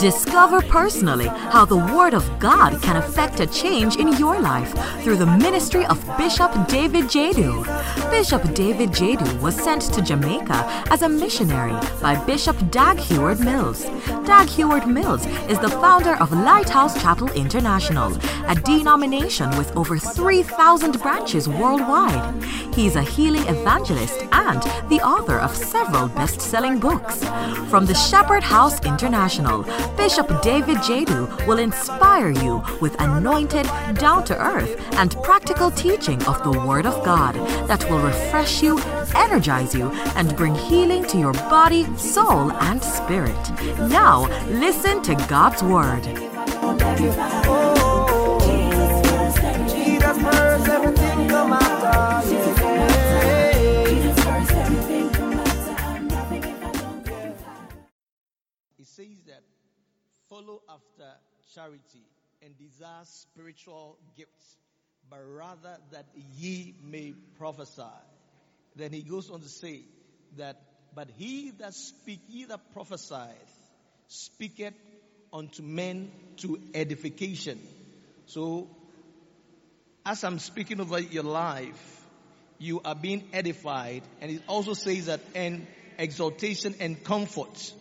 Discover 0.00 0.60
personally 0.62 1.26
how 1.26 1.64
the 1.64 1.76
Word 1.76 2.12
of 2.12 2.38
God 2.38 2.82
can 2.82 2.96
affect 2.96 3.40
a 3.40 3.46
change 3.46 3.96
in 3.96 4.08
your 4.18 4.38
life 4.38 4.72
through 5.02 5.16
the 5.16 5.26
ministry 5.26 5.86
of 5.86 6.04
Bishop 6.18 6.52
David 6.68 7.06
Jadu. 7.06 7.64
Bishop 8.10 8.42
David 8.54 8.90
Jadu 8.90 9.40
was 9.40 9.54
sent 9.54 9.82
to 9.94 10.02
Jamaica 10.02 10.84
as 10.90 11.00
a 11.00 11.08
missionary 11.08 11.74
by 12.02 12.22
Bishop 12.26 12.56
Dag 12.70 12.98
Heward 12.98 13.40
Mills. 13.40 13.84
Dag 14.26 14.48
Heward 14.48 14.86
Mills 14.86 15.24
is 15.48 15.58
the 15.60 15.70
founder 15.70 16.16
of 16.16 16.30
Lighthouse 16.30 17.00
Chapel 17.00 17.30
International, 17.32 18.14
a 18.48 18.54
denomination 18.54 19.48
with 19.56 19.74
over 19.76 19.98
3,000 19.98 21.00
branches 21.00 21.48
worldwide. 21.48 22.44
He's 22.74 22.96
a 22.96 23.02
healing 23.02 23.46
evangelist 23.48 24.20
and 24.32 24.62
the 24.90 25.00
author 25.00 25.38
of 25.38 25.56
several 25.56 26.08
best 26.08 26.40
selling 26.42 26.78
books. 26.78 27.24
From 27.70 27.86
the 27.86 27.94
Shepherd 27.94 28.42
House 28.42 28.78
International, 28.84 29.64
Bishop 29.96 30.42
David 30.42 30.78
Jadu 30.78 31.46
will 31.46 31.58
inspire 31.58 32.30
you 32.30 32.62
with 32.80 33.00
anointed, 33.00 33.66
down 33.94 34.24
to 34.24 34.40
earth, 34.40 34.80
and 34.94 35.16
practical 35.22 35.70
teaching 35.70 36.22
of 36.24 36.42
the 36.42 36.58
Word 36.60 36.86
of 36.86 37.04
God 37.04 37.34
that 37.68 37.88
will 37.90 38.00
refresh 38.00 38.62
you, 38.62 38.78
energize 39.14 39.74
you, 39.74 39.90
and 40.16 40.36
bring 40.36 40.54
healing 40.54 41.04
to 41.06 41.18
your 41.18 41.32
body, 41.32 41.84
soul, 41.96 42.52
and 42.52 42.82
spirit. 42.82 43.50
Now, 43.88 44.26
listen 44.48 45.02
to 45.02 45.14
God's 45.28 45.62
Word. 45.62 46.04
Jesus 49.70 50.16
follow 60.36 60.60
after 60.68 61.10
charity 61.54 62.04
and 62.42 62.58
desire 62.58 63.04
spiritual 63.04 63.96
gifts, 64.18 64.56
but 65.08 65.20
rather 65.24 65.78
that 65.92 66.04
ye 66.36 66.74
may 66.84 67.14
prophesy. 67.38 67.82
Then 68.74 68.92
he 68.92 69.00
goes 69.00 69.30
on 69.30 69.40
to 69.40 69.48
say 69.48 69.80
that, 70.36 70.60
but 70.94 71.08
he 71.16 71.52
that 71.58 71.72
speak, 71.72 72.20
he 72.28 72.44
that 72.44 72.60
prophesieth, 72.74 73.70
speaketh 74.08 74.74
unto 75.32 75.62
men 75.62 76.10
to 76.38 76.60
edification. 76.74 77.58
So, 78.26 78.68
as 80.04 80.22
I'm 80.22 80.38
speaking 80.38 80.80
over 80.80 81.00
your 81.00 81.24
life, 81.24 82.04
you 82.58 82.82
are 82.84 82.94
being 82.94 83.24
edified, 83.32 84.02
and 84.20 84.30
it 84.30 84.42
also 84.48 84.74
says 84.74 85.06
that, 85.06 85.20
and 85.34 85.66
exaltation 85.98 86.74
and 86.80 87.02
comfort. 87.02 87.72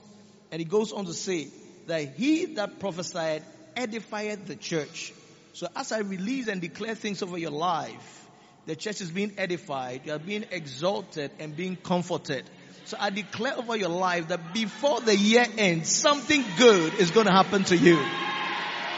And 0.52 0.62
he 0.62 0.66
goes 0.66 0.94
on 0.94 1.06
to 1.06 1.14
say 1.14 1.50
that 1.88 2.16
he 2.16 2.46
that 2.56 2.80
prophesied 2.80 3.44
edifieth 3.76 4.46
the 4.46 4.56
church. 4.56 5.14
So 5.54 5.68
as 5.76 5.92
I 5.92 6.00
release 6.00 6.48
and 6.48 6.62
declare 6.62 6.96
things 6.96 7.22
over 7.22 7.38
your 7.38 7.52
life, 7.52 8.28
the 8.66 8.76
church 8.76 9.02
is 9.02 9.12
being 9.12 9.34
edified, 9.38 10.02
you 10.06 10.14
are 10.14 10.20
being 10.20 10.46
exalted 10.52 11.32
and 11.40 11.56
being 11.56 11.76
comforted. 11.76 12.44
So 12.86 12.98
I 13.00 13.10
declare 13.10 13.58
over 13.58 13.76
your 13.76 13.90
life 13.90 14.28
that 14.30 14.54
before 14.54 15.02
the 15.02 15.16
year 15.16 15.46
ends, 15.58 15.90
something 15.90 16.44
good 16.58 16.94
is 16.96 17.12
going 17.12 17.26
to 17.26 17.32
happen 17.32 17.64
to 17.66 17.78
you. 17.78 18.00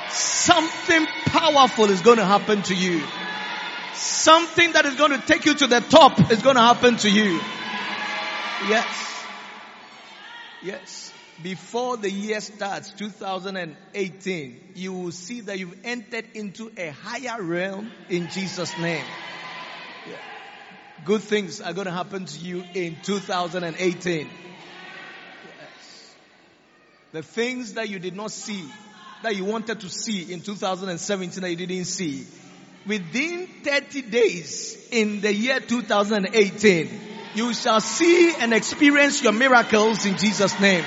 Something 0.10 1.06
powerful 1.26 1.86
is 1.86 2.02
going 2.02 2.18
to 2.18 2.26
happen 2.26 2.62
to 2.64 2.76
you. 2.76 3.02
Something 3.94 4.74
that 4.74 4.86
is 4.86 4.96
going 4.96 5.12
to 5.12 5.26
take 5.26 5.46
you 5.46 5.54
to 5.56 5.68
the 5.68 5.82
top 5.82 6.32
is 6.32 6.42
going 6.42 6.56
to 6.56 6.62
happen 6.62 6.98
to 6.98 7.10
you. 7.10 7.40
Yes. 8.68 9.24
Yes. 10.64 11.07
Before 11.44 11.98
the 11.98 12.10
year 12.10 12.42
starts, 12.42 12.90
2018, 12.94 14.72
you 14.74 14.94
will 14.94 15.12
see 15.12 15.42
that 15.42 15.60
you've 15.60 15.78
entered 15.84 16.26
into 16.34 16.72
a 16.76 16.90
higher 16.90 17.40
realm 17.44 17.92
in 18.10 18.28
Jesus' 18.30 18.76
name. 18.80 19.06
Yeah. 20.10 20.16
Good 21.06 21.22
things 21.22 21.62
are 21.62 21.74
going 21.74 21.86
to 21.86 21.94
happen 21.94 22.26
to 22.26 22.40
you 22.40 22.64
in 22.74 22.98
2018. 23.04 24.28
Yes. 24.28 26.16
The 27.12 27.22
things 27.22 27.74
that 27.74 27.88
you 27.88 28.00
did 28.00 28.16
not 28.16 28.32
see, 28.32 28.66
that 29.22 29.36
you 29.36 29.46
wanted 29.46 29.82
to 29.82 29.90
see 29.90 30.34
in 30.34 30.42
2017 30.42 31.42
that 31.44 31.52
you 31.52 31.56
didn't 31.56 31.86
see, 31.86 32.26
within 32.88 33.48
30 33.64 34.02
days 34.04 34.76
in 34.92 35.22
the 35.22 35.32
year 35.32 35.60
2018, 35.60 37.00
you 37.36 37.54
shall 37.54 37.80
see 37.80 38.34
and 38.40 38.56
experience 38.56 39.22
your 39.22 39.34
miracles 39.34 40.04
in 40.08 40.18
Jesus' 40.18 40.60
name. 40.60 40.84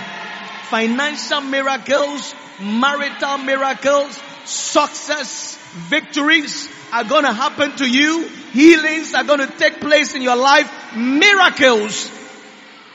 Financial 0.70 1.41
miracles, 1.41 2.34
marital 2.60 3.38
miracles, 3.38 4.20
success, 4.44 5.56
victories 5.88 6.69
are 6.92 7.04
going 7.04 7.25
to 7.25 7.32
happen 7.32 7.76
to 7.76 7.91
you. 7.91 8.28
Healings 8.53 9.12
are 9.14 9.25
going 9.25 9.41
to 9.41 9.48
take 9.59 9.80
place 9.80 10.14
in 10.14 10.22
your 10.22 10.36
life. 10.36 10.70
Miracles 10.97 12.10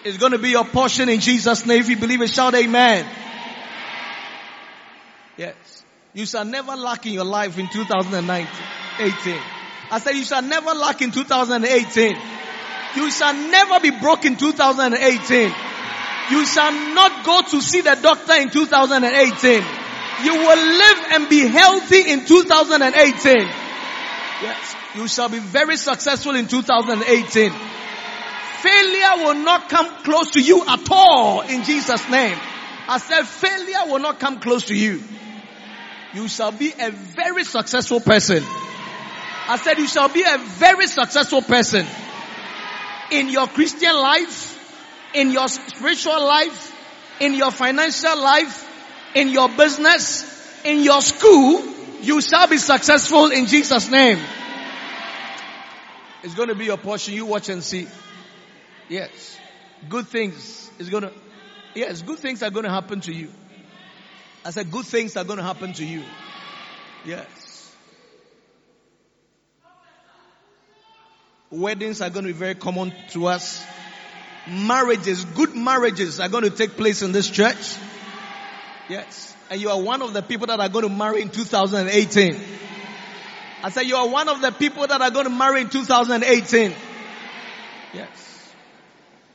is 0.06 0.18
going 0.18 0.32
to 0.32 0.38
be 0.38 0.52
your 0.52 0.64
portion 0.64 1.10
in 1.10 1.20
Jesus' 1.20 1.66
name. 1.66 1.82
If 1.82 1.90
you 1.90 1.98
believe 1.98 2.22
it, 2.22 2.30
shout 2.30 2.56
amen. 2.56 3.06
Yes. 5.38 5.84
You 6.14 6.26
shall 6.26 6.46
never 6.46 6.78
lack 6.78 7.06
in 7.06 7.14
your 7.14 7.26
life 7.26 7.58
in 7.60 7.68
2019, 7.68 8.48
18. 9.00 9.40
I 9.92 10.00
said 10.00 10.16
you 10.16 10.24
shall 10.24 10.42
never 10.42 10.74
lack 10.74 11.02
in 11.02 11.12
2018. 11.12 12.16
You 12.96 13.12
shall 13.12 13.34
never 13.34 13.82
be 13.82 13.92
broke 13.92 14.24
in 14.24 14.38
2018. 14.38 15.54
You 16.32 16.46
shall 16.46 16.72
not 16.94 17.26
go 17.26 17.42
to 17.52 17.62
see 17.62 17.82
the 17.82 17.96
doctor 18.02 18.34
in 18.34 18.50
2018. 18.50 19.64
You 20.24 20.34
will 20.34 20.78
live 20.78 21.06
and 21.12 21.30
be 21.30 21.48
healthy 21.48 22.12
in 22.12 22.26
2018. 22.26 23.36
Yes. 24.42 24.76
You 24.96 25.08
shall 25.08 25.30
be 25.30 25.40
very 25.40 25.78
successful 25.78 26.36
in 26.36 26.48
2018. 26.48 27.52
Failure 28.62 29.26
will 29.26 29.44
not 29.44 29.70
come 29.70 30.04
close 30.04 30.32
to 30.32 30.42
you 30.42 30.64
at 30.66 30.88
all 30.90 31.42
in 31.42 31.64
Jesus 31.64 32.10
name. 32.10 32.38
I 32.88 32.98
said 32.98 33.24
failure 33.24 33.92
will 33.92 34.00
not 34.00 34.20
come 34.20 34.40
close 34.40 34.66
to 34.66 34.76
you. 34.76 35.04
You 36.14 36.28
shall 36.28 36.52
be 36.52 36.72
a 36.80 36.92
very 36.92 37.44
successful 37.44 38.00
person. 38.00 38.44
I 39.48 39.58
said 39.58 39.78
you 39.78 39.88
shall 39.88 40.10
be 40.10 40.24
a 40.24 40.38
very 40.38 40.88
successful 40.88 41.42
person 41.42 41.86
in 43.12 43.30
your 43.30 43.48
Christian 43.48 43.94
life, 43.94 44.55
in 45.16 45.32
your 45.32 45.48
spiritual 45.48 46.24
life, 46.26 46.74
in 47.20 47.34
your 47.34 47.52
financial 47.52 48.22
life, 48.22 48.70
in 49.16 49.30
your 49.30 49.50
business, 49.50 50.64
in 50.64 50.84
your 50.84 51.02
school, 51.02 51.64
you 52.02 52.22
shall 52.22 52.48
be 52.48 52.58
successful 52.58 53.32
in 53.32 53.46
Jesus' 53.46 53.90
name. 53.90 54.20
It's 56.24 56.34
going 56.36 56.50
to 56.50 56.56
be 56.56 56.66
your 56.66 56.78
portion. 56.78 57.14
You 57.14 57.26
watch 57.26 57.50
and 57.50 57.64
see. 57.64 57.88
Yes. 58.90 59.38
Good 59.88 60.08
things 60.08 60.70
is 60.80 60.90
going 60.90 61.04
to, 61.04 61.12
yes, 61.76 62.02
good 62.02 62.20
things 62.20 62.44
are 62.44 62.50
going 62.50 62.66
to 62.66 62.72
happen 62.72 63.02
to 63.02 63.14
you. 63.14 63.32
I 64.44 64.52
said 64.52 64.72
good 64.72 64.86
things 64.86 65.16
are 65.18 65.24
going 65.24 65.38
to 65.38 65.44
happen 65.44 65.74
to 65.74 65.86
you. 65.86 66.04
Yes. 67.06 67.74
Weddings 71.50 72.02
are 72.02 72.10
going 72.10 72.26
to 72.26 72.34
be 72.34 72.38
very 72.38 72.56
common 72.56 72.94
to 73.12 73.28
us. 73.28 73.64
Marriages, 74.48 75.26
good 75.26 75.56
marriages 75.56 76.20
are 76.20 76.30
going 76.30 76.44
to 76.44 76.50
take 76.50 76.78
place 76.78 77.02
in 77.02 77.12
this 77.12 77.30
church. 77.30 77.76
Yes. 78.90 79.36
And 79.50 79.60
you 79.60 79.70
are 79.70 79.82
one 79.82 80.02
of 80.02 80.14
the 80.14 80.22
people 80.22 80.48
that 80.48 80.60
are 80.60 80.70
going 80.70 80.88
to 80.88 80.94
marry 80.94 81.22
in 81.22 81.30
2018. 81.30 82.40
I 83.64 83.70
said 83.70 83.82
you 83.82 83.96
are 83.96 84.08
one 84.08 84.30
of 84.30 84.42
the 84.42 84.52
people 84.52 84.86
that 84.86 85.02
are 85.02 85.10
going 85.10 85.26
to 85.26 85.32
marry 85.32 85.62
in 85.62 85.70
2018. 85.70 86.74
Yes. 87.94 88.54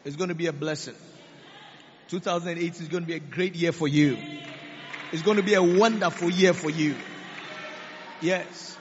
It's 0.04 0.16
going 0.16 0.28
to 0.28 0.34
be 0.34 0.46
a 0.46 0.52
blessing. 0.52 0.94
2018 2.08 2.82
is 2.82 2.88
going 2.88 3.02
to 3.02 3.06
be 3.06 3.14
a 3.14 3.20
great 3.20 3.54
year 3.54 3.72
for 3.72 3.88
you. 3.88 4.16
It's 5.12 5.22
going 5.22 5.36
to 5.36 5.42
be 5.42 5.54
a 5.54 5.62
wonderful 5.62 6.30
year 6.30 6.52
for 6.52 6.70
you. 6.70 6.94
Yes. 8.20 8.76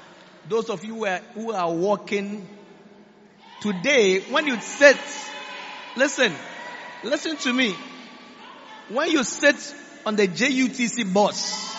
Those 0.47 0.69
of 0.69 0.83
you 0.83 0.95
who 0.95 1.05
are, 1.05 1.21
who 1.33 1.51
are 1.51 1.71
walking 1.71 2.47
today, 3.61 4.19
when 4.19 4.47
you 4.47 4.59
sit, 4.61 4.97
listen, 5.95 6.33
listen 7.03 7.37
to 7.37 7.53
me. 7.53 7.75
When 8.89 9.11
you 9.11 9.23
sit 9.23 9.75
on 10.05 10.15
the 10.15 10.27
JUTC 10.27 11.13
bus, 11.13 11.75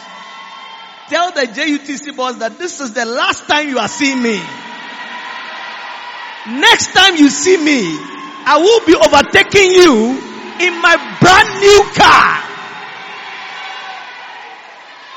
tell 1.09 1.33
the 1.33 1.43
JUTC 1.43 2.17
bus 2.17 2.37
that 2.37 2.59
this 2.59 2.81
is 2.81 2.93
the 2.93 3.05
last 3.05 3.49
time 3.49 3.69
you 3.69 3.79
are 3.79 3.89
seeing 3.89 4.23
me. 4.23 4.41
Next 6.49 6.93
time 6.93 7.17
you 7.17 7.29
see 7.29 7.57
me, 7.57 7.81
I 8.47 8.59
will 8.59 8.87
be 8.87 8.95
overtaking 8.95 9.73
you 9.73 10.31
in 10.67 10.81
my 10.81 10.97
brand 11.21 11.61
new 11.61 11.85
car. 11.95 12.41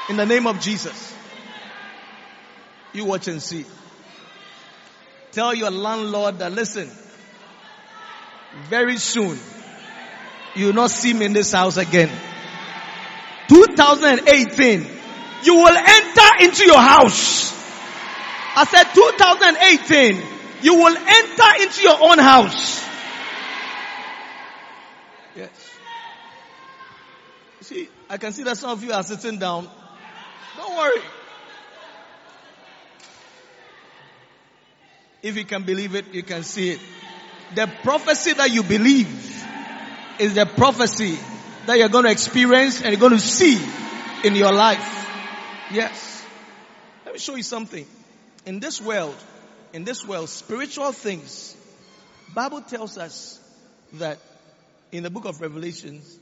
In 0.10 0.18
the 0.18 0.25
name 0.25 0.48
of 0.48 0.60
Jesus. 0.60 1.13
You 2.94 3.06
watch 3.06 3.28
and 3.28 3.42
see. 3.42 3.66
Tell 5.31 5.54
your 5.54 5.72
landlord 5.72 6.39
that 6.39 6.51
listen, 6.51 6.92
very 8.70 8.98
soon, 8.98 9.38
you 10.56 10.68
will 10.68 10.74
not 10.74 10.92
see 10.92 11.14
me 11.14 11.26
in 11.26 11.34
this 11.34 11.52
house 11.52 11.78
again. 11.78 12.10
2018, 13.48 14.88
you 15.44 15.56
will 15.56 15.78
enter 15.78 16.46
into 16.46 16.66
your 16.66 16.80
house. 16.80 17.52
I 18.56 18.66
said 18.66 18.84
2018, 18.94 20.22
you 20.62 20.76
will 20.76 20.96
enter 20.96 21.64
into 21.64 21.82
your 21.82 21.98
own 22.02 22.20
house. 22.20 22.84
Yes. 25.36 25.50
See, 27.62 27.90
I 28.10 28.18
can 28.18 28.32
see 28.34 28.44
that 28.44 28.58
some 28.58 28.70
of 28.70 28.84
you 28.84 28.92
are 28.92 29.04
sitting 29.04 29.40
down. 29.40 29.68
Don't 30.58 30.78
worry. 30.78 31.02
If 35.24 35.38
you 35.38 35.46
can 35.46 35.64
believe 35.64 35.96
it, 35.96 36.14
you 36.14 36.22
can 36.22 36.44
see 36.44 36.72
it. 36.72 36.80
The 37.56 37.72
prophecy 37.84 38.34
that 38.34 38.52
you 38.52 38.64
believe 38.64 39.08
is 40.20 40.36
the 40.36 40.46
prophecy 40.46 41.18
that 41.66 41.78
you're 41.78 41.90
going 41.90 42.06
to 42.06 42.12
experience 42.12 42.82
and 42.82 42.92
you're 42.92 43.00
going 43.00 43.14
to 43.14 43.20
see 43.20 43.60
in 44.24 44.36
your 44.36 44.52
life. 44.52 45.06
Yes. 45.72 46.26
Let 47.06 47.14
me 47.14 47.20
show 47.20 47.36
you 47.36 47.44
something. 47.44 47.86
In 48.46 48.60
this 48.60 48.82
world, 48.82 49.16
in 49.72 49.84
this 49.84 50.06
world, 50.06 50.30
spiritual 50.30 50.92
things, 50.92 51.56
Bible 52.34 52.62
tells 52.62 52.98
us 52.98 53.40
that 53.94 54.20
in 54.92 55.04
the 55.04 55.10
book 55.10 55.26
of 55.26 55.40
Revelations, 55.40 56.20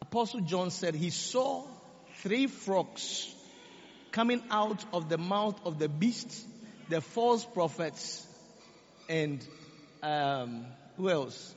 Apostle 0.00 0.40
John 0.40 0.70
said 0.70 0.94
he 0.94 1.10
saw 1.10 1.64
three 2.22 2.46
frogs 2.46 3.32
coming 4.10 4.42
out 4.50 4.84
of 4.92 5.08
the 5.08 5.18
mouth 5.18 5.58
of 5.64 5.78
the 5.78 5.88
beast, 5.88 6.46
the 6.88 7.00
false 7.00 7.44
prophets, 7.44 8.26
and 9.08 9.44
um, 10.02 10.66
who 10.96 11.08
else? 11.08 11.54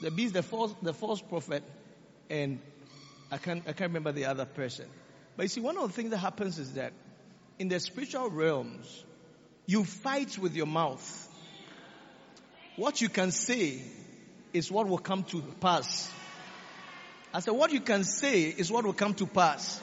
The 0.00 0.10
beast, 0.10 0.34
the 0.34 0.42
false, 0.42 0.74
the 0.82 0.94
false 0.94 1.20
prophet, 1.20 1.62
and 2.30 2.60
I 3.30 3.38
can't, 3.38 3.62
I 3.66 3.72
can't 3.72 3.90
remember 3.90 4.12
the 4.12 4.26
other 4.26 4.44
person. 4.44 4.86
But 5.36 5.44
you 5.44 5.48
see, 5.48 5.60
one 5.60 5.76
of 5.76 5.88
the 5.88 5.92
things 5.94 6.10
that 6.10 6.18
happens 6.18 6.58
is 6.58 6.74
that 6.74 6.92
in 7.58 7.68
the 7.68 7.80
spiritual 7.80 8.30
realms, 8.30 9.04
you 9.66 9.84
fight 9.84 10.38
with 10.38 10.54
your 10.54 10.66
mouth. 10.66 11.28
What 12.76 13.00
you 13.00 13.08
can 13.08 13.30
say 13.30 13.82
is 14.52 14.70
what 14.70 14.88
will 14.88 14.98
come 14.98 15.24
to 15.24 15.42
pass. 15.60 16.10
I 17.32 17.40
said, 17.40 17.52
what 17.52 17.72
you 17.72 17.80
can 17.80 18.04
say 18.04 18.42
is 18.42 18.70
what 18.70 18.84
will 18.84 18.92
come 18.92 19.14
to 19.14 19.26
pass. 19.26 19.80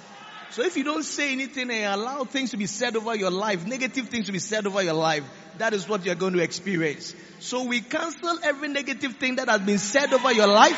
So 0.51 0.63
if 0.63 0.75
you 0.75 0.83
don't 0.83 1.03
say 1.03 1.31
anything 1.31 1.69
and 1.71 2.01
allow 2.01 2.23
things 2.25 2.51
to 2.51 2.57
be 2.57 2.65
said 2.65 2.95
over 2.95 3.15
your 3.15 3.31
life, 3.31 3.65
negative 3.65 4.09
things 4.09 4.25
to 4.25 4.31
be 4.31 4.39
said 4.39 4.67
over 4.67 4.81
your 4.81 4.93
life, 4.93 5.23
that 5.57 5.73
is 5.73 5.87
what 5.87 6.05
you're 6.05 6.15
going 6.15 6.33
to 6.33 6.39
experience. 6.39 7.15
So 7.39 7.63
we 7.63 7.81
cancel 7.81 8.39
every 8.43 8.69
negative 8.69 9.15
thing 9.17 9.35
that 9.35 9.49
has 9.49 9.61
been 9.61 9.77
said 9.77 10.13
over 10.13 10.31
your 10.31 10.47
life, 10.47 10.77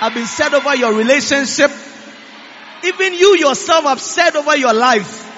have 0.00 0.14
been 0.14 0.26
said 0.26 0.54
over 0.54 0.74
your 0.76 0.94
relationship, 0.94 1.70
even 2.84 3.14
you 3.14 3.36
yourself 3.38 3.84
have 3.84 4.00
said 4.00 4.36
over 4.36 4.56
your 4.56 4.74
life. 4.74 5.28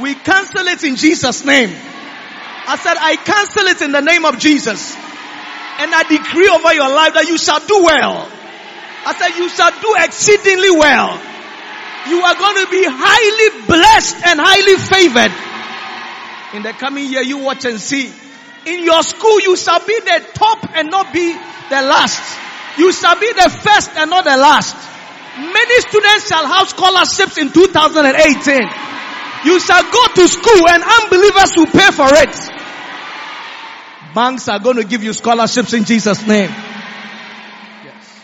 We 0.00 0.14
cancel 0.14 0.66
it 0.66 0.84
in 0.84 0.96
Jesus' 0.96 1.44
name. 1.44 1.70
I 1.70 2.76
said, 2.76 2.96
I 3.00 3.16
cancel 3.16 3.66
it 3.66 3.82
in 3.82 3.92
the 3.92 4.02
name 4.02 4.24
of 4.24 4.38
Jesus. 4.38 4.94
And 5.78 5.94
I 5.94 6.02
decree 6.02 6.48
over 6.48 6.74
your 6.74 6.90
life 6.90 7.14
that 7.14 7.26
you 7.28 7.38
shall 7.38 7.60
do 7.64 7.82
well. 7.82 8.28
I 9.06 9.14
said, 9.14 9.38
you 9.38 9.48
shall 9.48 9.72
do 9.80 9.94
exceedingly 10.04 10.70
well. 10.76 11.16
You 12.12 12.20
are 12.20 12.34
going 12.34 12.58
to 12.64 12.70
be 12.70 12.84
highly 12.84 13.48
blessed 13.66 14.16
and 14.26 14.40
highly 14.42 14.76
favored. 14.76 15.47
In 16.54 16.62
the 16.62 16.72
coming 16.72 17.10
year, 17.10 17.22
you 17.22 17.38
watch 17.38 17.64
and 17.64 17.78
see. 17.80 18.12
In 18.66 18.84
your 18.84 19.02
school, 19.02 19.40
you 19.40 19.56
shall 19.56 19.84
be 19.84 20.00
the 20.00 20.26
top 20.34 20.58
and 20.74 20.90
not 20.90 21.12
be 21.12 21.32
the 21.32 21.82
last. 21.82 22.38
You 22.78 22.92
shall 22.92 23.18
be 23.18 23.32
the 23.32 23.50
first 23.50 23.90
and 23.96 24.10
not 24.10 24.24
the 24.24 24.36
last. 24.36 24.76
Many 25.38 25.80
students 25.82 26.28
shall 26.28 26.46
have 26.46 26.68
scholarships 26.68 27.38
in 27.38 27.52
2018. 27.52 28.60
You 29.44 29.60
shall 29.60 29.82
go 29.82 30.06
to 30.14 30.28
school 30.28 30.68
and 30.68 30.82
unbelievers 30.82 31.52
will 31.56 31.66
pay 31.66 31.90
for 31.92 32.08
it. 32.10 32.58
Banks 34.14 34.48
are 34.48 34.58
going 34.58 34.76
to 34.76 34.84
give 34.84 35.04
you 35.04 35.12
scholarships 35.12 35.72
in 35.74 35.84
Jesus' 35.84 36.26
name. 36.26 36.50
Yes. 37.84 38.20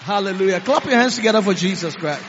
Hallelujah. 0.00 0.60
Clap 0.60 0.84
your 0.84 0.94
hands 0.94 1.16
together 1.16 1.40
for 1.40 1.54
Jesus 1.54 1.94
Christ. 1.96 2.24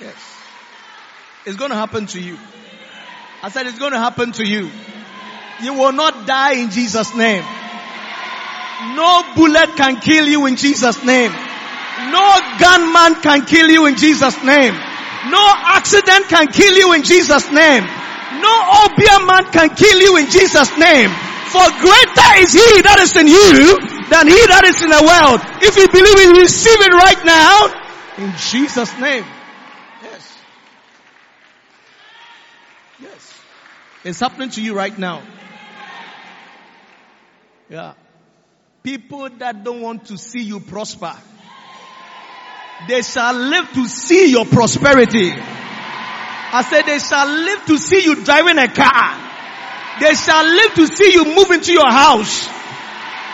Yes. 0.00 0.29
It's 1.46 1.56
going 1.56 1.70
to 1.70 1.76
happen 1.76 2.06
to 2.06 2.20
you. 2.20 2.38
I 3.42 3.48
said 3.48 3.66
it's 3.66 3.78
going 3.78 3.92
to 3.92 3.98
happen 3.98 4.32
to 4.32 4.46
you. 4.46 4.70
You 5.62 5.74
will 5.74 5.92
not 5.92 6.26
die 6.26 6.54
in 6.54 6.70
Jesus' 6.70 7.14
name. 7.14 7.44
No 8.96 9.22
bullet 9.36 9.76
can 9.76 10.00
kill 10.00 10.26
you 10.26 10.46
in 10.46 10.56
Jesus' 10.56 11.04
name. 11.04 11.32
No 12.08 12.40
gunman 12.58 13.20
can 13.20 13.44
kill 13.44 13.68
you 13.68 13.86
in 13.86 13.96
Jesus' 13.96 14.42
name. 14.42 14.74
No 15.28 15.44
accident 15.76 16.28
can 16.28 16.48
kill 16.48 16.76
you 16.76 16.94
in 16.94 17.02
Jesus' 17.02 17.50
name. 17.52 17.84
No 18.40 18.54
obeah 18.84 19.26
man 19.26 19.44
can 19.52 19.74
kill 19.74 20.00
you 20.00 20.16
in 20.16 20.30
Jesus' 20.30 20.76
name. 20.78 21.10
For 21.52 21.66
greater 21.82 22.30
is 22.40 22.52
he 22.54 22.80
that 22.86 22.98
is 23.02 23.12
in 23.16 23.26
you 23.26 23.76
than 24.08 24.28
he 24.28 24.40
that 24.48 24.64
is 24.64 24.80
in 24.80 24.88
the 24.88 25.02
world. 25.02 25.42
If 25.60 25.76
you 25.76 25.88
believe 25.90 26.18
it, 26.24 26.40
receive 26.40 26.80
it 26.80 26.94
right 26.94 27.22
now. 27.26 27.68
In 28.24 28.32
Jesus' 28.38 28.96
name. 28.98 29.24
Yes. 30.02 30.38
Yes. 33.00 33.40
It's 34.02 34.20
happening 34.20 34.50
to 34.50 34.62
you 34.62 34.74
right 34.74 34.96
now. 34.98 35.22
Yeah. 37.68 37.94
People 38.82 39.28
that 39.38 39.62
don't 39.62 39.82
want 39.82 40.06
to 40.06 40.16
see 40.16 40.42
you 40.42 40.60
prosper. 40.60 41.14
They 42.88 43.02
shall 43.02 43.34
live 43.34 43.70
to 43.74 43.86
see 43.86 44.30
your 44.30 44.46
prosperity. 44.46 45.32
I 45.32 46.66
said 46.68 46.82
they 46.86 46.98
shall 46.98 47.28
live 47.28 47.66
to 47.66 47.78
see 47.78 48.02
you 48.02 48.24
driving 48.24 48.58
a 48.58 48.68
car. 48.68 49.20
They 50.00 50.14
shall 50.14 50.44
live 50.44 50.74
to 50.74 50.86
see 50.86 51.12
you 51.12 51.24
move 51.26 51.50
into 51.50 51.72
your 51.72 51.90
house. 51.90 52.48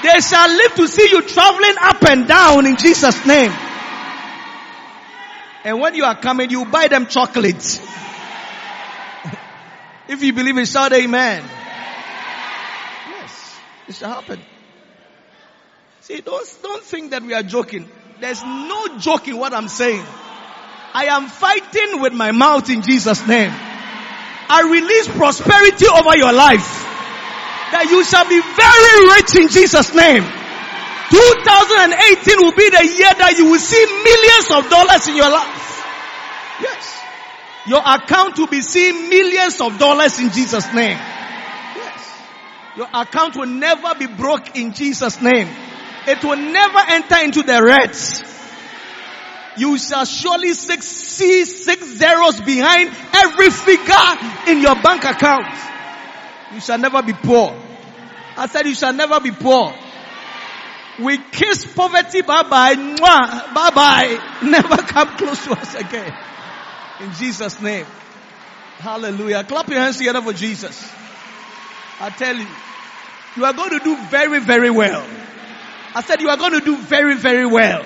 They 0.03 0.21
shall 0.21 0.49
live 0.49 0.75
to 0.75 0.89
see 0.89 1.09
you 1.11 1.23
traveling 1.23 1.77
up 1.81 2.03
and 2.11 2.27
down 2.27 2.67
in 2.67 2.77
Jesus' 2.77 3.25
name. 3.25 3.53
And 5.65 5.81
when 5.81 5.95
you 5.95 6.05
are 6.05 6.17
coming, 6.21 6.51
you 6.51 6.65
buy 6.65 6.89
them 6.89 7.07
chocolates. 7.07 7.81
If 10.09 10.23
you 10.23 10.33
believe 10.33 10.57
it, 10.59 10.67
shout 10.67 10.93
amen. 10.93 11.43
Yes, 13.11 13.59
it 13.89 13.95
shall 13.95 14.15
happen. 14.15 14.41
See, 16.01 16.21
don't, 16.21 16.59
don't 16.63 16.83
think 16.83 17.11
that 17.11 17.23
we 17.23 17.35
are 17.35 17.43
joking. 17.43 17.89
There's 18.21 18.43
no 18.43 18.99
joke 18.99 19.29
in 19.29 19.37
what 19.37 19.53
I'm 19.53 19.69
saying. 19.69 20.05
I 20.95 21.07
am 21.11 21.27
fighting 21.27 22.01
with 22.01 22.15
my 22.15 22.33
mouth 22.33 22.71
in 22.71 22.83
Jesus' 22.83 23.27
name. 23.27 23.53
I 24.49 24.63
release 24.71 25.09
prosperity 25.09 25.87
over 25.91 26.17
your 26.17 26.33
life. 26.33 26.85
That 27.75 27.91
you 27.91 28.05
shall 28.07 28.25
be 28.25 28.39
very 28.39 28.99
rich 29.19 29.35
in 29.35 29.51
Jesus' 29.51 29.93
name. 29.93 30.23
2018 30.23 32.39
will 32.39 32.55
be 32.55 32.71
the 32.71 32.87
year 32.87 33.13
that 33.19 33.35
you 33.37 33.51
will 33.51 33.59
see 33.61 33.83
millions 33.83 34.47
of 34.55 34.71
dollars 34.71 35.11
in 35.11 35.19
your 35.19 35.31
life. 35.31 35.76
Your 37.67 37.83
account 37.85 38.39
will 38.39 38.47
be 38.47 38.63
seeing 38.63 39.09
millions 39.09 39.61
of 39.61 39.79
dollars 39.79 40.21
in 40.21 40.31
Jesus' 40.31 40.73
name. 40.73 40.97
Yes. 40.97 42.13
Your 42.77 42.89
account 42.95 43.37
will 43.37 43.47
never 43.47 43.95
be 43.97 44.07
broke 44.07 44.57
in 44.57 44.73
Jesus' 44.73 45.21
name. 45.21 45.49
It 46.07 46.23
will 46.23 46.37
never 46.37 46.79
enter 46.89 47.19
into 47.25 47.43
the 47.43 47.61
reds. 47.63 48.23
You 49.57 49.79
shall 49.79 50.05
surely 50.05 50.53
see 50.53 51.45
six 51.45 51.87
zeros 51.97 52.41
behind 52.41 52.95
every 53.13 53.51
figure 53.51 54.53
in 54.53 54.61
your 54.61 54.77
bank 54.77 55.05
account. 55.05 55.47
You 56.53 56.61
shall 56.61 56.79
never 56.79 57.03
be 57.03 57.15
poor. 57.15 57.59
I 58.37 58.47
said 58.47 58.67
you 58.67 58.75
shall 58.75 58.93
never 58.93 59.19
be 59.19 59.33
poor. 59.33 59.75
We 61.01 61.19
kiss 61.19 61.67
poverty 61.75 62.23
bye 62.23 62.43
bye. 62.43 62.75
Bye 62.75 63.71
bye. 63.75 64.39
Never 64.43 64.77
come 64.77 65.17
close 65.17 65.43
to 65.45 65.53
us 65.53 65.75
again. 65.75 66.15
In 67.01 67.13
Jesus' 67.15 67.61
name. 67.61 67.87
Hallelujah. 68.79 69.45
Clap 69.45 69.69
your 69.69 69.81
hands 69.81 69.99
together 69.99 70.23
for 70.23 70.33
Jesus. 70.33 70.91
I 72.01 72.11
tell 72.11 72.37
you, 72.37 72.47
you 73.37 73.45
are 73.45 73.53
going 73.53 73.71
to 73.71 73.81
do 73.81 73.97
very, 74.09 74.41
very 74.41 74.71
well. 74.71 75.07
I 75.95 76.03
said 76.03 76.21
you 76.21 76.29
are 76.29 76.37
going 76.37 76.53
to 76.53 76.61
do 76.61 76.77
very, 76.77 77.17
very 77.17 77.47
well. 77.47 77.83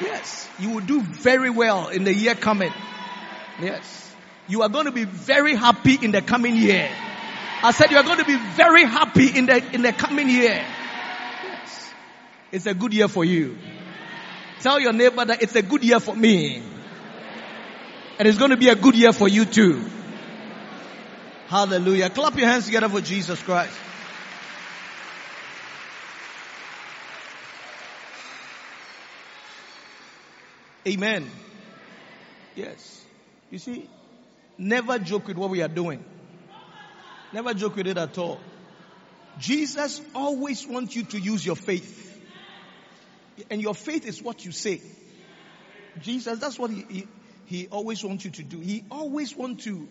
Yes. 0.00 0.48
You 0.58 0.70
will 0.70 0.80
do 0.80 1.02
very 1.02 1.50
well 1.50 1.88
in 1.88 2.04
the 2.04 2.14
year 2.14 2.34
coming. 2.34 2.72
Yes. 3.60 4.14
You 4.48 4.62
are 4.62 4.68
going 4.68 4.86
to 4.86 4.92
be 4.92 5.04
very 5.04 5.54
happy 5.54 5.98
in 6.00 6.12
the 6.12 6.22
coming 6.22 6.56
year. 6.56 6.90
I 7.62 7.72
said 7.72 7.90
you 7.90 7.96
are 7.96 8.02
going 8.02 8.18
to 8.18 8.24
be 8.24 8.36
very 8.36 8.84
happy 8.84 9.36
in 9.36 9.46
the, 9.46 9.64
in 9.72 9.82
the 9.82 9.92
coming 9.92 10.28
year. 10.28 10.64
Yes. 11.44 11.90
It's 12.52 12.66
a 12.66 12.74
good 12.74 12.92
year 12.92 13.08
for 13.08 13.24
you. 13.24 13.56
Tell 14.60 14.80
your 14.80 14.92
neighbor 14.92 15.24
that 15.24 15.42
it's 15.42 15.56
a 15.56 15.62
good 15.62 15.82
year 15.82 16.00
for 16.00 16.14
me. 16.14 16.62
And 18.18 18.28
it's 18.28 18.38
going 18.38 18.50
to 18.50 18.56
be 18.56 18.68
a 18.68 18.76
good 18.76 18.94
year 18.94 19.12
for 19.12 19.28
you 19.28 19.44
too. 19.44 19.84
Hallelujah. 21.48 22.10
Clap 22.10 22.36
your 22.36 22.48
hands 22.48 22.66
together 22.66 22.88
for 22.88 23.00
Jesus 23.00 23.42
Christ. 23.42 23.76
Amen. 30.86 31.30
Yes. 32.54 33.04
You 33.50 33.58
see, 33.58 33.88
never 34.58 34.98
joke 34.98 35.28
with 35.28 35.36
what 35.36 35.50
we 35.50 35.62
are 35.62 35.68
doing. 35.68 36.04
Never 37.32 37.54
joke 37.54 37.76
with 37.76 37.86
it 37.86 37.98
at 37.98 38.16
all. 38.18 38.38
Jesus 39.38 40.00
always 40.14 40.66
wants 40.66 40.94
you 40.94 41.04
to 41.04 41.18
use 41.18 41.44
your 41.44 41.56
faith. 41.56 42.00
And 43.50 43.60
your 43.60 43.74
faith 43.74 44.06
is 44.06 44.22
what 44.22 44.44
you 44.44 44.52
say. 44.52 44.80
Jesus, 46.00 46.38
that's 46.38 46.58
what 46.58 46.70
he, 46.70 46.84
he, 46.88 47.08
he 47.46 47.68
always 47.68 48.02
wants 48.04 48.24
you 48.24 48.30
to 48.32 48.42
do. 48.42 48.60
He 48.60 48.84
always 48.90 49.36
wants 49.36 49.64
to 49.64 49.88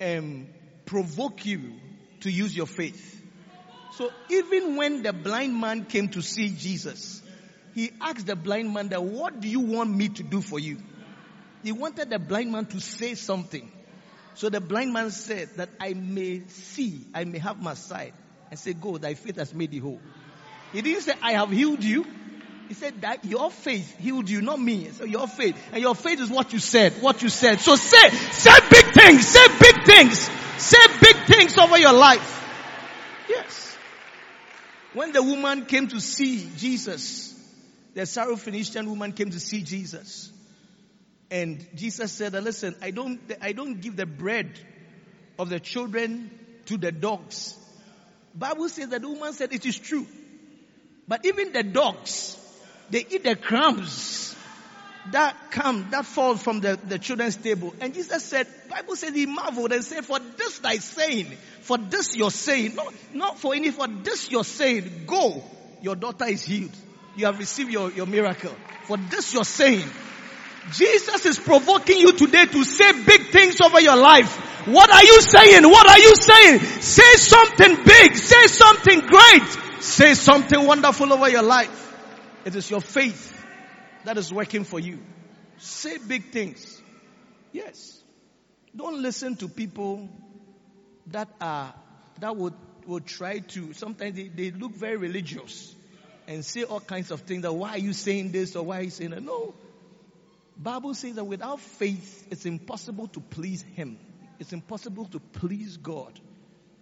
um, 0.00 0.46
provoke 0.84 1.44
you 1.46 1.74
to 2.20 2.30
use 2.30 2.56
your 2.56 2.66
faith. 2.66 3.22
So 3.92 4.10
even 4.30 4.76
when 4.76 5.02
the 5.02 5.12
blind 5.12 5.60
man 5.60 5.84
came 5.84 6.08
to 6.10 6.22
see 6.22 6.48
Jesus, 6.48 7.22
he 7.74 7.90
asked 8.00 8.26
the 8.26 8.36
blind 8.36 8.72
man 8.72 8.88
that, 8.88 9.02
what 9.02 9.40
do 9.40 9.48
you 9.48 9.60
want 9.60 9.90
me 9.94 10.08
to 10.08 10.22
do 10.22 10.40
for 10.40 10.58
you? 10.58 10.78
He 11.62 11.72
wanted 11.72 12.10
the 12.10 12.18
blind 12.18 12.52
man 12.52 12.66
to 12.66 12.80
say 12.80 13.14
something. 13.14 13.70
So 14.34 14.48
the 14.48 14.60
blind 14.60 14.92
man 14.92 15.10
said 15.10 15.50
that 15.56 15.68
I 15.78 15.92
may 15.94 16.46
see, 16.48 17.04
I 17.14 17.24
may 17.24 17.38
have 17.38 17.60
my 17.60 17.74
sight. 17.74 18.14
And 18.50 18.58
say, 18.58 18.72
go, 18.72 18.98
thy 18.98 19.14
faith 19.14 19.36
has 19.36 19.54
made 19.54 19.70
thee 19.70 19.78
whole. 19.78 20.00
He 20.72 20.82
didn't 20.82 21.02
say, 21.02 21.12
I 21.22 21.32
have 21.32 21.50
healed 21.50 21.84
you. 21.84 22.04
He 22.70 22.74
said 22.74 23.00
that 23.00 23.24
your 23.24 23.50
faith 23.50 23.98
healed 23.98 24.30
you, 24.30 24.42
not 24.42 24.60
me. 24.60 24.90
So 24.90 25.02
your 25.02 25.26
faith. 25.26 25.60
And 25.72 25.82
your 25.82 25.96
faith 25.96 26.20
is 26.20 26.30
what 26.30 26.52
you 26.52 26.60
said, 26.60 26.92
what 27.02 27.20
you 27.20 27.28
said. 27.28 27.58
So 27.58 27.74
say, 27.74 28.10
say 28.10 28.52
big 28.70 28.84
things, 28.94 29.26
say 29.26 29.44
big 29.58 29.84
things, 29.84 30.20
say 30.56 30.78
big 31.02 31.16
things 31.26 31.58
over 31.58 31.76
your 31.76 31.92
life. 31.92 32.40
Yes. 33.28 33.76
When 34.94 35.10
the 35.10 35.20
woman 35.20 35.66
came 35.66 35.88
to 35.88 36.00
see 36.00 36.48
Jesus, 36.58 37.34
the 37.94 38.02
Syrophoenician 38.02 38.86
woman 38.86 39.14
came 39.14 39.30
to 39.30 39.40
see 39.40 39.62
Jesus. 39.62 40.30
And 41.28 41.66
Jesus 41.74 42.12
said, 42.12 42.34
listen, 42.34 42.76
I 42.80 42.92
don't, 42.92 43.20
I 43.42 43.50
don't 43.50 43.80
give 43.80 43.96
the 43.96 44.06
bread 44.06 44.60
of 45.40 45.48
the 45.48 45.58
children 45.58 46.30
to 46.66 46.76
the 46.76 46.92
dogs. 46.92 47.58
Bible 48.32 48.68
says 48.68 48.90
that 48.90 49.02
the 49.02 49.08
woman 49.08 49.32
said 49.32 49.52
it 49.52 49.66
is 49.66 49.76
true. 49.76 50.06
But 51.08 51.26
even 51.26 51.52
the 51.52 51.64
dogs, 51.64 52.36
they 52.90 53.06
eat 53.08 53.24
the 53.24 53.36
crumbs 53.36 54.36
that 55.12 55.36
come, 55.50 55.88
that 55.90 56.04
fall 56.04 56.36
from 56.36 56.60
the, 56.60 56.78
the 56.86 56.98
children's 56.98 57.36
table. 57.36 57.74
And 57.80 57.94
Jesus 57.94 58.22
said, 58.24 58.46
Bible 58.68 58.96
says 58.96 59.14
he 59.14 59.26
marveled 59.26 59.72
and 59.72 59.82
said, 59.82 60.04
for 60.04 60.18
this 60.36 60.58
thy 60.58 60.76
saying, 60.76 61.26
for 61.62 61.78
this 61.78 62.16
your 62.16 62.30
saying, 62.30 62.74
not, 62.74 62.92
not 63.14 63.38
for 63.38 63.54
any, 63.54 63.70
for 63.70 63.88
this 63.88 64.30
your 64.30 64.44
saying, 64.44 65.04
go, 65.06 65.42
your 65.82 65.96
daughter 65.96 66.26
is 66.26 66.44
healed. 66.44 66.74
You 67.16 67.26
have 67.26 67.38
received 67.38 67.70
your, 67.70 67.90
your 67.90 68.06
miracle. 68.06 68.54
For 68.84 68.96
this 68.96 69.32
your 69.32 69.44
saying. 69.44 69.88
Jesus 70.72 71.24
is 71.26 71.38
provoking 71.38 71.98
you 71.98 72.12
today 72.12 72.46
to 72.46 72.64
say 72.64 72.92
big 73.04 73.28
things 73.28 73.60
over 73.60 73.80
your 73.80 73.96
life. 73.96 74.36
What 74.66 74.90
are 74.90 75.02
you 75.02 75.20
saying? 75.22 75.62
What 75.64 75.88
are 75.88 75.98
you 75.98 76.14
saying? 76.16 76.58
Say 76.80 77.14
something 77.16 77.84
big. 77.84 78.16
Say 78.16 78.46
something 78.46 79.00
great. 79.00 79.82
Say 79.82 80.14
something 80.14 80.64
wonderful 80.64 81.12
over 81.12 81.28
your 81.28 81.42
life. 81.42 81.89
It 82.44 82.56
is 82.56 82.70
your 82.70 82.80
faith 82.80 83.44
that 84.04 84.16
is 84.16 84.32
working 84.32 84.64
for 84.64 84.80
you. 84.80 84.98
Say 85.58 85.98
big 85.98 86.30
things. 86.30 86.80
Yes. 87.52 88.02
Don't 88.74 89.02
listen 89.02 89.36
to 89.36 89.48
people 89.48 90.08
that 91.08 91.28
are, 91.40 91.74
that 92.20 92.36
would, 92.36 92.54
would 92.86 93.06
try 93.06 93.40
to, 93.40 93.72
sometimes 93.74 94.16
they, 94.16 94.28
they 94.28 94.50
look 94.52 94.72
very 94.72 94.96
religious 94.96 95.74
and 96.26 96.44
say 96.44 96.62
all 96.62 96.80
kinds 96.80 97.10
of 97.10 97.22
things 97.22 97.42
that 97.42 97.52
why 97.52 97.70
are 97.70 97.78
you 97.78 97.92
saying 97.92 98.30
this 98.30 98.56
or 98.56 98.64
why 98.64 98.78
are 98.78 98.82
you 98.82 98.90
saying 98.90 99.10
that? 99.10 99.22
No. 99.22 99.54
Bible 100.56 100.94
says 100.94 101.14
that 101.16 101.24
without 101.24 101.60
faith, 101.60 102.26
it's 102.30 102.46
impossible 102.46 103.08
to 103.08 103.20
please 103.20 103.62
Him. 103.74 103.98
It's 104.38 104.52
impossible 104.52 105.06
to 105.06 105.18
please 105.18 105.76
God. 105.76 106.18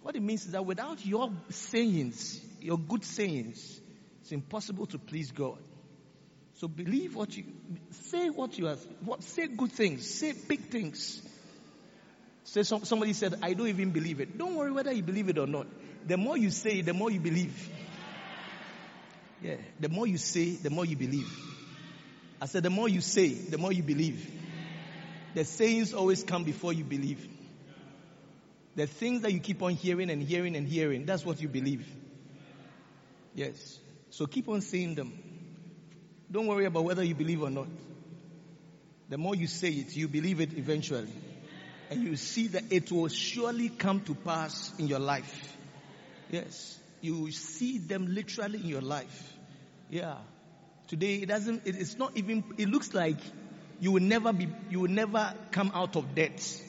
What 0.01 0.15
it 0.15 0.21
means 0.21 0.45
is 0.45 0.51
that 0.51 0.65
without 0.65 1.05
your 1.05 1.31
sayings, 1.49 2.39
your 2.61 2.77
good 2.77 3.03
sayings, 3.03 3.79
it's 4.21 4.31
impossible 4.31 4.85
to 4.87 4.99
please 4.99 5.31
God. 5.31 5.59
So 6.55 6.67
believe 6.67 7.15
what 7.15 7.35
you 7.37 7.45
say. 7.91 8.29
What 8.29 8.57
you 8.57 8.67
are. 8.67 8.75
What 9.03 9.23
say 9.23 9.47
good 9.47 9.71
things. 9.71 10.09
Say 10.09 10.33
big 10.47 10.69
things. 10.69 11.21
Say 12.43 12.63
some, 12.63 12.83
somebody 12.83 13.13
said, 13.13 13.35
"I 13.41 13.53
don't 13.53 13.67
even 13.67 13.91
believe 13.91 14.19
it." 14.19 14.37
Don't 14.37 14.55
worry 14.55 14.71
whether 14.71 14.91
you 14.91 15.03
believe 15.03 15.29
it 15.29 15.37
or 15.37 15.47
not. 15.47 15.67
The 16.05 16.17
more 16.17 16.37
you 16.37 16.49
say, 16.49 16.81
the 16.81 16.93
more 16.93 17.11
you 17.11 17.19
believe. 17.19 17.69
Yeah. 19.41 19.55
The 19.79 19.89
more 19.89 20.07
you 20.07 20.17
say, 20.17 20.51
the 20.55 20.69
more 20.69 20.85
you 20.85 20.97
believe. 20.97 21.31
I 22.41 22.45
said, 22.45 22.63
the 22.63 22.69
more 22.69 22.87
you 22.87 23.01
say, 23.01 23.29
the 23.29 23.57
more 23.57 23.71
you 23.71 23.83
believe. 23.83 24.29
The 25.35 25.45
sayings 25.45 25.93
always 25.93 26.23
come 26.23 26.43
before 26.43 26.73
you 26.73 26.83
believe. 26.83 27.27
The 28.75 28.87
things 28.87 29.21
that 29.21 29.33
you 29.33 29.39
keep 29.39 29.61
on 29.61 29.73
hearing 29.73 30.09
and 30.09 30.21
hearing 30.21 30.55
and 30.55 30.67
hearing, 30.67 31.05
that's 31.05 31.25
what 31.25 31.41
you 31.41 31.47
believe. 31.47 31.85
Yes. 33.35 33.77
So 34.09 34.25
keep 34.25 34.49
on 34.49 34.61
saying 34.61 34.95
them. 34.95 35.13
Don't 36.31 36.47
worry 36.47 36.65
about 36.65 36.83
whether 36.83 37.03
you 37.03 37.15
believe 37.15 37.41
or 37.41 37.49
not. 37.49 37.67
The 39.09 39.17
more 39.17 39.35
you 39.35 39.47
say 39.47 39.69
it, 39.69 39.95
you 39.95 40.07
believe 40.07 40.39
it 40.39 40.53
eventually. 40.53 41.11
And 41.89 42.03
you 42.03 42.15
see 42.15 42.47
that 42.49 42.71
it 42.71 42.91
will 42.91 43.07
surely 43.07 43.69
come 43.69 44.01
to 44.01 44.13
pass 44.13 44.71
in 44.77 44.87
your 44.87 44.99
life. 44.99 45.57
Yes. 46.29 46.77
You 47.01 47.31
see 47.31 47.79
them 47.79 48.13
literally 48.13 48.59
in 48.59 48.67
your 48.67 48.81
life. 48.81 49.33
Yeah. 49.89 50.17
Today 50.87 51.15
it 51.15 51.27
doesn't, 51.27 51.63
it 51.65 51.75
is 51.75 51.97
not 51.97 52.15
even, 52.15 52.43
it 52.57 52.69
looks 52.69 52.93
like 52.93 53.17
you 53.79 53.91
will 53.91 54.03
never 54.03 54.31
be, 54.33 54.47
you 54.69 54.81
will 54.81 54.91
never 54.91 55.33
come 55.51 55.71
out 55.73 55.95
of 55.95 56.13
debt. 56.13 56.61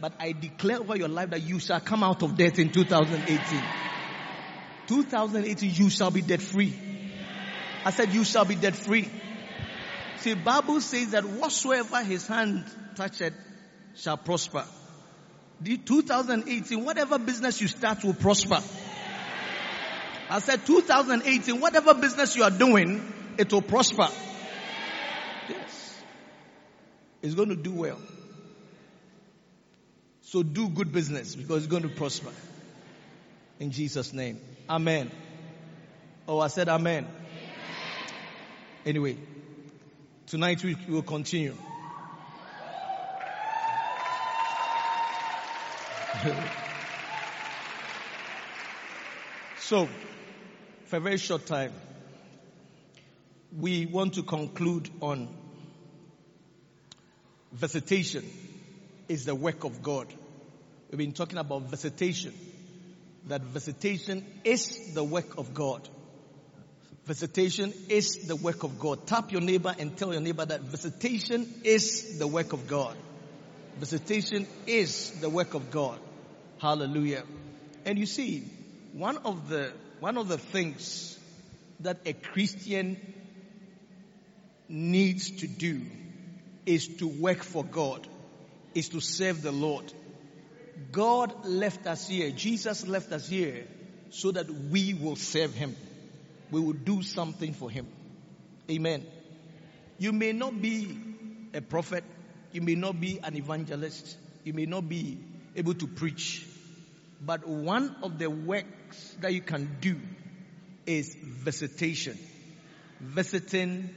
But 0.00 0.12
I 0.20 0.32
declare 0.32 0.78
over 0.80 0.96
your 0.96 1.08
life 1.08 1.30
that 1.30 1.42
you 1.42 1.58
shall 1.58 1.80
come 1.80 2.02
out 2.02 2.22
of 2.22 2.36
debt 2.36 2.58
in 2.58 2.70
2018. 2.70 3.62
2018, 4.88 5.70
you 5.74 5.90
shall 5.90 6.10
be 6.10 6.22
debt 6.22 6.42
free. 6.42 6.74
I 7.84 7.90
said, 7.90 8.12
you 8.12 8.24
shall 8.24 8.44
be 8.44 8.54
debt 8.54 8.74
free. 8.74 9.08
See, 10.16 10.34
Bible 10.34 10.80
says 10.80 11.12
that 11.12 11.24
whatsoever 11.24 12.02
his 12.02 12.26
hand 12.26 12.64
toucheth 12.96 13.34
shall 13.94 14.16
prosper. 14.16 14.64
The 15.60 15.76
2018, 15.76 16.84
whatever 16.84 17.18
business 17.18 17.60
you 17.60 17.68
start 17.68 18.02
will 18.02 18.14
prosper. 18.14 18.60
I 20.30 20.40
said 20.40 20.66
2018, 20.66 21.60
whatever 21.60 21.94
business 21.94 22.36
you 22.36 22.42
are 22.44 22.50
doing, 22.50 23.12
it 23.38 23.52
will 23.52 23.62
prosper. 23.62 24.08
Yes. 25.48 26.02
It's 27.22 27.34
going 27.34 27.48
to 27.48 27.56
do 27.56 27.72
well. 27.72 27.98
So 30.22 30.42
do 30.42 30.68
good 30.68 30.92
business 30.92 31.34
because 31.34 31.58
it's 31.58 31.70
going 31.70 31.84
to 31.84 31.88
prosper. 31.88 32.30
In 33.58 33.70
Jesus' 33.70 34.12
name. 34.12 34.40
Amen. 34.70 35.10
Oh, 36.26 36.40
I 36.40 36.48
said 36.48 36.68
amen. 36.68 37.06
Anyway, 38.84 39.16
tonight 40.26 40.62
we 40.62 40.76
will 40.86 41.00
continue. 41.02 41.54
so, 49.58 49.88
for 50.84 50.96
a 50.96 51.00
very 51.00 51.16
short 51.16 51.46
time, 51.46 51.72
we 53.58 53.86
want 53.86 54.12
to 54.14 54.22
conclude 54.22 54.90
on 55.00 55.28
visitation 57.52 58.22
is 59.08 59.24
the 59.24 59.34
work 59.34 59.64
of 59.64 59.82
God. 59.82 60.12
We've 60.90 60.98
been 60.98 61.12
talking 61.12 61.38
about 61.38 61.62
visitation. 61.62 62.34
That 63.28 63.42
visitation 63.42 64.24
is 64.44 64.94
the 64.94 65.04
work 65.04 65.38
of 65.38 65.54
God. 65.54 65.88
Visitation 67.04 67.72
is 67.88 68.26
the 68.26 68.36
work 68.36 68.64
of 68.64 68.78
God. 68.78 69.06
Tap 69.06 69.32
your 69.32 69.40
neighbor 69.40 69.74
and 69.78 69.96
tell 69.96 70.12
your 70.12 70.20
neighbor 70.20 70.44
that 70.44 70.60
visitation 70.62 71.46
is 71.64 72.18
the 72.18 72.26
work 72.26 72.52
of 72.52 72.66
God. 72.66 72.96
Visitation 73.78 74.46
is 74.66 75.10
the 75.20 75.30
work 75.30 75.54
of 75.54 75.70
God. 75.70 75.98
Hallelujah. 76.60 77.22
And 77.84 77.98
you 77.98 78.06
see, 78.06 78.40
one 78.92 79.18
of 79.18 79.48
the, 79.48 79.72
one 80.00 80.16
of 80.16 80.28
the 80.28 80.38
things 80.38 81.18
that 81.80 82.00
a 82.04 82.12
Christian 82.12 82.96
needs 84.68 85.30
to 85.30 85.46
do 85.46 85.82
is 86.66 86.88
to 86.98 87.08
work 87.08 87.42
for 87.42 87.64
God, 87.64 88.06
is 88.74 88.90
to 88.90 89.00
serve 89.00 89.42
the 89.42 89.52
Lord. 89.52 89.92
God 90.92 91.44
left 91.44 91.86
us 91.86 92.08
here, 92.08 92.30
Jesus 92.30 92.86
left 92.86 93.12
us 93.12 93.28
here 93.28 93.66
so 94.10 94.30
that 94.32 94.50
we 94.50 94.94
will 94.94 95.16
serve 95.16 95.54
Him 95.54 95.74
we 96.50 96.60
will 96.60 96.72
do 96.72 97.02
something 97.02 97.52
for 97.52 97.70
him. 97.70 97.86
Amen. 98.70 99.06
You 99.98 100.12
may 100.12 100.32
not 100.32 100.60
be 100.60 100.98
a 101.54 101.60
prophet. 101.60 102.04
You 102.52 102.62
may 102.62 102.74
not 102.74 103.00
be 103.00 103.18
an 103.22 103.36
evangelist. 103.36 104.16
You 104.44 104.54
may 104.54 104.66
not 104.66 104.88
be 104.88 105.18
able 105.56 105.74
to 105.74 105.86
preach. 105.86 106.46
But 107.20 107.46
one 107.46 107.96
of 108.02 108.18
the 108.18 108.30
works 108.30 109.16
that 109.20 109.34
you 109.34 109.40
can 109.40 109.76
do 109.80 110.00
is 110.86 111.14
visitation. 111.14 112.18
Visiting 113.00 113.90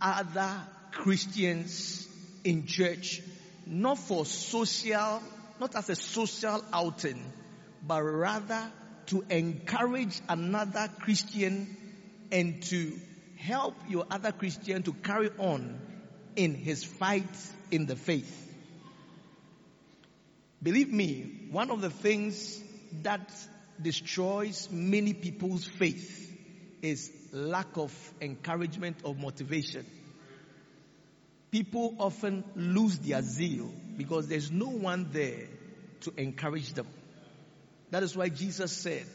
other 0.00 0.52
Christians 0.92 2.08
in 2.44 2.66
church, 2.66 3.20
not 3.66 3.98
for 3.98 4.24
social, 4.24 5.20
not 5.60 5.74
as 5.74 5.90
a 5.90 5.96
social 5.96 6.64
outing, 6.72 7.32
but 7.86 8.02
rather 8.02 8.70
to 9.06 9.24
encourage 9.30 10.20
another 10.28 10.88
Christian 11.00 11.76
and 12.32 12.62
to 12.64 12.98
help 13.36 13.74
your 13.88 14.06
other 14.10 14.32
Christian 14.32 14.82
to 14.82 14.92
carry 14.92 15.30
on 15.38 15.78
in 16.34 16.54
his 16.54 16.84
fight 16.84 17.28
in 17.70 17.86
the 17.86 17.96
faith. 17.96 18.42
Believe 20.62 20.92
me, 20.92 21.48
one 21.50 21.70
of 21.70 21.80
the 21.80 21.90
things 21.90 22.62
that 23.02 23.30
destroys 23.80 24.68
many 24.70 25.12
people's 25.12 25.64
faith 25.64 26.22
is 26.82 27.12
lack 27.32 27.76
of 27.76 27.92
encouragement 28.20 28.96
or 29.04 29.14
motivation. 29.14 29.86
People 31.50 31.94
often 31.98 32.42
lose 32.54 32.98
their 32.98 33.22
zeal 33.22 33.70
because 33.96 34.28
there's 34.28 34.50
no 34.50 34.68
one 34.68 35.08
there 35.12 35.46
to 36.02 36.12
encourage 36.16 36.72
them. 36.74 36.86
That 37.90 38.02
is 38.02 38.16
why 38.16 38.28
Jesus 38.28 38.72
said 38.72 39.06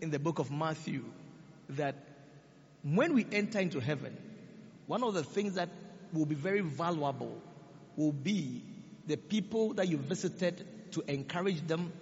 in 0.00 0.10
the 0.10 0.18
book 0.18 0.38
of 0.38 0.50
Matthew 0.50 1.04
that 1.70 1.94
when 2.82 3.14
we 3.14 3.26
enter 3.32 3.60
into 3.60 3.80
heaven, 3.80 4.16
one 4.86 5.02
of 5.02 5.14
the 5.14 5.22
things 5.22 5.54
that 5.54 5.68
will 6.12 6.26
be 6.26 6.34
very 6.34 6.60
valuable 6.60 7.40
will 7.96 8.12
be 8.12 8.62
the 9.06 9.16
people 9.16 9.74
that 9.74 9.88
you 9.88 9.96
visited 9.96 10.66
to 10.92 11.02
encourage 11.06 11.66
them 11.66 11.92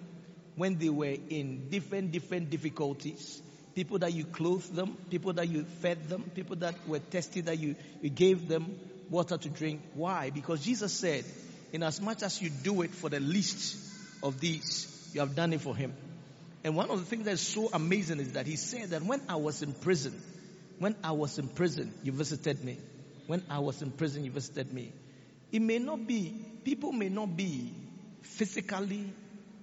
when 0.55 0.77
they 0.77 0.89
were 0.89 1.15
in 1.29 1.69
different, 1.69 2.11
different 2.11 2.49
difficulties. 2.49 3.41
People 3.75 3.99
that 3.99 4.13
you 4.13 4.25
clothed 4.25 4.73
them, 4.75 4.97
people 5.09 5.33
that 5.33 5.47
you 5.47 5.63
fed 5.81 6.09
them, 6.09 6.23
people 6.35 6.55
that 6.57 6.75
were 6.87 6.99
tested 6.99 7.45
that 7.45 7.59
you, 7.59 7.75
you 8.01 8.09
gave 8.09 8.47
them 8.47 8.77
water 9.09 9.37
to 9.37 9.49
drink. 9.49 9.81
Why? 9.93 10.31
Because 10.31 10.63
Jesus 10.63 10.91
said, 10.91 11.23
in 11.71 11.83
as 11.83 12.01
much 12.01 12.23
as 12.23 12.41
you 12.41 12.49
do 12.49 12.81
it 12.81 12.91
for 12.91 13.09
the 13.09 13.19
least 13.19 13.77
of 14.23 14.39
these, 14.39 15.09
you 15.13 15.21
have 15.21 15.35
done 15.35 15.53
it 15.53 15.61
for 15.61 15.75
him. 15.75 15.93
And 16.63 16.75
one 16.75 16.89
of 16.89 16.99
the 16.99 17.05
things 17.05 17.25
that 17.25 17.33
is 17.33 17.41
so 17.41 17.69
amazing 17.71 18.19
is 18.19 18.33
that 18.33 18.45
he 18.45 18.55
said 18.55 18.89
that 18.89 19.03
when 19.03 19.21
I 19.29 19.35
was 19.35 19.61
in 19.61 19.73
prison, 19.73 20.21
when 20.79 20.95
I 21.03 21.11
was 21.11 21.37
in 21.39 21.47
prison, 21.47 21.93
you 22.03 22.11
visited 22.11 22.63
me. 22.63 22.77
When 23.27 23.43
I 23.49 23.59
was 23.59 23.81
in 23.81 23.91
prison, 23.91 24.25
you 24.25 24.31
visited 24.31 24.73
me. 24.73 24.91
It 25.51 25.61
may 25.61 25.79
not 25.79 26.05
be, 26.05 26.33
people 26.63 26.91
may 26.91 27.09
not 27.09 27.35
be 27.37 27.73
physically 28.21 29.13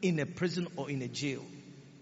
in 0.02 0.18
a 0.20 0.26
prison 0.26 0.68
or 0.76 0.90
in 0.90 1.02
a 1.02 1.08
jail. 1.08 1.44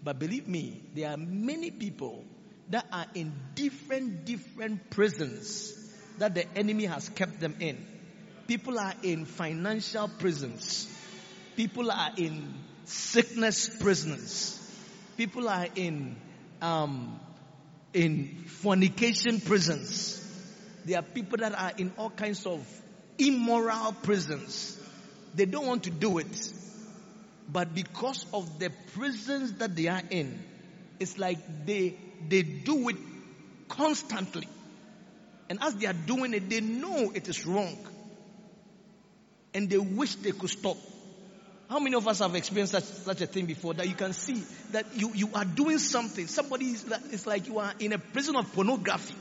But 0.03 0.19
believe 0.19 0.47
me, 0.47 0.83
there 0.93 1.09
are 1.11 1.17
many 1.17 1.71
people 1.71 2.23
that 2.69 2.85
are 2.91 3.05
in 3.15 3.33
different, 3.55 4.25
different 4.25 4.89
prisons 4.91 5.73
that 6.17 6.35
the 6.35 6.45
enemy 6.57 6.85
has 6.85 7.09
kept 7.09 7.39
them 7.39 7.55
in. 7.59 7.94
People 8.47 8.77
are 8.79 8.93
in 9.01 9.25
financial 9.25 10.07
prisons. 10.07 10.87
People 11.55 11.91
are 11.91 12.11
in 12.17 12.53
sickness 12.85 13.69
prisons. 13.79 14.61
People 15.17 15.49
are 15.49 15.67
in, 15.75 16.15
um, 16.61 17.19
in 17.93 18.43
fornication 18.45 19.39
prisons. 19.41 20.21
There 20.85 20.99
are 20.99 21.01
people 21.01 21.39
that 21.39 21.57
are 21.57 21.71
in 21.77 21.91
all 21.97 22.11
kinds 22.11 22.45
of 22.45 22.67
immoral 23.17 23.93
prisons. 23.93 24.79
They 25.33 25.45
don't 25.45 25.65
want 25.65 25.83
to 25.83 25.89
do 25.89 26.19
it. 26.19 26.53
But 27.51 27.73
because 27.73 28.25
of 28.33 28.59
the 28.59 28.71
prisons 28.93 29.53
that 29.53 29.75
they 29.75 29.87
are 29.87 30.01
in, 30.09 30.43
it's 30.99 31.17
like 31.17 31.65
they, 31.65 31.95
they 32.27 32.43
do 32.43 32.89
it 32.89 32.97
constantly. 33.69 34.47
And 35.49 35.61
as 35.61 35.75
they 35.75 35.87
are 35.87 35.93
doing 35.93 36.33
it, 36.33 36.49
they 36.49 36.61
know 36.61 37.11
it 37.13 37.27
is 37.27 37.45
wrong. 37.45 37.77
And 39.55 39.69
they 39.69 39.77
wish 39.77 40.15
they 40.15 40.33
could 40.33 40.49
stop. 40.49 40.77
How 41.69 41.79
many 41.79 41.95
of 41.95 42.07
us 42.07 42.19
have 42.19 42.35
experienced 42.35 42.73
such, 42.73 42.83
such 42.83 43.21
a 43.21 43.25
thing 43.25 43.45
before 43.45 43.73
that 43.73 43.87
you 43.87 43.95
can 43.95 44.13
see 44.13 44.43
that 44.71 44.85
you, 44.95 45.13
you 45.15 45.29
are 45.33 45.45
doing 45.45 45.79
something? 45.79 46.27
Somebody 46.27 46.65
is 46.65 46.87
like, 46.87 47.01
it's 47.11 47.25
like 47.25 47.47
you 47.47 47.57
are 47.59 47.73
in 47.79 47.93
a 47.93 47.97
prison 47.97 48.35
of 48.35 48.51
pornography. 48.53 49.15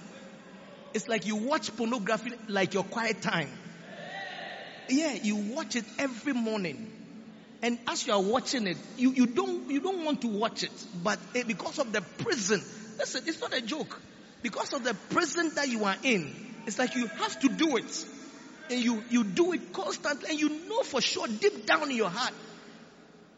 It's 0.93 1.09
like 1.09 1.27
you 1.27 1.37
watch 1.37 1.75
pornography 1.77 2.33
like 2.49 2.75
your 2.75 2.83
quiet 2.83 3.23
time. 3.23 3.49
Yeah, 4.89 5.15
you 5.15 5.37
watch 5.37 5.77
it 5.77 5.85
every 5.99 6.35
morning. 6.35 6.93
And 7.63 7.79
as 7.89 8.07
you 8.07 8.13
are 8.13 8.21
watching 8.21 8.67
it, 8.67 8.77
you, 8.99 9.13
you 9.13 9.27
don't, 9.27 9.71
you 9.71 9.81
don't 9.81 10.05
want 10.05 10.21
to 10.23 10.29
watch 10.29 10.65
it. 10.65 10.87
But 11.03 11.19
eh, 11.35 11.45
because 11.47 11.79
of 11.79 11.93
the 11.93 12.03
prison, 12.19 12.61
listen, 12.99 13.23
it's 13.27 13.41
not 13.41 13.55
a 13.55 13.63
joke. 13.63 14.01
Because 14.43 14.75
of 14.75 14.85
the 14.85 14.95
prison 15.09 15.53
that 15.55 15.69
you 15.69 15.85
are 15.85 15.97
in, 16.03 16.35
it's 16.67 16.79
like 16.79 16.97
you 16.97 17.07
have 17.07 17.41
to 17.41 17.49
do 17.49 17.77
it. 17.79 18.07
And 18.71 18.83
you, 18.83 19.05
you 19.11 19.25
do 19.25 19.53
it 19.53 19.73
constantly 19.73 20.31
and 20.31 20.41
you 20.41 20.69
know 20.69 20.83
for 20.83 21.01
sure 21.01 21.27
deep 21.29 21.67
down 21.67 21.91
in 21.91 21.97
your 21.97 22.09
heart 22.09 22.33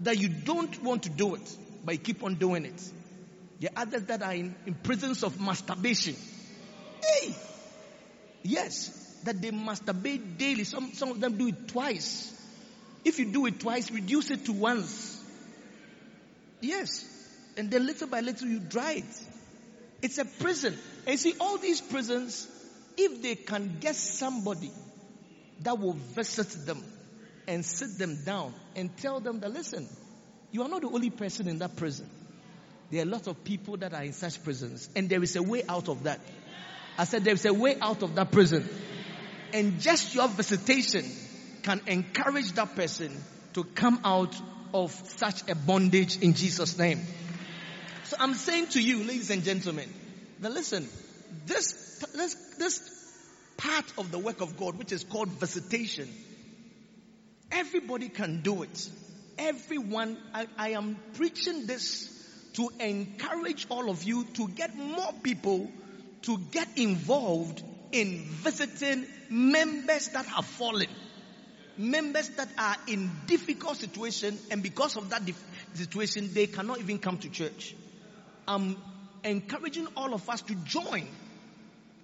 that 0.01 0.19
you 0.19 0.29
don't 0.29 0.83
want 0.83 1.05
to 1.05 1.11
do 1.11 1.35
it, 1.35 1.57
but 1.85 1.95
you 1.95 1.99
keep 1.99 2.23
on 2.23 2.35
doing 2.35 2.65
it. 2.65 2.91
There 3.61 3.71
are 3.75 3.83
others 3.83 4.03
that 4.05 4.23
are 4.23 4.35
in, 4.35 4.55
in 4.67 4.75
prisons 4.75 5.23
of 5.23 5.41
masturbation. 5.41 6.15
Hey! 7.05 7.35
Yes, 8.43 9.21
that 9.25 9.41
they 9.41 9.51
masturbate 9.51 10.39
daily. 10.39 10.65
Some, 10.65 10.93
some 10.93 11.11
of 11.11 11.21
them 11.21 11.37
do 11.37 11.49
it 11.49 11.69
twice. 11.69 12.33
If 13.05 13.19
you 13.19 13.33
do 13.33 13.47
it 13.47 13.61
twice, 13.61 13.91
reduce 13.91 14.31
it 14.31 14.45
to 14.47 14.53
once. 14.53 15.23
Yes. 16.61 17.05
And 17.57 17.71
then 17.71 17.87
little 17.87 18.09
by 18.09 18.21
little 18.21 18.49
you 18.49 18.61
dry 18.61 18.93
it. 18.93 19.27
It's 20.03 20.19
a 20.19 20.25
prison. 20.25 20.77
And 21.07 21.19
see, 21.19 21.35
all 21.41 21.57
these 21.59 21.81
prisons, 21.81 22.47
if 22.97 23.23
they 23.23 23.35
can 23.35 23.79
get 23.81 23.97
somebody 23.97 24.71
that 25.61 25.79
will 25.79 25.93
visit 25.93 26.67
them 26.67 26.83
and 27.49 27.65
sit 27.65 27.99
them 27.99 28.25
down 28.25 28.55
and 28.75 28.97
tell 28.97 29.21
them 29.21 29.41
that, 29.41 29.53
listen, 29.53 29.89
you 30.51 30.63
are 30.63 30.69
not 30.69 30.83
the 30.83 30.89
only 30.89 31.11
person 31.11 31.49
in 31.49 31.59
that 31.59 31.77
prison. 31.77 32.09
There 32.91 33.01
are 33.01 33.07
a 33.07 33.11
lot 33.11 33.27
of 33.27 33.43
people 33.43 33.77
that 33.79 33.93
are 33.95 34.03
in 34.03 34.13
such 34.13 34.43
prisons, 34.45 34.89
and 34.95 35.09
there 35.09 35.23
is 35.23 35.37
a 35.37 35.43
way 35.43 35.63
out 35.69 35.89
of 35.89 36.05
that. 36.05 36.21
I 36.99 37.05
said 37.05 37.25
there 37.25 37.35
is 37.35 37.45
a 37.45 37.53
way 37.53 37.77
out 37.81 38.03
of 38.03 38.15
that 38.15 38.31
prison. 38.31 38.69
And 39.53 39.81
just 39.81 40.15
your 40.15 40.29
visitation 40.29 41.05
can 41.63 41.81
encourage 41.87 42.53
that 42.53 42.75
person 42.75 43.17
to 43.55 43.65
come 43.65 44.01
out 44.05 44.35
of 44.73 44.93
such 44.93 45.49
a 45.49 45.55
bondage 45.55 46.19
in 46.21 46.35
Jesus' 46.35 46.79
name. 46.79 47.01
So 48.05 48.17
I'm 48.21 48.35
saying 48.35 48.69
to 48.69 48.83
you, 48.83 49.03
ladies 49.03 49.31
and 49.31 49.43
gentlemen, 49.43 49.93
that 50.41 50.53
listen, 50.53 50.89
this, 51.47 52.05
this, 52.15 52.35
this 52.59 53.06
part 53.57 53.85
of 53.99 54.11
the 54.11 54.19
work 54.19 54.41
of 54.41 54.57
God, 54.57 54.79
which 54.79 54.93
is 54.93 55.05
called 55.05 55.29
visitation, 55.29 56.09
everybody 57.51 58.09
can 58.09 58.43
do 58.43 58.63
it. 58.63 58.91
Everyone, 59.39 60.17
I, 60.35 60.47
I 60.59 60.69
am 60.71 60.99
preaching 61.15 61.67
this 61.67 62.13
to 62.55 62.71
encourage 62.81 63.67
all 63.69 63.91
of 63.91 64.03
you 64.03 64.25
to 64.35 64.49
get 64.49 64.75
more 64.77 65.13
people 65.23 65.71
to 66.23 66.39
get 66.51 66.69
involved 66.77 67.63
in 67.93 68.19
visiting 68.43 69.07
members 69.31 70.09
that 70.09 70.27
have 70.27 70.45
fallen. 70.45 70.89
Members 71.79 72.31
that 72.31 72.49
are 72.59 72.77
in 72.89 73.11
difficult 73.27 73.77
situation 73.77 74.39
and 74.51 74.63
because 74.63 74.97
of 74.97 75.11
that 75.11 75.25
dif- 75.25 75.71
situation 75.75 76.31
they 76.33 76.47
cannot 76.47 76.81
even 76.81 76.99
come 76.99 77.19
to 77.19 77.29
church. 77.29 77.75
I'm 78.49 78.77
encouraging 79.23 79.87
all 79.97 80.15
of 80.15 80.29
us 80.29 80.41
to 80.43 80.55
join 80.55 81.07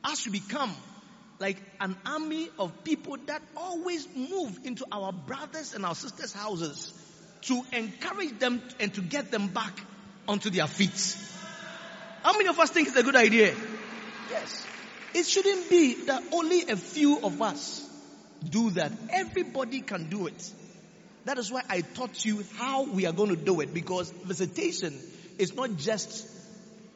as 0.05 0.27
we 0.27 0.33
become 0.41 0.75
like 1.43 1.59
an 1.81 1.97
army 2.07 2.49
of 2.59 2.73
people 2.85 3.17
that 3.27 3.43
always 3.57 4.09
move 4.17 4.61
into 4.65 4.87
our 4.91 5.13
brothers 5.13 5.75
and 5.75 5.85
our 5.85 5.95
sisters 5.95 6.33
houses 6.33 6.93
to 7.43 7.61
encourage 7.73 8.39
them 8.39 8.63
and 8.81 8.95
to 8.95 9.03
get 9.03 9.31
them 9.31 9.49
back 9.49 9.79
onto 10.27 10.49
their 10.49 10.67
feet 10.67 11.17
how 12.23 12.33
many 12.33 12.49
of 12.49 12.59
us 12.59 12.71
think 12.71 12.89
it's 12.89 12.97
a 12.97 13.03
good 13.03 13.17
idea 13.17 13.55
yes 14.31 14.67
it 15.15 15.27
shouldn't 15.27 15.69
be 15.69 15.95
that 16.07 16.23
only 16.33 16.63
a 16.69 16.77
few 16.77 17.19
of 17.23 17.43
us 17.43 17.89
do 18.49 18.71
that. 18.71 18.93
Everybody 19.11 19.81
can 19.81 20.09
do 20.09 20.27
it. 20.27 20.53
That 21.25 21.39
is 21.39 21.53
why 21.53 21.63
I 21.69 21.83
taught 21.83 22.25
you 22.25 22.45
how 22.57 22.85
we 22.85 23.07
are 23.07 23.13
going 23.13 23.31
to 23.31 23.37
do 23.37 23.61
it 23.61 23.73
because 23.73 24.11
visitation 24.11 24.99
is 25.39 25.55
not 25.55 25.77
just 25.77 26.27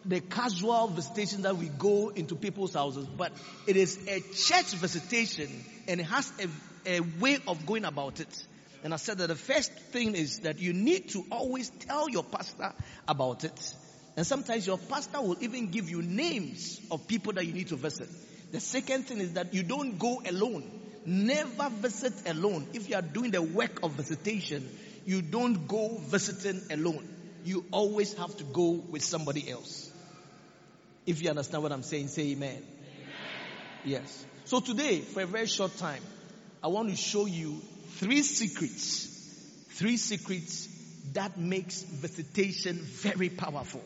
the 0.06 0.20
casual 0.20 0.88
visitation 0.88 1.42
that 1.42 1.56
we 1.56 1.68
go 1.68 2.10
into 2.10 2.36
people's 2.36 2.74
houses, 2.74 3.06
but 3.06 3.32
it 3.66 3.76
is 3.76 3.98
a 4.06 4.20
church 4.20 4.72
visitation 4.74 5.48
and 5.88 6.00
it 6.00 6.04
has 6.04 6.32
a, 6.86 6.98
a 6.98 7.00
way 7.00 7.38
of 7.46 7.66
going 7.66 7.84
about 7.84 8.20
it. 8.20 8.46
And 8.84 8.94
I 8.94 8.98
said 8.98 9.18
that 9.18 9.26
the 9.26 9.34
first 9.36 9.72
thing 9.72 10.14
is 10.14 10.40
that 10.40 10.60
you 10.60 10.72
need 10.72 11.08
to 11.10 11.24
always 11.30 11.70
tell 11.70 12.08
your 12.08 12.22
pastor 12.22 12.72
about 13.08 13.42
it. 13.42 13.74
And 14.16 14.26
sometimes 14.26 14.66
your 14.66 14.78
pastor 14.78 15.20
will 15.20 15.36
even 15.40 15.70
give 15.70 15.90
you 15.90 16.02
names 16.02 16.80
of 16.90 17.06
people 17.08 17.32
that 17.34 17.44
you 17.44 17.52
need 17.52 17.68
to 17.68 17.76
visit. 17.76 18.08
The 18.52 18.60
second 18.60 19.08
thing 19.08 19.18
is 19.18 19.32
that 19.32 19.52
you 19.52 19.64
don't 19.64 19.98
go 19.98 20.22
alone. 20.24 20.70
Never 21.04 21.68
visit 21.70 22.14
alone. 22.26 22.66
If 22.72 22.88
you 22.88 22.96
are 22.96 23.02
doing 23.02 23.32
the 23.32 23.42
work 23.42 23.80
of 23.82 23.92
visitation, 23.92 24.68
you 25.04 25.20
don't 25.20 25.66
go 25.66 25.98
visiting 25.98 26.62
alone. 26.70 27.06
You 27.44 27.64
always 27.70 28.14
have 28.14 28.36
to 28.38 28.44
go 28.44 28.82
with 28.90 29.02
somebody 29.02 29.50
else. 29.50 29.85
If 31.06 31.22
you 31.22 31.30
understand 31.30 31.62
what 31.62 31.72
I'm 31.72 31.84
saying, 31.84 32.08
say 32.08 32.32
amen. 32.32 32.50
amen. 32.50 32.64
Yes. 33.84 34.26
So 34.44 34.60
today, 34.60 35.00
for 35.00 35.22
a 35.22 35.26
very 35.26 35.46
short 35.46 35.76
time, 35.78 36.02
I 36.62 36.68
want 36.68 36.90
to 36.90 36.96
show 36.96 37.26
you 37.26 37.62
three 37.98 38.22
secrets. 38.22 39.06
Three 39.70 39.96
secrets 39.96 40.68
that 41.12 41.38
makes 41.38 41.82
visitation 41.82 42.76
very 42.82 43.28
powerful. 43.28 43.82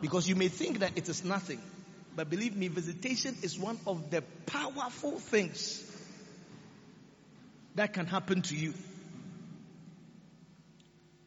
Because 0.00 0.28
you 0.28 0.36
may 0.36 0.48
think 0.48 0.80
that 0.80 0.92
it 0.96 1.08
is 1.08 1.24
nothing, 1.24 1.60
but 2.14 2.28
believe 2.28 2.54
me, 2.56 2.68
visitation 2.68 3.36
is 3.42 3.58
one 3.58 3.78
of 3.86 4.10
the 4.10 4.22
powerful 4.46 5.18
things 5.18 5.82
that 7.74 7.92
can 7.94 8.06
happen 8.06 8.42
to 8.42 8.54
you. 8.54 8.74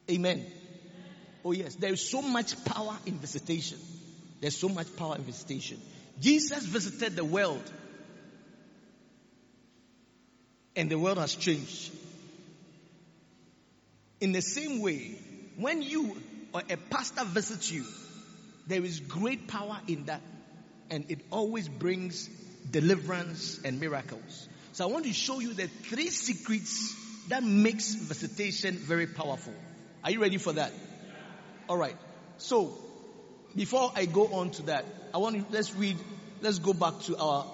Amen. 0.09 0.45
Oh 1.43 1.51
yes, 1.51 1.75
there 1.75 1.91
is 1.91 2.09
so 2.09 2.21
much 2.21 2.63
power 2.65 2.97
in 3.05 3.17
visitation. 3.17 3.79
There's 4.39 4.57
so 4.57 4.69
much 4.69 4.95
power 4.95 5.15
in 5.15 5.23
visitation. 5.23 5.81
Jesus 6.19 6.65
visited 6.65 7.15
the 7.15 7.25
world 7.25 7.63
and 10.75 10.89
the 10.89 10.97
world 10.97 11.17
has 11.17 11.35
changed. 11.35 11.91
In 14.19 14.31
the 14.31 14.41
same 14.41 14.81
way, 14.81 15.15
when 15.57 15.81
you 15.81 16.15
or 16.53 16.61
a 16.69 16.77
pastor 16.77 17.25
visits 17.25 17.71
you, 17.71 17.83
there 18.67 18.83
is 18.83 18.99
great 18.99 19.47
power 19.47 19.79
in 19.87 20.05
that 20.05 20.21
and 20.89 21.09
it 21.09 21.19
always 21.31 21.67
brings 21.67 22.27
deliverance 22.69 23.59
and 23.63 23.79
miracles. 23.79 24.47
So 24.73 24.87
I 24.87 24.91
want 24.91 25.05
to 25.05 25.13
show 25.13 25.39
you 25.39 25.53
the 25.53 25.67
three 25.67 26.09
secrets 26.09 26.95
that 27.29 27.43
makes 27.43 27.93
visitation 27.93 28.75
very 28.75 29.07
powerful. 29.07 29.53
Are 30.03 30.11
you 30.11 30.21
ready 30.21 30.37
for 30.37 30.53
that? 30.53 30.71
All 31.67 31.77
right. 31.77 31.95
So 32.37 32.77
before 33.57 33.91
I 33.95 34.05
go 34.05 34.27
on 34.27 34.51
to 34.51 34.61
that, 34.63 34.85
I 35.13 35.17
want 35.17 35.35
to 35.35 35.45
let's 35.53 35.73
read 35.73 35.97
let's 36.41 36.59
go 36.59 36.73
back 36.73 36.99
to 37.05 37.17
our 37.17 37.45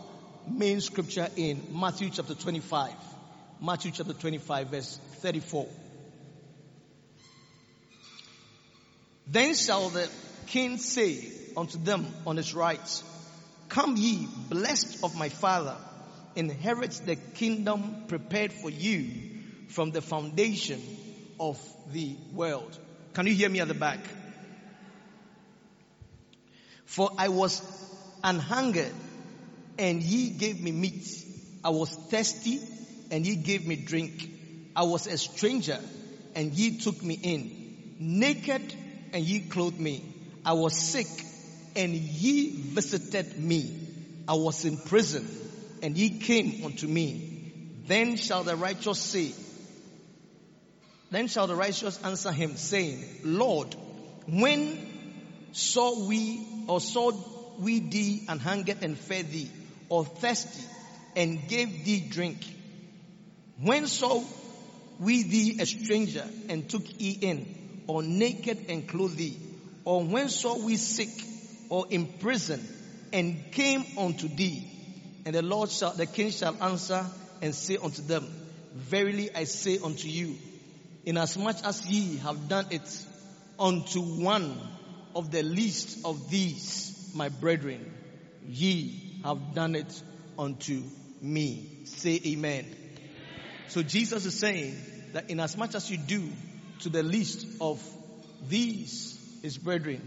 main 0.51 0.81
scripture 0.81 1.29
in 1.37 1.63
Matthew 1.71 2.09
chapter 2.09 2.35
25. 2.35 2.91
Matthew 3.61 3.91
chapter 3.91 4.13
25 4.13 4.67
verse 4.67 4.99
34. 5.21 5.67
Then 9.27 9.55
shall 9.55 9.87
the 9.87 10.09
king 10.47 10.77
say 10.77 11.25
unto 11.55 11.77
them 11.77 12.05
on 12.27 12.35
his 12.35 12.53
right, 12.53 13.03
Come 13.69 13.95
ye, 13.95 14.27
blessed 14.49 15.05
of 15.05 15.17
my 15.17 15.29
father, 15.29 15.77
inherit 16.35 16.91
the 17.05 17.15
kingdom 17.15 18.03
prepared 18.09 18.51
for 18.51 18.69
you 18.69 19.07
from 19.69 19.91
the 19.91 20.01
foundation 20.01 20.81
of 21.39 21.57
the 21.93 22.17
world. 22.33 22.77
Can 23.13 23.25
you 23.27 23.33
hear 23.33 23.49
me 23.49 23.61
at 23.61 23.69
the 23.69 23.73
back? 23.73 23.99
For 26.85 27.09
I 27.17 27.29
was 27.29 27.61
an 28.23 28.39
hungered, 28.39 28.93
and 29.77 30.01
ye 30.01 30.29
gave 30.29 30.61
me 30.61 30.71
meat. 30.71 31.05
I 31.63 31.69
was 31.69 31.89
thirsty, 32.09 32.59
and 33.11 33.25
ye 33.25 33.35
gave 33.35 33.65
me 33.65 33.75
drink. 33.75 34.29
I 34.75 34.83
was 34.83 35.07
a 35.07 35.17
stranger, 35.17 35.79
and 36.35 36.53
ye 36.53 36.79
took 36.79 37.03
me 37.03 37.19
in. 37.21 37.95
Naked, 37.99 38.75
and 39.13 39.23
ye 39.23 39.41
clothed 39.49 39.79
me. 39.79 40.03
I 40.45 40.53
was 40.53 40.75
sick, 40.75 41.07
and 41.75 41.93
ye 41.93 42.73
visited 42.73 43.37
me. 43.37 43.79
I 44.27 44.33
was 44.33 44.63
in 44.65 44.77
prison, 44.77 45.25
and 45.81 45.97
ye 45.97 46.19
came 46.19 46.65
unto 46.65 46.87
me. 46.87 47.29
Then 47.87 48.15
shall 48.15 48.43
the 48.43 48.55
righteous 48.55 48.99
say, 48.99 49.33
then 51.11 51.27
shall 51.27 51.45
the 51.45 51.55
righteous 51.55 52.03
answer 52.03 52.31
him, 52.31 52.55
saying, 52.55 53.03
Lord, 53.23 53.75
when 54.25 54.92
saw 55.53 56.07
we 56.07 56.45
or 56.67 56.81
saw 56.81 57.11
we 57.59 57.79
thee 57.79 58.25
and 58.27 58.41
hungered 58.41 58.83
and 58.83 58.97
fed 58.97 59.31
thee, 59.31 59.49
or 59.89 60.03
thirsty 60.05 60.63
and 61.15 61.47
gave 61.47 61.85
thee 61.85 62.03
drink? 62.09 62.37
When 63.61 63.87
saw 63.87 64.23
we 64.99 65.23
thee 65.23 65.57
a 65.59 65.65
stranger 65.65 66.25
and 66.49 66.67
took 66.67 66.83
ye 66.99 67.11
in, 67.21 67.83
or 67.87 68.03
naked 68.03 68.65
and 68.69 68.87
clothed 68.87 69.17
thee? 69.17 69.37
Or 69.85 70.03
when 70.03 70.29
saw 70.29 70.57
we 70.57 70.77
sick 70.77 71.09
or 71.69 71.85
in 71.89 72.07
prison 72.19 72.65
and 73.11 73.51
came 73.51 73.85
unto 73.97 74.27
thee? 74.27 74.67
And 75.25 75.35
the 75.35 75.41
Lord 75.41 75.69
shall, 75.69 75.93
the 75.93 76.05
king 76.05 76.31
shall 76.31 76.55
answer 76.61 77.05
and 77.41 77.53
say 77.53 77.77
unto 77.77 78.01
them, 78.01 78.25
Verily 78.73 79.29
I 79.35 79.43
say 79.43 79.77
unto 79.77 80.07
you, 80.07 80.35
inasmuch 81.05 81.63
as 81.63 81.85
ye 81.87 82.17
have 82.17 82.47
done 82.47 82.65
it 82.71 83.05
unto 83.59 84.01
one 84.01 84.57
of 85.15 85.31
the 85.31 85.43
least 85.43 86.05
of 86.05 86.29
these, 86.29 87.11
my 87.15 87.29
brethren, 87.29 87.93
ye 88.47 89.21
have 89.23 89.53
done 89.53 89.75
it 89.75 90.03
unto 90.37 90.83
me. 91.21 91.83
Say 91.85 92.19
amen. 92.25 92.65
So 93.67 93.83
Jesus 93.83 94.25
is 94.25 94.37
saying 94.37 94.75
that 95.13 95.29
inasmuch 95.29 95.69
as 95.69 95.73
much 95.73 95.75
as 95.75 95.91
you 95.91 95.97
do 95.97 96.29
to 96.79 96.89
the 96.89 97.03
least 97.03 97.45
of 97.61 97.81
these, 98.47 99.39
his 99.41 99.57
brethren, 99.57 100.01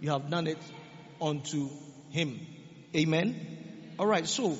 you 0.00 0.10
have 0.10 0.30
done 0.30 0.46
it 0.46 0.58
unto 1.20 1.68
him. 2.10 2.38
Amen. 2.94 3.94
Alright, 3.98 4.26
so 4.26 4.56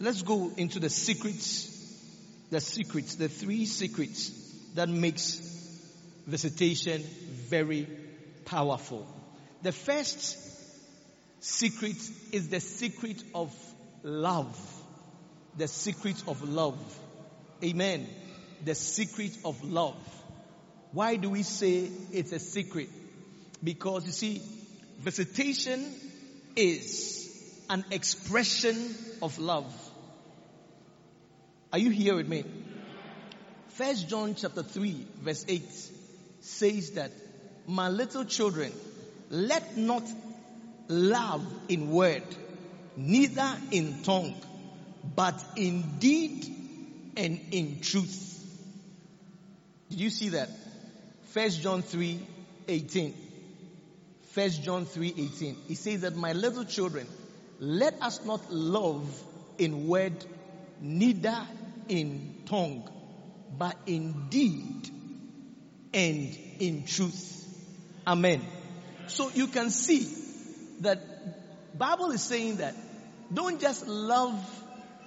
let's 0.00 0.22
go 0.22 0.50
into 0.56 0.78
the 0.78 0.90
secrets, 0.90 1.66
the 2.50 2.60
secrets, 2.60 3.16
the 3.16 3.28
three 3.28 3.66
secrets 3.66 4.30
that 4.74 4.88
makes 4.88 5.40
visitation 6.26 7.02
very 7.48 7.88
powerful. 8.44 9.06
The 9.62 9.72
first 9.72 10.38
secret 11.40 11.96
is 12.32 12.48
the 12.48 12.60
secret 12.60 13.22
of 13.34 13.54
love. 14.02 14.56
The 15.56 15.68
secret 15.68 16.22
of 16.28 16.48
love. 16.48 16.78
Amen. 17.62 18.08
The 18.64 18.74
secret 18.74 19.36
of 19.44 19.62
love. 19.64 19.96
Why 20.92 21.16
do 21.16 21.30
we 21.30 21.42
say 21.42 21.90
it's 22.12 22.32
a 22.32 22.38
secret? 22.38 22.88
Because 23.62 24.06
you 24.06 24.12
see, 24.12 24.42
visitation 24.98 25.92
is 26.56 27.28
an 27.68 27.84
expression 27.90 28.94
of 29.20 29.38
love. 29.38 29.72
Are 31.72 31.78
you 31.78 31.90
here 31.90 32.16
with 32.16 32.28
me? 32.28 32.44
First 33.68 34.08
John 34.08 34.34
chapter 34.34 34.62
3 34.62 35.06
verse 35.20 35.44
8 35.46 35.62
says 36.40 36.92
that 36.92 37.12
my 37.66 37.88
little 37.88 38.24
children, 38.24 38.72
let 39.30 39.76
not 39.76 40.04
love 40.88 41.44
in 41.68 41.90
word, 41.90 42.22
neither 42.96 43.56
in 43.70 44.02
tongue, 44.02 44.34
but 45.14 45.42
in 45.56 45.98
deed 45.98 46.46
and 47.16 47.40
in 47.50 47.80
truth. 47.80 48.24
Did 49.90 50.00
you 50.00 50.10
see 50.10 50.30
that? 50.30 50.48
First 51.30 51.60
John 51.60 51.82
3 51.82 52.20
18. 52.68 53.14
First 54.30 54.62
John 54.62 54.84
3 54.84 55.14
18. 55.16 55.56
He 55.66 55.74
says 55.74 56.02
that 56.02 56.16
my 56.16 56.32
little 56.32 56.64
children, 56.64 57.06
let 57.58 58.00
us 58.02 58.24
not 58.24 58.52
love 58.52 59.22
in 59.58 59.88
word, 59.88 60.24
neither 60.80 61.46
in 61.88 62.34
tongue, 62.46 62.88
but 63.58 63.76
in 63.86 64.28
deed 64.28 64.90
and 65.92 66.38
in 66.60 66.84
truth. 66.84 67.34
Amen. 68.06 68.42
So 69.08 69.30
you 69.34 69.46
can 69.46 69.70
see 69.70 70.06
that 70.80 71.78
Bible 71.78 72.10
is 72.10 72.22
saying 72.22 72.56
that 72.56 72.74
don't 73.32 73.60
just 73.60 73.86
love 73.86 74.38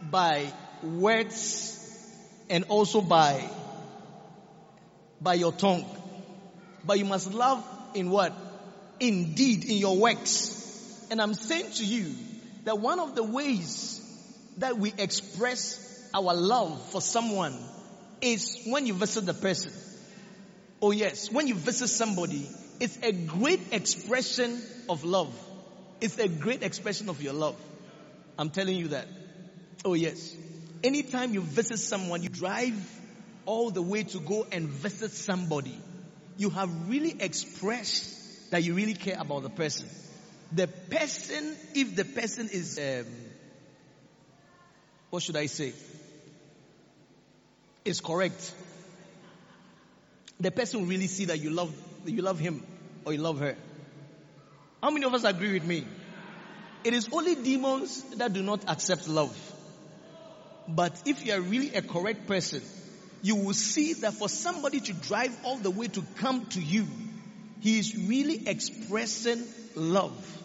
by 0.10 0.52
words 0.84 1.78
and 2.50 2.66
also 2.70 3.02
by 3.02 3.48
by 5.20 5.36
your 5.36 5.52
tongue, 5.52 5.86
but 6.84 6.98
you 6.98 7.06
must 7.06 7.32
love 7.34 7.64
in 7.94 8.10
what? 8.10 8.34
In 9.00 9.36
deed, 9.36 9.66
in 9.66 9.78
your 9.78 9.98
works. 9.98 11.08
And 11.12 11.22
I'm 11.22 11.36
saying 11.36 11.72
to 11.74 11.86
you 11.86 12.16
that 12.64 12.80
one 12.80 13.00
of 13.00 13.16
the 13.16 13.24
ways 13.24 14.00
that 14.58 14.78
we 14.78 14.94
express 14.98 16.10
our 16.14 16.34
love 16.34 16.82
for 16.90 17.02
someone 17.02 17.58
is 18.22 18.64
when 18.66 18.88
you 18.88 18.94
visit 18.94 19.26
the 19.26 19.34
person. 19.34 19.72
Oh 20.82 20.92
yes, 20.92 21.32
when 21.32 21.48
you 21.48 21.56
visit 21.56 21.88
somebody, 21.88 22.48
it's 22.82 22.98
a 23.04 23.12
great 23.12 23.62
expression 23.74 24.60
of 24.90 25.04
love. 25.04 25.32
It's 26.02 26.18
a 26.18 26.28
great 26.28 26.64
expression 26.64 27.10
of 27.10 27.22
your 27.22 27.34
love. 27.34 27.56
I'm 28.40 28.50
telling 28.50 28.76
you 28.76 28.88
that. 28.88 29.08
Oh 29.86 29.94
yes. 29.94 30.36
Anytime 30.84 31.36
you 31.36 31.42
visit 31.42 31.78
someone, 31.78 32.24
you 32.24 32.30
drive 32.30 32.74
all 33.46 33.70
the 33.70 33.84
way 33.84 34.02
to 34.02 34.20
go 34.20 34.48
and 34.52 34.68
visit 34.68 35.12
somebody. 35.12 35.78
You 36.38 36.50
have 36.50 36.90
really 36.90 37.16
expressed 37.20 38.50
that 38.50 38.64
you 38.64 38.74
really 38.74 38.96
care 38.96 39.18
about 39.20 39.44
the 39.44 39.52
person. 39.52 39.88
The 40.52 40.66
person, 40.66 41.56
if 41.76 41.96
the 41.96 42.04
person 42.04 42.50
is, 42.52 42.80
um, 42.80 43.06
what 45.12 45.22
should 45.22 45.38
I 45.38 45.46
say? 45.46 45.74
Is 47.86 48.02
correct. 48.02 48.54
The 50.40 50.50
person 50.50 50.82
will 50.82 50.88
really 50.88 51.08
see 51.08 51.26
that 51.26 51.40
you 51.40 51.52
love, 51.52 51.72
you 52.06 52.22
love 52.22 52.40
him 52.40 52.66
or 53.06 53.14
you 53.14 53.20
love 53.20 53.40
her. 53.40 53.56
How 54.82 54.90
many 54.90 55.06
of 55.06 55.14
us 55.14 55.24
agree 55.24 55.54
with 55.54 55.66
me? 55.66 55.86
It 56.84 56.94
is 56.94 57.10
only 57.12 57.36
demons 57.36 58.04
that 58.16 58.34
do 58.34 58.42
not 58.42 58.70
accept 58.70 59.08
love. 59.08 59.38
But 60.68 61.00
if 61.06 61.26
you 61.26 61.34
are 61.34 61.42
really 61.42 61.76
a 61.76 61.82
correct 61.82 62.28
person, 62.28 62.62
you 63.22 63.36
will 63.36 63.54
see 63.54 63.94
that 63.94 64.14
for 64.14 64.30
somebody 64.30 64.80
to 64.80 64.94
drive 64.94 65.38
all 65.44 65.58
the 65.58 65.70
way 65.70 65.88
to 65.90 66.04
come 66.18 66.46
to 66.48 66.62
you, 66.62 66.88
he 67.60 67.78
is 67.78 67.96
really 67.96 68.48
expressing 68.48 69.44
love. 69.76 70.38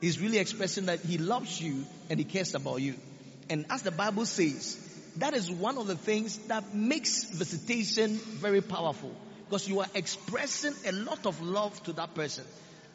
He's 0.00 0.20
really 0.20 0.38
expressing 0.38 0.86
that 0.86 1.00
he 1.00 1.16
loves 1.16 1.60
you 1.60 1.86
and 2.10 2.18
he 2.18 2.24
cares 2.24 2.54
about 2.54 2.82
you. 2.82 2.94
And 3.48 3.66
as 3.70 3.82
the 3.82 3.90
Bible 3.90 4.26
says, 4.26 4.76
that 5.16 5.32
is 5.32 5.50
one 5.50 5.78
of 5.78 5.86
the 5.86 5.96
things 5.96 6.36
that 6.48 6.74
makes 6.74 7.24
visitation 7.24 8.16
very 8.16 8.60
powerful 8.60 9.14
because 9.52 9.68
you 9.68 9.80
are 9.80 9.86
expressing 9.94 10.72
a 10.86 10.92
lot 10.92 11.26
of 11.26 11.42
love 11.42 11.82
to 11.82 11.92
that 11.92 12.14
person. 12.14 12.42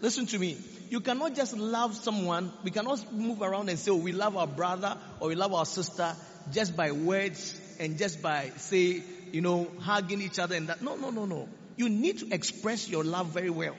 Listen 0.02 0.26
to 0.26 0.40
me. 0.40 0.58
You 0.90 1.02
cannot 1.02 1.36
just 1.36 1.56
love 1.56 1.96
someone. 1.96 2.52
We 2.64 2.72
cannot 2.72 3.14
move 3.14 3.44
around 3.44 3.70
and 3.70 3.78
say, 3.78 3.92
oh, 3.92 3.98
we 3.98 4.12
love 4.12 4.36
our 4.36 4.48
brother 4.48 4.98
or 5.20 5.28
we 5.28 5.36
love 5.36 5.54
our 5.54 5.68
sister 5.68 6.16
just 6.52 6.76
by 6.76 6.94
words 6.94 7.54
and 7.80 8.00
just 8.00 8.24
by 8.24 8.50
say, 8.56 9.04
you 9.32 9.42
know, 9.42 9.68
hugging 9.82 10.20
each 10.20 10.40
other 10.40 10.56
and 10.56 10.70
that. 10.70 10.82
No, 10.82 10.96
no, 10.96 11.12
no, 11.12 11.26
no. 11.26 11.48
You 11.76 11.90
need 11.90 12.18
to 12.20 12.34
express 12.34 12.90
your 12.90 13.04
love 13.04 13.28
very 13.28 13.52
well. 13.52 13.76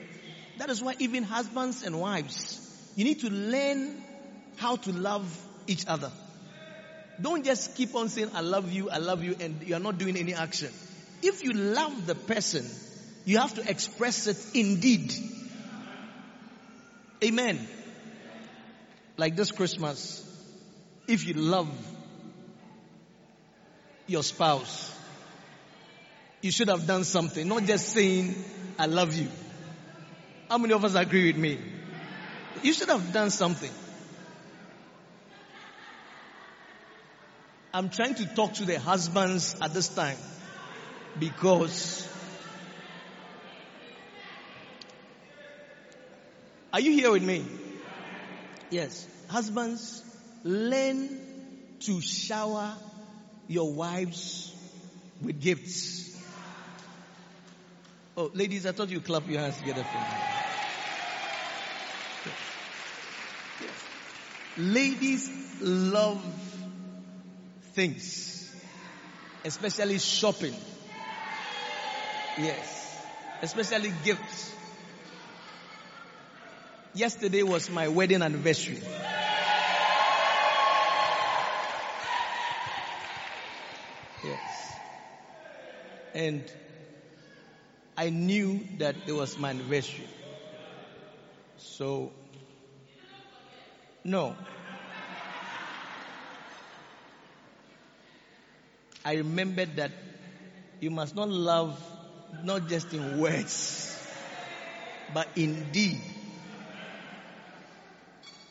That 0.59 0.69
is 0.69 0.81
why 0.81 0.95
even 0.99 1.23
husbands 1.23 1.83
and 1.83 1.99
wives, 1.99 2.93
you 2.95 3.03
need 3.03 3.19
to 3.19 3.29
learn 3.29 4.01
how 4.55 4.77
to 4.77 4.93
love 4.93 5.27
each 5.67 5.85
other. 5.85 6.13
Don't 7.19 7.43
just 7.43 7.75
keep 7.75 7.93
on 7.93 8.07
saying, 8.07 8.29
I 8.33 8.39
love 8.39 8.71
you, 8.71 8.89
I 8.89 8.99
love 8.99 9.21
you, 9.21 9.35
and 9.37 9.63
you 9.63 9.75
are 9.75 9.81
not 9.81 9.97
doing 9.97 10.15
any 10.15 10.33
action. 10.33 10.71
If 11.21 11.43
you 11.43 11.51
love 11.53 12.07
the 12.07 12.15
person, 12.15 12.65
you 13.25 13.37
have 13.39 13.53
to 13.55 13.69
express 13.69 14.27
it 14.27 14.37
indeed. 14.53 15.13
Amen. 17.23 17.67
Like 19.17 19.35
this 19.35 19.51
Christmas, 19.51 20.25
if 21.07 21.27
you 21.27 21.33
love 21.33 21.69
your 24.07 24.23
spouse, 24.23 24.95
you 26.41 26.51
should 26.51 26.69
have 26.69 26.87
done 26.87 27.03
something, 27.03 27.47
not 27.47 27.65
just 27.65 27.89
saying, 27.89 28.35
I 28.77 28.85
love 28.85 29.13
you. 29.13 29.27
How 30.49 30.57
many 30.57 30.73
of 30.73 30.85
us 30.85 30.95
agree 30.95 31.27
with 31.27 31.37
me? 31.37 31.59
You 32.63 32.73
should 32.73 32.89
have 32.89 33.11
done 33.11 33.29
something. 33.29 33.71
I'm 37.73 37.89
trying 37.89 38.15
to 38.15 38.25
talk 38.25 38.53
to 38.55 38.65
the 38.65 38.79
husbands 38.79 39.55
at 39.61 39.73
this 39.73 39.89
time 39.89 40.17
because 41.17 42.07
are 46.73 46.79
you 46.79 46.91
here 46.91 47.11
with 47.11 47.23
me? 47.23 47.45
Yes. 48.69 49.07
Husbands, 49.29 50.03
learn 50.43 51.19
to 51.81 52.01
shower 52.01 52.73
your 53.47 53.73
wives 53.73 54.53
with 55.21 55.41
gifts. 55.41 56.07
Oh, 58.17 58.29
ladies, 58.33 58.65
I 58.65 58.73
thought 58.73 58.89
you 58.89 58.99
clap 58.99 59.29
your 59.29 59.39
hands 59.39 59.57
together 59.57 59.83
for 59.83 59.97
me. 59.97 60.03
Ladies 64.73 65.29
love 65.61 66.21
things, 67.73 68.53
especially 69.45 69.99
shopping. 69.99 70.53
Yes, 72.37 73.05
especially 73.41 73.91
gifts. 74.03 74.55
Yesterday 76.93 77.43
was 77.43 77.69
my 77.69 77.87
wedding 77.87 78.21
anniversary. 78.21 78.81
Yes. 84.23 84.79
And 86.13 86.43
I 87.97 88.09
knew 88.09 88.65
that 88.77 88.95
it 89.07 89.11
was 89.13 89.37
my 89.37 89.49
anniversary. 89.49 90.07
So, 91.57 92.11
no, 94.03 94.35
I 99.05 99.15
remembered 99.15 99.75
that 99.77 99.91
you 100.79 100.91
must 100.91 101.15
not 101.15 101.29
love 101.29 101.77
not 102.43 102.67
just 102.67 102.93
in 102.93 103.19
words, 103.19 103.95
but 105.13 105.27
in 105.35 105.71
deed. 105.71 106.01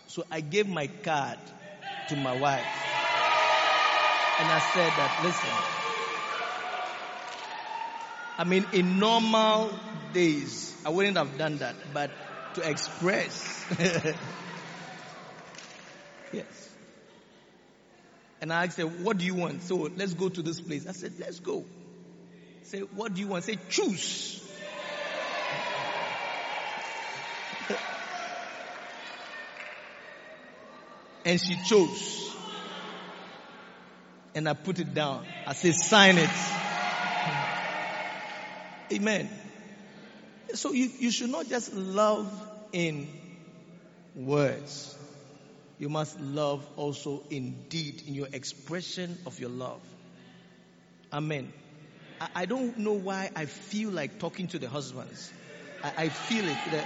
So 0.07 0.25
I 0.31 0.41
gave 0.41 0.69
my 0.69 0.89
card 1.05 1.39
to 2.09 2.17
my 2.17 2.33
wife. 2.33 2.65
And 4.41 4.51
I 4.51 4.59
said 4.59 4.93
that, 4.97 5.11
listen, 5.23 5.51
I 8.39 8.45
mean, 8.45 8.67
in 8.73 8.99
normal 8.99 9.71
days, 10.13 10.75
I 10.87 10.91
wouldn't 10.91 11.17
have 11.17 11.37
done 11.39 11.59
that, 11.59 11.75
but 11.93 12.11
to 12.55 12.69
express. 12.69 13.65
yes. 16.33 16.69
And 18.41 18.53
I 18.53 18.69
her, 18.69 18.85
what 18.85 19.19
do 19.19 19.25
you 19.25 19.35
want? 19.35 19.63
So 19.65 19.91
let's 19.97 20.15
go 20.15 20.29
to 20.29 20.43
this 20.43 20.61
place. 20.61 20.87
I 20.87 20.93
said, 20.93 21.15
let's 21.19 21.41
go. 21.41 21.65
Say, 22.69 22.81
what 22.81 23.15
do 23.15 23.21
you 23.23 23.29
want? 23.29 23.45
Say, 23.45 23.57
choose. 23.71 24.47
and 31.25 31.41
she 31.41 31.57
chose. 31.67 32.31
And 34.35 34.47
I 34.47 34.53
put 34.53 34.81
it 34.81 34.93
down. 34.93 35.25
I 35.47 35.55
said, 35.55 35.77
sign 35.77 36.19
it. 36.19 36.29
Amen. 38.93 39.31
So 40.53 40.73
you, 40.73 40.91
you 40.99 41.11
should 41.11 41.31
not 41.31 41.49
just 41.49 41.73
love 41.73 42.31
in 42.73 43.09
words. 44.15 44.95
You 45.79 45.89
must 45.89 46.21
love 46.21 46.69
also 46.77 47.23
indeed 47.31 48.03
in 48.07 48.15
your 48.15 48.29
expression 48.31 49.17
of 49.25 49.41
your 49.41 49.49
love. 49.49 49.81
Amen. 51.11 51.51
I, 52.21 52.29
I 52.35 52.47
don't 52.47 52.79
know 52.79 52.93
why 52.95 53.31
I 53.35 53.47
feel 53.47 53.91
like 53.91 54.19
talking 54.19 54.49
to 54.49 54.59
the 54.59 54.69
husbands. 54.69 55.33
I, 55.83 55.93
I 55.97 56.09
feel 56.09 56.49
it 56.49 56.57
that, 56.73 56.85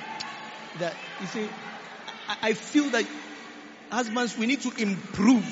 that, 0.79 0.97
you 1.21 1.27
see, 1.27 1.49
I, 2.29 2.37
I 2.43 2.53
feel 2.55 2.91
that 2.91 3.05
husbands, 3.91 4.37
we 4.37 4.47
need 4.47 4.63
to 4.63 4.73
improve. 4.79 5.47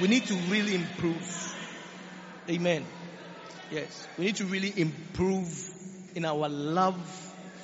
We 0.00 0.08
need 0.08 0.26
to 0.26 0.34
really 0.48 0.74
improve. 0.74 1.54
Amen. 2.48 2.84
Yes. 3.70 4.06
We 4.18 4.26
need 4.26 4.36
to 4.36 4.44
really 4.44 4.72
improve 4.76 5.72
in 6.14 6.24
our 6.24 6.48
love 6.48 6.96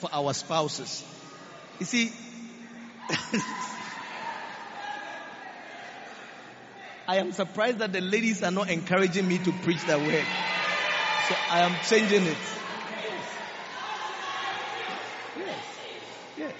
for 0.00 0.09
our 0.12 0.33
spouses. 0.33 1.05
You 1.79 1.87
see, 1.87 2.12
I 7.10 7.16
am 7.16 7.32
surprised 7.32 7.78
that 7.78 7.92
the 7.92 8.00
ladies 8.00 8.40
are 8.44 8.52
not 8.52 8.70
encouraging 8.70 9.26
me 9.26 9.38
to 9.38 9.50
preach 9.50 9.84
that 9.86 9.98
word. 9.98 10.24
So 11.28 11.34
I 11.50 11.62
am 11.62 11.74
changing 11.88 12.22
it. 12.22 12.36
Yes. 12.96 13.24
Yes. 15.36 15.58
Yes. 16.38 16.54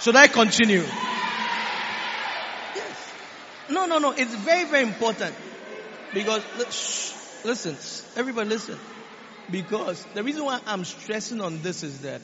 Should 0.00 0.16
I 0.16 0.28
continue? 0.28 0.80
Yes. 2.74 3.12
No, 3.68 3.84
no, 3.84 3.98
no. 3.98 4.12
It's 4.12 4.34
very, 4.34 4.64
very 4.64 4.84
important. 4.84 5.36
Because, 6.14 6.42
shh, 6.70 7.12
listen, 7.44 7.76
everybody 8.18 8.48
listen. 8.48 8.78
Because 9.50 10.02
the 10.14 10.22
reason 10.22 10.46
why 10.46 10.60
I'm 10.66 10.86
stressing 10.86 11.42
on 11.42 11.60
this 11.60 11.82
is 11.82 12.00
that 12.00 12.22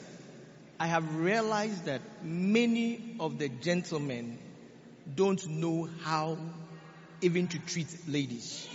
I 0.79 0.87
have 0.87 1.15
realized 1.15 1.85
that 1.85 2.01
many 2.23 3.17
of 3.19 3.37
the 3.37 3.49
gentlemen 3.49 4.39
don't 5.15 5.45
know 5.47 5.89
how 6.03 6.37
even 7.21 7.47
to 7.47 7.59
treat 7.59 7.87
ladies. 8.07 8.67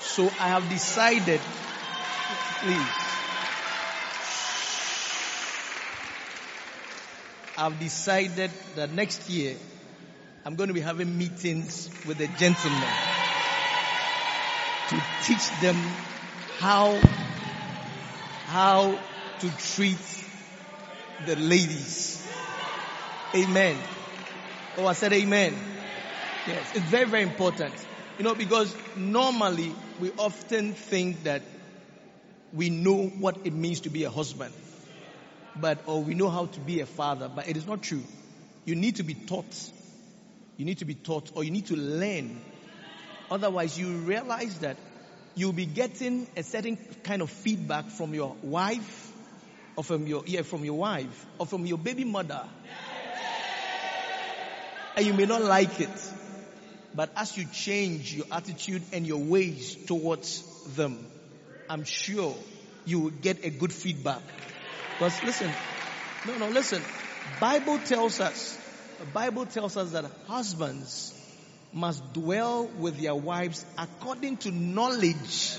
So 0.00 0.24
I 0.38 0.48
have 0.48 0.68
decided, 0.68 1.40
please, 2.60 3.04
I've 7.56 7.78
decided 7.78 8.50
that 8.76 8.92
next 8.92 9.30
year 9.30 9.56
I'm 10.44 10.56
going 10.56 10.68
to 10.68 10.74
be 10.74 10.80
having 10.80 11.16
meetings 11.16 11.88
with 12.06 12.18
the 12.18 12.26
gentlemen 12.26 12.88
to 14.88 15.02
teach 15.22 15.48
them 15.60 15.76
how, 16.58 17.00
how 18.46 18.98
to 19.40 19.50
treat 19.74 19.98
the 21.26 21.36
ladies. 21.36 22.26
Amen. 23.34 23.78
Oh, 24.76 24.86
I 24.86 24.92
said 24.92 25.12
amen. 25.12 25.56
Yes, 26.46 26.72
it's 26.74 26.84
very, 26.84 27.06
very 27.06 27.22
important. 27.22 27.74
You 28.18 28.24
know, 28.24 28.34
because 28.34 28.74
normally 28.96 29.74
we 29.98 30.10
often 30.18 30.74
think 30.74 31.24
that 31.24 31.42
we 32.52 32.70
know 32.70 33.06
what 33.06 33.38
it 33.46 33.52
means 33.52 33.80
to 33.80 33.90
be 33.90 34.04
a 34.04 34.10
husband, 34.10 34.52
but, 35.60 35.78
or 35.86 36.02
we 36.02 36.14
know 36.14 36.28
how 36.28 36.46
to 36.46 36.60
be 36.60 36.80
a 36.80 36.86
father, 36.86 37.28
but 37.28 37.48
it 37.48 37.56
is 37.56 37.66
not 37.66 37.82
true. 37.82 38.02
You 38.64 38.76
need 38.76 38.96
to 38.96 39.02
be 39.02 39.14
taught 39.14 39.54
You 40.56 40.64
need 40.64 40.78
to 40.78 40.84
be 40.84 40.94
taught 40.94 41.32
or 41.34 41.42
you 41.44 41.50
need 41.50 41.66
to 41.66 41.76
learn. 41.76 42.40
Otherwise, 43.30 43.78
you 43.78 43.88
realize 43.98 44.58
that 44.60 44.76
you'll 45.34 45.52
be 45.52 45.66
getting 45.66 46.28
a 46.36 46.42
certain 46.42 46.78
kind 47.02 47.22
of 47.22 47.30
feedback 47.30 47.86
from 47.86 48.14
your 48.14 48.36
wife 48.42 49.12
or 49.76 49.82
from 49.82 50.06
your 50.06 50.22
yeah, 50.26 50.42
from 50.42 50.64
your 50.64 50.78
wife 50.78 51.26
or 51.38 51.46
from 51.46 51.66
your 51.66 51.78
baby 51.78 52.04
mother. 52.04 52.44
And 54.96 55.06
you 55.06 55.14
may 55.14 55.26
not 55.26 55.42
like 55.42 55.80
it. 55.80 56.12
But 56.94 57.10
as 57.16 57.36
you 57.36 57.46
change 57.46 58.14
your 58.14 58.26
attitude 58.30 58.82
and 58.92 59.06
your 59.06 59.18
ways 59.18 59.74
towards 59.86 60.42
them, 60.76 61.04
I'm 61.68 61.84
sure 61.84 62.36
you 62.84 63.00
will 63.00 63.10
get 63.10 63.44
a 63.44 63.50
good 63.50 63.72
feedback. 63.72 64.22
Because 64.92 65.20
listen, 65.24 65.50
no, 66.26 66.38
no, 66.38 66.48
listen. 66.48 66.82
Bible 67.40 67.78
tells 67.78 68.20
us, 68.20 68.58
the 69.00 69.06
Bible 69.06 69.46
tells 69.46 69.76
us 69.76 69.90
that 69.92 70.04
husbands 70.28 71.12
must 71.72 72.12
dwell 72.12 72.66
with 72.78 73.00
their 73.00 73.14
wives 73.14 73.66
according 73.76 74.36
to 74.38 74.52
knowledge. 74.52 75.58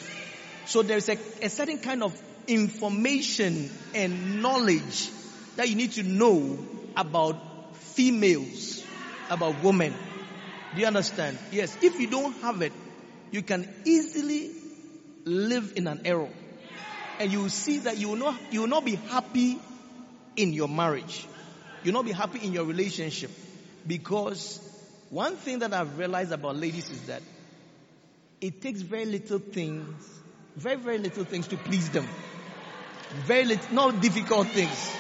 So 0.66 0.82
there's 0.82 1.10
a, 1.10 1.18
a 1.42 1.50
certain 1.50 1.80
kind 1.80 2.02
of 2.02 2.18
information 2.48 3.70
and 3.94 4.42
knowledge 4.42 5.10
that 5.58 5.70
you 5.70 5.76
need 5.76 5.94
to 5.94 6.04
know 6.04 6.58
about 6.96 7.76
females, 7.76 8.85
about 9.30 9.64
women. 9.64 9.94
Do 10.74 10.82
you 10.82 10.88
understand? 10.88 11.38
Yes. 11.52 11.78
If 11.82 12.00
you 12.00 12.08
don't 12.08 12.34
have 12.42 12.62
it, 12.62 12.74
you 13.32 13.42
can 13.42 13.68
easily 13.86 14.52
live 15.24 15.74
in 15.76 15.88
an 15.88 16.02
error. 16.06 16.30
And 17.20 17.32
you 17.32 17.44
will 17.44 17.50
see 17.50 17.80
that 17.80 17.98
you 17.98 18.10
will 18.10 18.18
not, 18.18 18.36
you 18.52 18.62
will 18.62 18.68
not 18.68 18.86
be 18.86 18.96
happy 18.96 19.58
in 20.36 20.54
your 20.54 20.68
marriage. 20.68 21.26
You'll 21.84 21.94
not 21.94 22.06
be 22.06 22.12
happy 22.12 22.40
in 22.40 22.52
your 22.52 22.66
relationship. 22.66 23.32
Because 23.88 24.60
one 25.10 25.36
thing 25.36 25.60
that 25.60 25.74
I've 25.74 25.98
realized 25.98 26.32
about 26.32 26.56
ladies 26.58 26.90
is 26.90 27.02
that 27.04 27.22
it 28.42 28.62
takes 28.62 28.82
very 28.82 29.06
little 29.06 29.40
things, 29.40 29.94
very, 30.56 30.76
very 30.76 30.98
little 30.98 31.24
things 31.24 31.48
to 31.48 31.58
please 31.58 31.90
them. 31.90 32.08
Very 33.26 33.46
little, 33.46 33.74
not 33.74 34.02
difficult 34.02 34.48
things. 34.48 34.92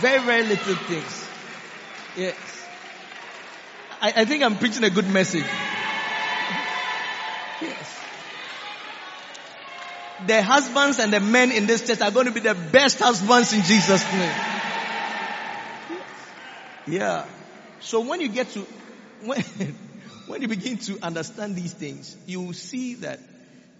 Very, 0.00 0.24
very 0.24 0.44
little 0.44 0.74
things. 0.74 1.28
Yes. 2.16 2.61
I, 4.02 4.12
I 4.16 4.24
think 4.24 4.42
I'm 4.42 4.58
preaching 4.58 4.82
a 4.82 4.90
good 4.90 5.08
message. 5.08 5.44
Yes. 7.62 8.00
The 10.26 10.42
husbands 10.42 10.98
and 10.98 11.12
the 11.12 11.20
men 11.20 11.52
in 11.52 11.66
this 11.68 11.86
church 11.86 12.00
are 12.00 12.10
going 12.10 12.26
to 12.26 12.32
be 12.32 12.40
the 12.40 12.54
best 12.54 12.98
husbands 12.98 13.52
in 13.52 13.62
Jesus' 13.62 14.04
name. 14.12 14.34
Yeah. 16.88 17.26
So 17.78 18.00
when 18.00 18.20
you 18.20 18.28
get 18.28 18.50
to, 18.50 18.66
when, 19.24 19.40
when 20.26 20.42
you 20.42 20.48
begin 20.48 20.78
to 20.78 20.98
understand 21.00 21.54
these 21.54 21.72
things, 21.72 22.16
you 22.26 22.40
will 22.40 22.54
see 22.54 22.94
that 22.94 23.20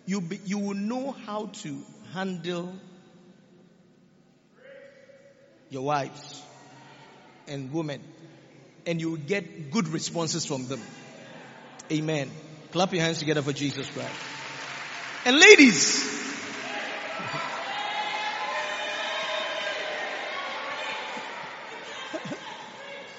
you, 0.07 0.21
be, 0.21 0.39
you 0.45 0.59
will 0.59 0.75
know 0.75 1.11
how 1.27 1.47
to 1.63 1.83
handle 2.13 2.73
your 5.69 5.83
wives 5.83 6.43
and 7.49 7.73
women 7.73 8.01
and 8.87 9.01
you 9.01 9.11
will 9.11 9.17
get 9.19 9.71
good 9.71 9.89
responses 9.89 10.45
from 10.47 10.67
them. 10.67 10.81
Amen. 11.91 12.31
Clap 12.73 12.93
your 12.93 13.03
hands 13.03 13.19
together 13.19 13.43
for 13.43 13.53
Jesus 13.53 13.89
Christ. 13.91 14.11
And 15.25 15.39
ladies, 15.39 16.03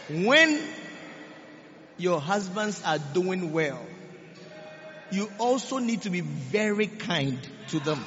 when 0.28 0.60
your 1.98 2.20
husbands 2.20 2.82
are 2.84 3.00
doing 3.00 3.54
well, 3.54 3.80
you 5.12 5.32
also 5.38 5.78
need 5.78 6.02
to 6.02 6.10
be 6.10 6.22
very 6.22 6.88
kind 6.88 7.40
to 7.70 7.80
them. 7.80 8.04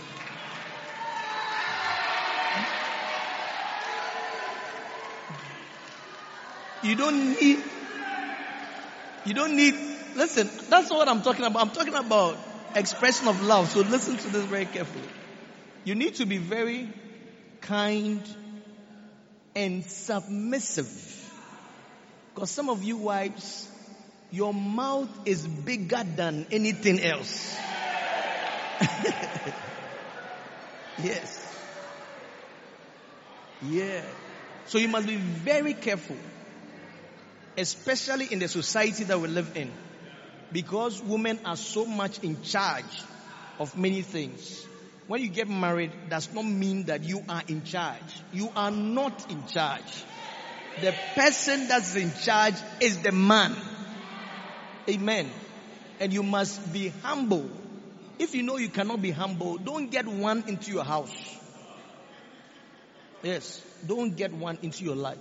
You 6.86 6.94
don't 6.94 7.40
need, 7.40 7.58
you 9.24 9.34
don't 9.34 9.56
need, 9.56 9.74
listen, 10.14 10.48
that's 10.70 10.88
what 10.88 11.08
I'm 11.08 11.22
talking 11.22 11.44
about. 11.44 11.62
I'm 11.62 11.70
talking 11.70 11.96
about 11.96 12.38
expression 12.76 13.26
of 13.26 13.42
love. 13.42 13.68
So 13.72 13.80
listen 13.80 14.16
to 14.18 14.28
this 14.28 14.44
very 14.44 14.66
carefully. 14.66 15.08
You 15.82 15.96
need 15.96 16.14
to 16.16 16.26
be 16.26 16.38
very 16.38 16.88
kind 17.60 18.22
and 19.56 19.84
submissive. 19.84 20.88
Because 22.32 22.52
some 22.52 22.70
of 22.70 22.84
you 22.84 22.98
wives, 22.98 23.68
your 24.30 24.54
mouth 24.54 25.10
is 25.26 25.44
bigger 25.44 26.04
than 26.04 26.46
anything 26.52 27.02
else. 27.02 27.58
yes. 31.02 31.42
Yeah. 33.62 34.02
So 34.66 34.78
you 34.78 34.86
must 34.86 35.08
be 35.08 35.16
very 35.16 35.74
careful 35.74 36.16
especially 37.56 38.26
in 38.30 38.38
the 38.38 38.48
society 38.48 39.04
that 39.04 39.20
we 39.20 39.28
live 39.28 39.56
in. 39.56 39.70
Because 40.52 41.02
women 41.02 41.40
are 41.44 41.56
so 41.56 41.84
much 41.84 42.20
in 42.20 42.42
charge 42.42 42.84
of 43.58 43.76
many 43.76 44.02
things. 44.02 44.64
When 45.06 45.22
you 45.22 45.28
get 45.28 45.48
married, 45.48 45.92
does 46.08 46.32
not 46.32 46.44
mean 46.44 46.84
that 46.84 47.04
you 47.04 47.22
are 47.28 47.42
in 47.48 47.64
charge. 47.64 48.00
You 48.32 48.50
are 48.56 48.70
not 48.70 49.30
in 49.30 49.46
charge. 49.46 50.04
The 50.80 50.94
person 51.14 51.68
that's 51.68 51.96
in 51.96 52.12
charge 52.22 52.54
is 52.80 53.00
the 53.02 53.12
man. 53.12 53.56
Amen. 54.88 55.30
And 56.00 56.12
you 56.12 56.22
must 56.22 56.72
be 56.72 56.88
humble. 57.02 57.48
If 58.18 58.34
you 58.34 58.42
know 58.42 58.56
you 58.56 58.68
cannot 58.68 59.00
be 59.00 59.10
humble, 59.10 59.58
don't 59.58 59.90
get 59.90 60.06
one 60.06 60.44
into 60.48 60.72
your 60.72 60.84
house. 60.84 61.14
Yes, 63.22 63.62
don't 63.86 64.16
get 64.16 64.32
one 64.32 64.58
into 64.62 64.84
your 64.84 64.96
life. 64.96 65.18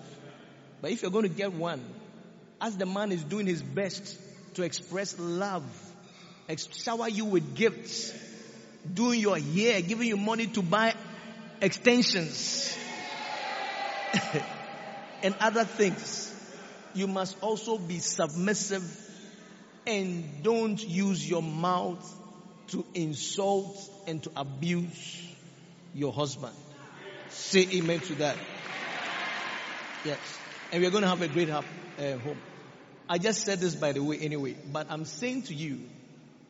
But 0.82 0.92
if 0.92 1.02
you're 1.02 1.12
going 1.12 1.24
to 1.24 1.30
get 1.30 1.54
one, 1.54 1.84
as 2.62 2.78
the 2.78 2.86
man 2.86 3.12
is 3.12 3.24
doing 3.24 3.48
his 3.48 3.62
best 3.62 4.18
to 4.56 4.64
express 4.64 5.18
love, 5.20 5.64
shower 6.72 7.10
you 7.10 7.26
with 7.26 7.56
gifts, 7.56 8.14
doing 8.94 9.20
your 9.20 9.38
hair, 9.38 9.82
giving 9.82 10.08
you 10.08 10.18
money 10.18 10.48
to 10.48 10.62
buy 10.62 10.94
extensions 11.62 12.78
and 15.24 15.36
other 15.40 15.66
things, 15.66 16.32
you 16.94 17.08
must 17.08 17.38
also 17.42 17.78
be 17.78 18.00
submissive 18.00 18.84
and 19.88 20.44
don't 20.44 20.82
use 20.88 21.28
your 21.30 21.44
mouth 21.44 22.14
to 22.68 22.86
insult 22.94 23.78
and 24.08 24.24
to 24.24 24.32
abuse 24.36 25.22
your 25.94 26.12
husband. 26.12 26.54
Say 27.30 27.68
amen 27.74 28.00
to 28.02 28.16
that. 28.16 28.38
Yes. 30.04 30.20
And 30.72 30.82
we're 30.82 30.92
going 30.92 31.04
to 31.04 31.10
have 31.10 31.22
a 31.22 31.28
great 31.28 31.50
uh, 32.00 32.18
home. 32.18 32.38
I 33.08 33.18
just 33.18 33.44
said 33.44 33.60
this 33.60 33.76
by 33.76 33.92
the 33.92 34.04
way 34.04 34.18
anyway, 34.20 34.56
but 34.72 34.88
I'm 34.90 35.06
saying 35.06 35.44
to 35.44 35.54
you 35.54 35.80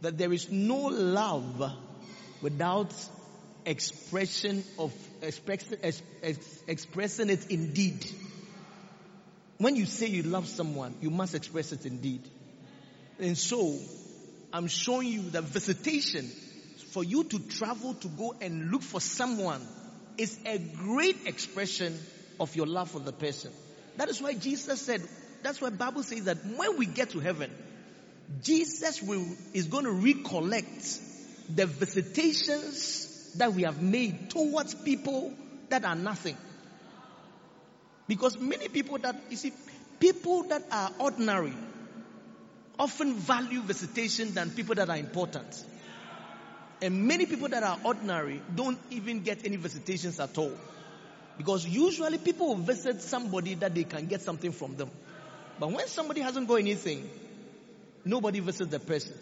that 0.02 0.18
there 0.18 0.32
is 0.32 0.50
no 0.50 0.78
love 0.88 1.72
without 2.42 2.94
expression 3.66 4.64
of 4.78 4.94
expressing, 5.22 5.78
expressing 6.68 7.30
it 7.30 7.48
indeed. 7.50 8.06
When 9.58 9.76
you 9.76 9.86
say 9.86 10.08
you 10.08 10.24
love 10.24 10.48
someone, 10.48 10.96
you 11.02 11.10
must 11.10 11.36
express 11.36 11.72
it 11.72 11.86
indeed. 11.86 12.22
And 13.20 13.38
so, 13.38 13.78
I'm 14.52 14.68
showing 14.68 15.08
you 15.08 15.30
that 15.32 15.44
visitation 15.44 16.30
for 16.92 17.04
you 17.04 17.24
to 17.26 17.40
travel 17.40 17.94
to 17.94 18.08
go 18.08 18.36
and 18.42 18.72
look 18.72 18.82
for 18.82 19.02
someone 19.02 19.62
is 20.18 20.40
a 20.46 20.58
great 20.58 21.26
expression 21.26 21.98
of 22.40 22.56
your 22.56 22.68
love 22.68 22.92
for 22.92 23.00
the 23.00 23.12
person. 23.12 23.52
That 23.98 24.10
is 24.10 24.22
why 24.22 24.34
Jesus 24.34 24.82
said, 24.82 25.02
that's 25.46 25.62
why 25.62 25.70
Bible 25.70 26.04
says 26.04 26.24
that 26.26 26.38
when 26.46 26.78
we 26.78 26.86
get 26.86 27.12
to 27.12 27.20
heaven, 27.20 27.52
Jesus 28.42 29.02
will, 29.02 29.26
is 29.54 29.68
going 29.68 29.86
to 29.86 29.92
recollect 29.92 31.00
the 31.54 31.66
visitations 31.66 33.34
that 33.38 33.54
we 33.54 33.64
have 33.64 33.82
made 33.82 34.30
towards 34.32 34.74
people 34.74 35.34
that 35.70 35.86
are 35.86 35.96
nothing. 35.96 36.38
Because 38.08 38.40
many 38.40 38.68
people 38.68 38.98
that, 39.00 39.16
you 39.30 39.38
see, 39.38 39.52
people 40.00 40.44
that 40.44 40.64
are 40.72 40.92
ordinary 41.00 41.54
often 42.78 43.14
value 43.16 43.62
visitation 43.62 44.34
than 44.34 44.50
people 44.50 44.76
that 44.76 44.90
are 44.90 44.98
important. 44.98 45.64
And 46.82 47.08
many 47.08 47.26
people 47.26 47.48
that 47.50 47.64
are 47.64 47.80
ordinary 47.84 48.42
don't 48.54 48.78
even 48.92 49.22
get 49.22 49.46
any 49.46 49.56
visitations 49.56 50.20
at 50.20 50.38
all. 50.38 50.54
Because 51.38 51.66
usually 51.66 52.18
people 52.18 52.56
visit 52.56 53.02
somebody 53.02 53.56
that 53.56 53.74
they 53.76 53.84
can 53.84 54.08
get 54.08 54.22
something 54.22 54.52
from 54.52 54.76
them. 54.76 54.90
But 55.60 55.72
when 55.72 55.88
somebody 55.88 56.22
hasn't 56.22 56.48
got 56.48 56.56
anything, 56.56 57.10
nobody 58.04 58.40
visits 58.40 58.72
the 58.72 58.80
person. 58.80 59.14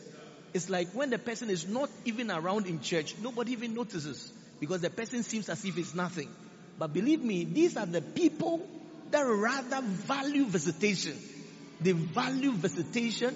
It's 0.53 0.69
like 0.69 0.89
when 0.91 1.09
the 1.09 1.19
person 1.19 1.49
is 1.49 1.67
not 1.67 1.89
even 2.05 2.31
around 2.31 2.67
in 2.67 2.81
church, 2.81 3.15
nobody 3.21 3.53
even 3.53 3.73
notices 3.73 4.31
because 4.59 4.81
the 4.81 4.89
person 4.89 5.23
seems 5.23 5.49
as 5.49 5.63
if 5.65 5.77
it's 5.77 5.95
nothing. 5.95 6.29
But 6.77 6.93
believe 6.93 7.21
me, 7.21 7.43
these 7.45 7.77
are 7.77 7.85
the 7.85 8.01
people 8.01 8.65
that 9.11 9.21
rather 9.21 9.81
value 9.81 10.45
visitation 10.45 11.17
They 11.81 11.91
value 11.91 12.53
visitation. 12.53 13.35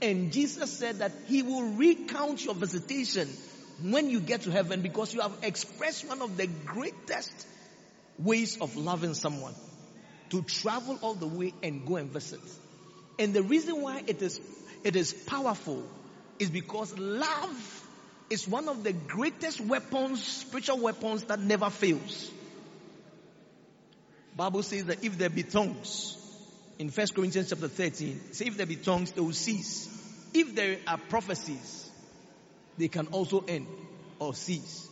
And 0.00 0.32
Jesus 0.32 0.70
said 0.70 0.98
that 0.98 1.12
he 1.26 1.42
will 1.42 1.72
recount 1.72 2.44
your 2.44 2.54
visitation 2.54 3.28
when 3.82 4.10
you 4.10 4.20
get 4.20 4.42
to 4.42 4.50
heaven 4.50 4.82
because 4.82 5.12
you 5.14 5.20
have 5.20 5.32
expressed 5.42 6.06
one 6.08 6.22
of 6.22 6.36
the 6.36 6.46
greatest 6.46 7.32
ways 8.18 8.58
of 8.60 8.76
loving 8.76 9.14
someone. 9.14 9.54
To 10.30 10.42
travel 10.42 10.98
all 11.00 11.14
the 11.14 11.26
way 11.26 11.54
and 11.62 11.86
go 11.86 11.96
and 11.96 12.10
visit. 12.10 12.40
And 13.18 13.34
the 13.34 13.42
reason 13.42 13.80
why 13.80 14.02
it 14.06 14.22
is, 14.22 14.40
it 14.84 14.94
is 14.94 15.12
powerful 15.12 15.82
is 16.38 16.50
because 16.50 16.96
love 16.98 17.84
is 18.30 18.46
one 18.46 18.68
of 18.68 18.84
the 18.84 18.92
greatest 18.92 19.60
weapons, 19.60 20.22
spiritual 20.22 20.78
weapons 20.78 21.24
that 21.24 21.40
never 21.40 21.70
fails. 21.70 22.30
Bible 24.36 24.62
says 24.62 24.84
that 24.84 25.02
if 25.02 25.18
there 25.18 25.30
be 25.30 25.42
tongues, 25.42 26.16
in 26.78 26.90
1 26.90 27.06
Corinthians 27.08 27.48
chapter 27.48 27.66
13, 27.66 28.32
say 28.32 28.46
if 28.46 28.56
there 28.56 28.66
be 28.66 28.76
tongues, 28.76 29.10
they 29.10 29.20
will 29.20 29.32
cease. 29.32 29.88
If 30.32 30.54
there 30.54 30.78
are 30.86 30.98
prophecies, 30.98 31.90
they 32.76 32.88
can 32.88 33.08
also 33.08 33.44
end 33.48 33.66
or 34.20 34.34
cease. 34.34 34.88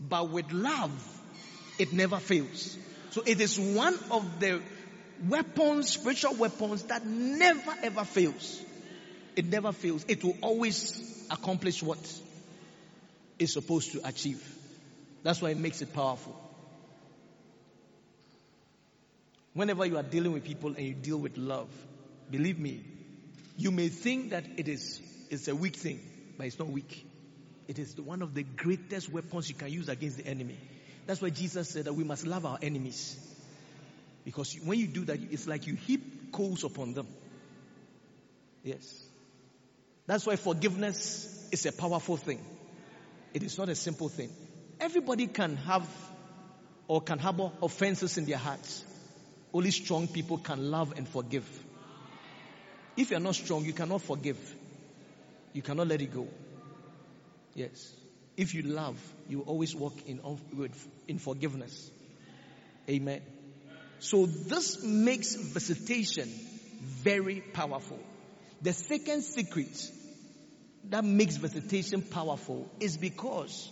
But 0.00 0.30
with 0.30 0.50
love, 0.52 0.92
it 1.78 1.92
never 1.92 2.16
fails. 2.16 2.78
So 3.10 3.22
it 3.26 3.40
is 3.40 3.58
one 3.58 3.98
of 4.10 4.40
the 4.40 4.62
weapons, 5.28 5.90
spiritual 5.90 6.34
weapons 6.34 6.82
that 6.84 7.04
never 7.06 7.74
ever 7.82 8.04
fails. 8.04 8.62
It 9.34 9.46
never 9.46 9.72
fails. 9.72 10.04
It 10.08 10.24
will 10.24 10.36
always 10.40 11.26
accomplish 11.30 11.82
what 11.82 11.98
it's 13.38 13.52
supposed 13.52 13.92
to 13.92 14.06
achieve. 14.06 14.42
That's 15.22 15.42
why 15.42 15.50
it 15.50 15.58
makes 15.58 15.82
it 15.82 15.92
powerful. 15.92 16.34
Whenever 19.52 19.86
you 19.86 19.96
are 19.96 20.02
dealing 20.02 20.32
with 20.32 20.44
people 20.44 20.74
and 20.76 20.86
you 20.86 20.94
deal 20.94 21.18
with 21.18 21.36
love, 21.36 21.68
believe 22.30 22.58
me, 22.58 22.82
you 23.56 23.70
may 23.70 23.88
think 23.88 24.30
that 24.30 24.44
it 24.56 24.68
is 24.68 25.00
it's 25.30 25.48
a 25.48 25.56
weak 25.56 25.76
thing, 25.76 26.00
but 26.36 26.46
it's 26.46 26.58
not 26.58 26.68
weak. 26.68 27.06
It 27.68 27.78
is 27.78 27.96
one 27.98 28.22
of 28.22 28.34
the 28.34 28.44
greatest 28.44 29.10
weapons 29.10 29.48
you 29.48 29.54
can 29.54 29.70
use 29.70 29.88
against 29.88 30.18
the 30.18 30.26
enemy. 30.26 30.56
That's 31.06 31.20
why 31.20 31.30
Jesus 31.30 31.70
said 31.70 31.86
that 31.86 31.94
we 31.94 32.04
must 32.04 32.26
love 32.26 32.46
our 32.46 32.58
enemies. 32.62 33.16
Because 34.26 34.54
when 34.64 34.76
you 34.80 34.88
do 34.88 35.04
that, 35.04 35.20
it's 35.30 35.46
like 35.46 35.68
you 35.68 35.76
heap 35.76 36.32
coals 36.32 36.64
upon 36.64 36.94
them. 36.94 37.06
Yes. 38.64 39.06
That's 40.06 40.26
why 40.26 40.34
forgiveness 40.34 41.48
is 41.52 41.64
a 41.64 41.70
powerful 41.70 42.16
thing. 42.16 42.44
It 43.32 43.44
is 43.44 43.56
not 43.56 43.68
a 43.68 43.76
simple 43.76 44.08
thing. 44.08 44.30
Everybody 44.80 45.28
can 45.28 45.54
have 45.54 45.88
or 46.88 47.00
can 47.00 47.20
harbor 47.20 47.52
offenses 47.62 48.18
in 48.18 48.24
their 48.24 48.36
hearts. 48.36 48.84
Only 49.54 49.70
strong 49.70 50.08
people 50.08 50.38
can 50.38 50.72
love 50.72 50.94
and 50.96 51.08
forgive. 51.08 51.48
If 52.96 53.12
you're 53.12 53.20
not 53.20 53.36
strong, 53.36 53.64
you 53.64 53.74
cannot 53.74 54.02
forgive. 54.02 54.38
You 55.52 55.62
cannot 55.62 55.86
let 55.86 56.02
it 56.02 56.12
go. 56.12 56.26
Yes. 57.54 57.94
If 58.36 58.54
you 58.54 58.62
love, 58.62 58.98
you 59.28 59.42
always 59.42 59.72
walk 59.72 59.94
in, 60.08 60.20
in 61.06 61.18
forgiveness. 61.20 61.92
Amen. 62.90 63.22
So 63.98 64.26
this 64.26 64.82
makes 64.82 65.34
visitation 65.34 66.28
very 66.80 67.40
powerful. 67.40 67.98
The 68.62 68.72
second 68.72 69.22
secret 69.22 69.90
that 70.84 71.04
makes 71.04 71.36
visitation 71.36 72.02
powerful 72.02 72.70
is 72.80 72.96
because 72.96 73.70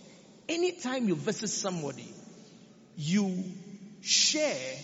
anytime 0.49 1.07
you 1.07 1.15
visit 1.15 1.49
somebody, 1.49 2.11
you 2.95 3.43
share 4.01 4.77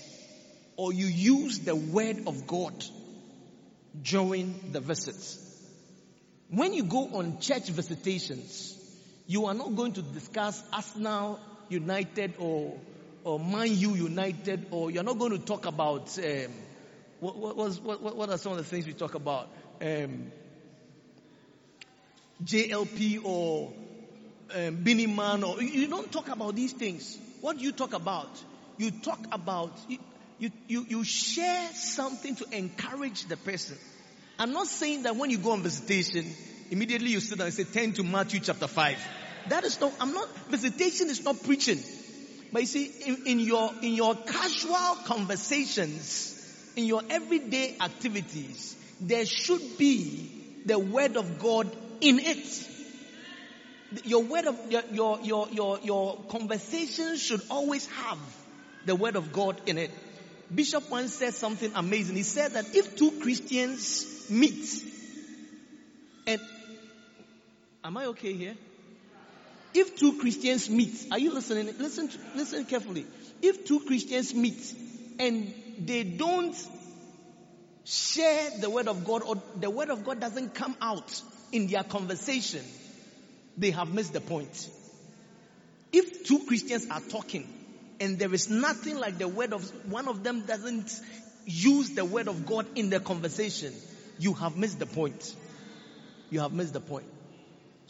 or 0.78 0.94
you 0.94 1.06
use 1.06 1.60
the 1.60 1.76
word 1.76 2.24
of 2.28 2.48
God 2.48 2.74
during 4.02 4.72
the 4.72 4.80
visits. 4.80 5.38
When 6.50 6.74
you 6.74 6.84
go 6.84 7.10
on 7.14 7.40
church 7.40 7.70
visitations, 7.70 8.78
you 9.28 9.46
are 9.46 9.54
not 9.54 9.76
going 9.76 9.94
to 9.94 10.02
discuss 10.02 10.62
Arsenal 10.74 11.40
United 11.70 12.34
or 12.40 12.78
or 13.24 13.40
Man 13.40 13.76
U 13.76 13.96
United, 13.96 14.68
or 14.72 14.92
you're 14.92 15.04
not 15.04 15.20
going 15.20 15.32
to 15.32 15.40
talk 15.40 15.66
about 15.66 16.18
um, 16.20 16.52
what, 17.20 17.38
what, 17.38 18.02
what, 18.02 18.16
what, 18.16 18.30
are 18.30 18.38
some 18.38 18.54
of 18.54 18.58
the 18.58 18.64
things 18.64 18.88
we 18.88 18.94
talk 18.94 19.16
about? 19.16 19.50
Um, 19.82 20.32
JLP 22.44 23.24
or 23.24 23.72
um, 24.56 25.16
Man, 25.16 25.44
or 25.44 25.62
you 25.62 25.88
don't 25.88 26.12
talk 26.12 26.30
about 26.30 26.56
these 26.56 26.74
things. 26.74 27.18
What 27.42 27.58
do 27.58 27.64
you 27.64 27.72
talk 27.72 27.94
about? 27.94 28.30
You 28.78 28.92
talk 28.92 29.20
about 29.32 29.72
you, 29.88 30.00
you, 30.40 30.52
you, 30.68 30.86
you 30.90 31.04
share 31.04 31.70
something 31.74 32.36
to 32.38 32.46
encourage 32.52 33.26
the 33.26 33.38
person. 33.38 33.78
I'm 34.40 34.54
not 34.54 34.66
saying 34.66 35.04
that 35.04 35.16
when 35.16 35.30
you 35.30 35.38
go 35.38 35.52
on 35.52 35.62
visitation, 35.62 36.26
immediately 36.72 37.10
you 37.10 37.20
sit 37.20 37.38
down 37.38 37.46
and 37.46 37.54
say, 37.54 37.64
turn 37.64 37.94
to 37.94 38.04
Matthew 38.04 38.40
chapter 38.40 38.66
5. 38.66 39.08
That 39.50 39.64
is 39.64 39.80
not, 39.80 39.94
I'm 40.00 40.14
not, 40.14 40.28
visitation 40.50 41.10
is 41.10 41.24
not 41.24 41.44
preaching. 41.44 41.80
But 42.52 42.62
you 42.62 42.68
see, 42.68 42.86
in, 43.06 43.28
in 43.28 43.40
your, 43.40 43.72
in 43.82 43.94
your 43.94 44.16
casual 44.16 44.96
conversations, 45.06 46.38
in 46.76 46.86
your 46.86 47.02
everyday 47.10 47.78
activities, 47.80 48.76
there 49.00 49.26
should 49.26 49.78
be 49.78 50.64
the 50.66 50.78
word 50.78 51.16
of 51.16 51.40
God 51.40 51.72
in 52.02 52.20
it. 52.20 52.68
Your 54.06 54.24
word 54.24 54.46
of, 54.46 54.72
your, 54.72 54.84
your, 54.92 55.20
your, 55.22 55.80
your, 55.82 56.18
conversation 56.30 57.18
should 57.18 57.42
always 57.50 57.88
have 57.88 58.20
the 58.86 58.96
word 58.96 59.16
of 59.16 59.32
God 59.32 59.62
in 59.66 59.78
it. 59.78 59.92
Bishop 60.54 60.90
once 60.90 61.14
said 61.14 61.34
something 61.34 61.72
amazing. 61.76 62.16
He 62.16 62.24
said 62.24 62.52
that 62.54 62.76
if 62.76 62.98
two 62.98 63.12
Christians 63.22 64.30
meet 64.30 64.84
and, 66.28 66.42
am 67.84 67.98
I 67.98 68.06
okay 68.08 68.34
here? 68.34 68.56
If 69.74 69.96
two 69.96 70.18
Christians 70.20 70.70
meet, 70.70 71.08
are 71.12 71.20
you 71.20 71.34
listening? 71.34 71.74
Listen, 71.78 72.10
listen 72.36 72.66
carefully. 72.66 73.06
If 73.42 73.66
two 73.66 73.80
Christians 73.82 74.34
meet 74.34 74.74
and 75.20 75.54
they 75.80 76.04
don't 76.04 76.56
share 77.86 78.50
the 78.60 78.70
word 78.70 78.88
of 78.88 79.06
God 79.06 79.24
or 79.24 79.42
the 79.60 79.70
word 79.70 79.90
of 79.90 80.04
God 80.04 80.20
doesn't 80.20 80.54
come 80.54 80.76
out 80.82 81.22
in 81.52 81.68
their 81.68 81.84
conversation, 81.84 82.64
they 83.58 83.72
have 83.72 83.94
missed 83.94 84.14
the 84.14 84.22
point. 84.22 84.70
If 85.92 86.26
two 86.26 86.40
Christians 86.46 86.88
are 86.90 87.02
talking 87.02 87.48
and 88.00 88.18
there 88.20 88.34
is 88.34 88.50
nothing 88.50 88.98
like 88.98 89.18
the 89.18 89.28
word 89.28 89.54
of, 89.54 89.70
one 89.92 90.08
of 90.08 90.24
them 90.24 90.46
doesn't 90.46 91.00
use 91.46 91.92
the 91.92 92.06
word 92.06 92.28
of 92.28 92.46
God 92.46 92.66
in 92.76 92.90
the 92.90 93.00
conversation, 93.00 93.74
you 94.20 94.34
have 94.34 94.58
missed 94.58 94.80
the 94.80 94.86
point. 94.86 95.36
You 96.30 96.42
have 96.42 96.54
missed 96.54 96.74
the 96.74 96.80
point. 96.80 97.11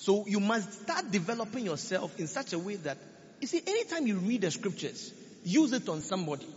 So 0.01 0.25
you 0.25 0.39
must 0.39 0.81
start 0.81 1.11
developing 1.11 1.63
yourself 1.63 2.19
in 2.19 2.25
such 2.25 2.53
a 2.53 2.59
way 2.59 2.75
that, 2.77 2.97
you 3.39 3.45
see, 3.45 3.61
anytime 3.67 4.07
you 4.07 4.17
read 4.17 4.41
the 4.41 4.49
scriptures, 4.49 5.13
use 5.43 5.73
it 5.73 5.87
on 5.87 6.01
somebody. 6.01 6.47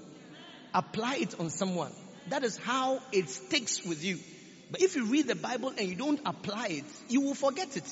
Apply 0.72 1.16
it 1.16 1.38
on 1.38 1.50
someone. 1.50 1.92
That 2.30 2.42
is 2.42 2.56
how 2.56 3.02
it 3.12 3.28
sticks 3.28 3.84
with 3.84 4.02
you. 4.02 4.18
But 4.70 4.80
if 4.80 4.96
you 4.96 5.04
read 5.04 5.26
the 5.26 5.34
Bible 5.34 5.74
and 5.76 5.86
you 5.86 5.94
don't 5.94 6.20
apply 6.24 6.68
it, 6.68 6.84
you 7.10 7.20
will 7.20 7.34
forget 7.34 7.76
it. 7.76 7.84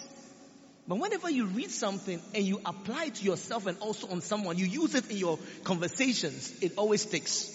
But 0.88 0.98
whenever 0.98 1.28
you 1.28 1.44
read 1.44 1.70
something 1.70 2.18
and 2.34 2.44
you 2.44 2.58
apply 2.64 3.04
it 3.08 3.16
to 3.16 3.24
yourself 3.24 3.66
and 3.66 3.76
also 3.80 4.08
on 4.08 4.22
someone, 4.22 4.56
you 4.56 4.64
use 4.64 4.94
it 4.94 5.10
in 5.10 5.18
your 5.18 5.38
conversations, 5.64 6.62
it 6.62 6.78
always 6.78 7.02
sticks. 7.02 7.50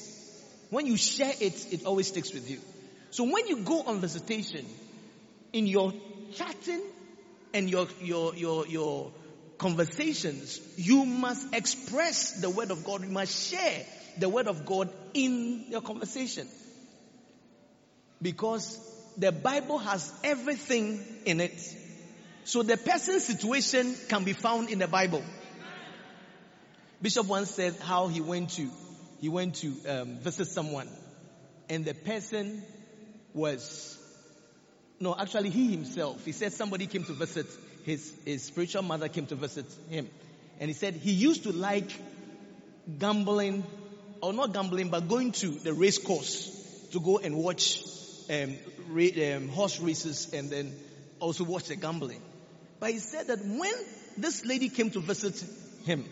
When 0.69 0.85
you 0.85 0.97
share 0.97 1.33
it, 1.41 1.73
it 1.73 1.83
always 1.87 2.09
sticks 2.09 2.31
with 2.31 2.47
you. 2.47 2.59
So 3.09 3.23
when 3.23 3.47
you 3.47 3.63
go 3.63 3.81
on 3.81 4.01
visitation, 4.01 4.67
in 5.51 5.65
your 5.65 5.93
chatting 6.35 6.83
and 7.57 7.69
your, 7.69 7.87
your, 7.99 8.35
your, 8.35 8.67
your 8.67 9.11
conversations, 9.57 10.61
you 10.77 11.05
must 11.05 11.55
express 11.55 12.39
the 12.39 12.51
word 12.51 12.69
of 12.69 12.83
God. 12.83 13.03
You 13.03 13.09
must 13.09 13.51
share 13.51 13.83
the 14.19 14.29
word 14.29 14.47
of 14.47 14.65
God 14.65 14.91
in 15.15 15.65
your 15.69 15.81
conversation. 15.81 16.47
Because 18.21 18.79
the 19.17 19.31
Bible 19.31 19.79
has 19.79 20.13
everything 20.23 21.03
in 21.25 21.41
it. 21.41 21.59
So 22.43 22.61
the 22.61 22.77
person's 22.77 23.25
situation 23.25 23.95
can 24.07 24.23
be 24.23 24.33
found 24.33 24.69
in 24.69 24.77
the 24.77 24.87
Bible. 24.87 25.23
Bishop 27.01 27.25
once 27.25 27.49
said 27.49 27.75
how 27.81 28.07
he 28.07 28.21
went 28.21 28.51
to, 28.51 28.69
he 29.19 29.29
went 29.29 29.55
to 29.55 29.73
um, 29.87 30.17
visit 30.19 30.47
someone 30.47 30.89
and 31.69 31.85
the 31.85 31.95
person 31.95 32.63
was 33.33 33.96
no, 34.99 35.15
actually 35.17 35.49
he 35.49 35.71
himself. 35.71 36.25
He 36.25 36.31
said 36.31 36.53
somebody 36.53 36.87
came 36.87 37.03
to 37.03 37.13
visit 37.13 37.45
his, 37.83 38.13
his 38.25 38.43
spiritual 38.43 38.81
mother 38.81 39.07
came 39.07 39.25
to 39.27 39.35
visit 39.35 39.65
him. 39.89 40.09
And 40.59 40.69
he 40.69 40.73
said 40.73 40.95
he 40.95 41.11
used 41.11 41.43
to 41.43 41.51
like 41.51 41.89
gambling, 42.99 43.63
or 44.21 44.33
not 44.33 44.53
gambling, 44.53 44.89
but 44.89 45.07
going 45.07 45.31
to 45.33 45.47
the 45.47 45.73
race 45.73 45.97
course 45.97 46.87
to 46.91 46.99
go 46.99 47.19
and 47.19 47.35
watch 47.35 47.83
um, 48.29 48.55
um, 48.91 49.49
horse 49.49 49.79
races 49.79 50.33
and 50.33 50.49
then 50.49 50.75
also 51.19 51.43
watch 51.43 51.65
the 51.65 51.75
gambling. 51.75 52.21
But 52.79 52.91
he 52.91 52.99
said 52.99 53.27
that 53.27 53.39
when 53.39 53.73
this 54.17 54.45
lady 54.45 54.69
came 54.69 54.89
to 54.91 54.99
visit 54.99 55.43
him, 55.85 56.05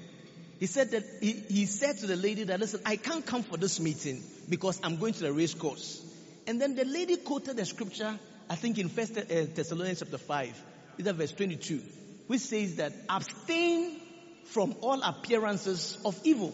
he 0.60 0.68
said 0.68 0.92
that 0.92 1.04
he, 1.22 1.34
he 1.34 1.66
said 1.66 1.98
to 2.00 2.08
the 2.08 2.16
lady 2.16 2.44
that 2.46 2.60
listen, 2.60 2.82
I 2.86 2.96
can't 2.96 3.26
come 3.26 3.44
for 3.44 3.58
this 3.58 3.80
meeting 3.80 4.24
because 4.48 4.80
I'm 4.84 4.98
going 4.98 5.14
to 5.14 5.24
the 5.24 5.34
race 5.34 5.54
course. 5.54 6.02
And 6.48 6.62
then 6.62 6.76
the 6.76 6.86
lady 6.86 7.18
quoted 7.18 7.58
the 7.58 7.66
scripture, 7.66 8.18
I 8.50 8.56
think 8.56 8.78
in 8.78 8.90
First 8.90 9.18
uh, 9.18 9.24
Thessalonians 9.28 10.00
chapter 10.00 10.18
5, 10.18 10.64
either 11.00 11.14
verse 11.14 11.32
22, 11.32 11.82
which 12.28 12.42
says 12.42 12.76
that 12.76 12.94
abstain 13.10 14.00
from 14.46 14.76
all 14.82 15.02
appearances 15.02 15.98
of 16.06 16.20
evil. 16.24 16.54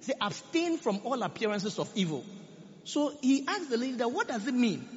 Say 0.00 0.14
abstain 0.20 0.78
from 0.78 1.00
all 1.04 1.22
appearances 1.22 1.78
of 1.78 1.90
evil. 1.94 2.24
So 2.84 3.12
he 3.20 3.44
asked 3.46 3.70
the 3.70 3.76
lady 3.76 3.94
that 3.94 4.10
what 4.10 4.28
does 4.28 4.46
it 4.46 4.54
mean? 4.54 4.88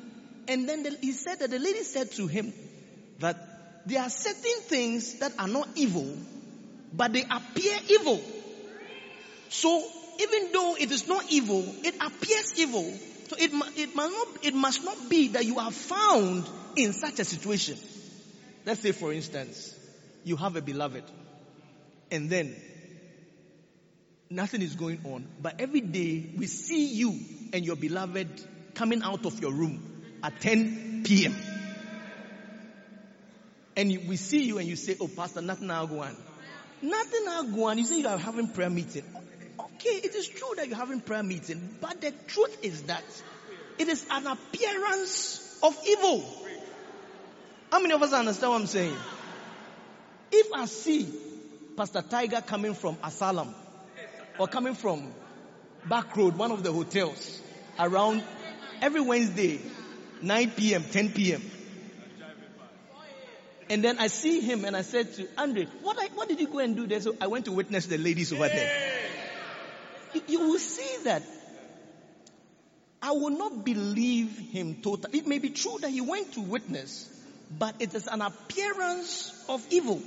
And 0.48 0.68
then 0.70 0.84
the, 0.84 0.98
he 1.02 1.12
said 1.14 1.40
that 1.40 1.50
the 1.50 1.60
lady 1.60 1.84
said 1.84 2.12
to 2.14 2.28
him 2.28 2.54
that 3.20 3.86
there 3.86 4.02
are 4.02 4.10
certain 4.10 4.62
things 4.62 5.20
that 5.20 5.34
are 5.40 5.48
not 5.48 5.68
evil, 5.76 6.16
but 6.94 7.12
they 7.12 7.24
appear 7.24 7.78
evil. 7.90 8.22
So 9.50 9.84
even 10.20 10.52
though 10.52 10.76
it 10.80 10.92
is 10.92 11.08
not 11.08 11.32
evil, 11.32 11.64
it 11.84 11.96
appears 11.96 12.54
evil. 12.58 12.94
So 13.28 13.36
it, 13.38 13.52
it, 13.78 13.96
must 13.96 14.12
not, 14.12 14.28
it 14.46 14.54
must 14.54 14.84
not 14.84 15.10
be 15.10 15.30
that 15.30 15.46
you 15.46 15.60
are 15.60 15.72
found 15.72 16.48
in 16.76 16.94
such 16.94 17.20
a 17.20 17.26
situation. 17.26 17.78
Let's 18.66 18.82
say, 18.82 18.92
for 18.92 19.14
instance, 19.14 19.78
you 20.24 20.36
have 20.38 20.56
a 20.56 20.62
beloved, 20.62 21.04
and 22.12 22.30
then 22.30 22.56
nothing 24.30 24.62
is 24.62 24.76
going 24.76 25.00
on, 25.06 25.28
but 25.42 25.56
every 25.60 25.82
day 25.82 26.30
we 26.38 26.48
see 26.48 26.94
you 26.94 27.20
and 27.54 27.66
your 27.66 27.76
beloved 27.76 28.30
coming 28.74 29.04
out 29.04 29.26
of 29.26 29.40
your 29.42 29.52
room 29.52 30.20
at 30.24 30.40
10 30.42 31.04
p.m. 31.06 31.36
And 33.76 33.90
we 34.08 34.18
see 34.18 34.46
you 34.46 34.60
and 34.60 34.68
you 34.68 34.76
say, 34.76 34.96
Oh, 35.00 35.08
Pastor, 35.08 35.42
nothing 35.42 35.68
now 35.68 35.86
go 35.86 36.02
on. 36.02 36.16
Nothing 36.82 37.26
now 37.26 37.44
go 37.44 37.66
on. 37.66 37.78
You 37.78 37.86
say 37.86 38.00
you 38.00 38.08
are 38.08 38.18
having 38.18 38.48
prayer 38.48 38.70
meeting. 38.70 39.04
Okay, 39.76 39.98
it 40.04 40.16
is 40.16 40.28
true 40.28 40.54
that 40.58 40.68
you're 40.68 40.78
having 40.78 41.02
prayer 41.02 41.24
meeting, 41.24 41.76
but 41.82 42.00
the 42.02 42.14
truth 42.28 42.58
is 42.64 42.84
that 42.84 43.04
it 43.78 43.88
is 43.88 44.06
an 44.10 44.28
appearance 44.28 45.60
of 45.64 45.78
evil. 45.88 46.24
How 47.72 47.80
many 47.80 47.94
of 47.94 48.02
us 48.02 48.14
understand 48.14 48.52
what 48.52 48.62
I'm 48.62 48.68
saying? 48.68 48.96
If 50.32 50.54
I 50.54 50.66
see 50.66 51.08
Pastor 51.76 52.02
Tiger 52.02 52.42
coming 52.42 52.74
from 52.76 52.98
Asylum 53.04 53.54
or 54.38 54.48
coming 54.48 54.76
from 54.76 55.12
Back 55.86 56.16
Road, 56.16 56.38
one 56.38 56.52
of 56.52 56.64
the 56.64 56.72
hotels, 56.72 57.42
around 57.80 58.24
every 58.82 59.02
Wednesday, 59.02 59.60
9 60.22 60.52
p.m., 60.52 60.84
10 60.84 61.10
p.m. 61.14 61.42
And 63.70 63.84
then 63.84 63.98
I 63.98 64.08
see 64.08 64.42
him 64.42 64.66
and 64.66 64.76
I 64.76 64.82
said 64.82 65.14
to 65.16 65.28
Andre, 65.38 65.66
what, 65.82 65.98
I, 66.00 66.08
what 66.14 66.28
did 66.28 66.40
you 66.40 66.48
go 66.48 66.60
and 66.60 66.76
do 66.76 66.86
there? 66.86 67.02
So 67.02 67.16
I 67.20 67.28
went 67.28 67.46
to 67.46 67.52
witness 67.52 67.88
the 67.88 67.98
ladies 67.98 68.32
over 68.32 68.48
there. 68.48 68.94
You, 70.28 70.40
will 70.40 70.60
see 70.60 71.04
that 71.04 71.24
I 73.02 73.12
will 73.12 73.32
not 73.32 73.66
believe 73.66 74.38
him 74.38 74.76
totally. 74.82 75.20
It 75.20 75.28
may 75.28 75.40
be 75.40 75.50
true 75.50 75.78
that 75.82 75.90
he 75.90 76.02
went 76.02 76.34
to 76.34 76.42
witness, 76.42 77.10
but 77.58 77.76
it 77.80 77.94
is 77.94 78.08
an 78.08 78.22
appearance 78.22 79.34
of 79.50 79.66
evil. 79.72 80.02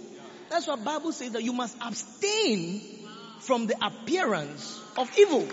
That's 0.49 0.67
what 0.67 0.85
Bible 0.85 1.13
says 1.13 1.33
that 1.33 1.43
you 1.43 1.53
must 1.53 1.77
abstain 1.81 2.81
from 3.41 3.67
the 3.67 3.77
appearance 3.85 4.81
of 4.97 5.11
evil. 5.19 5.47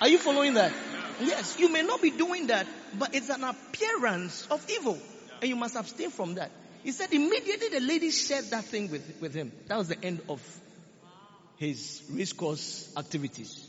Are 0.00 0.08
you 0.08 0.18
following 0.18 0.54
that? 0.54 0.72
Yes, 1.20 1.58
you 1.58 1.70
may 1.70 1.82
not 1.82 2.00
be 2.00 2.10
doing 2.10 2.48
that, 2.48 2.66
but 2.98 3.14
it's 3.14 3.28
an 3.28 3.44
appearance 3.44 4.46
of 4.50 4.64
evil. 4.70 4.98
And 5.40 5.48
you 5.48 5.56
must 5.56 5.76
abstain 5.76 6.10
from 6.10 6.34
that. 6.34 6.50
He 6.82 6.92
said 6.92 7.12
immediately 7.12 7.68
the 7.68 7.80
lady 7.80 8.10
shared 8.10 8.46
that 8.46 8.64
thing 8.64 8.90
with, 8.90 9.20
with 9.20 9.34
him. 9.34 9.52
That 9.68 9.76
was 9.76 9.88
the 9.88 10.02
end 10.02 10.22
of 10.28 10.40
his 11.60 12.02
race 12.10 12.32
course 12.32 12.90
activities. 12.96 13.68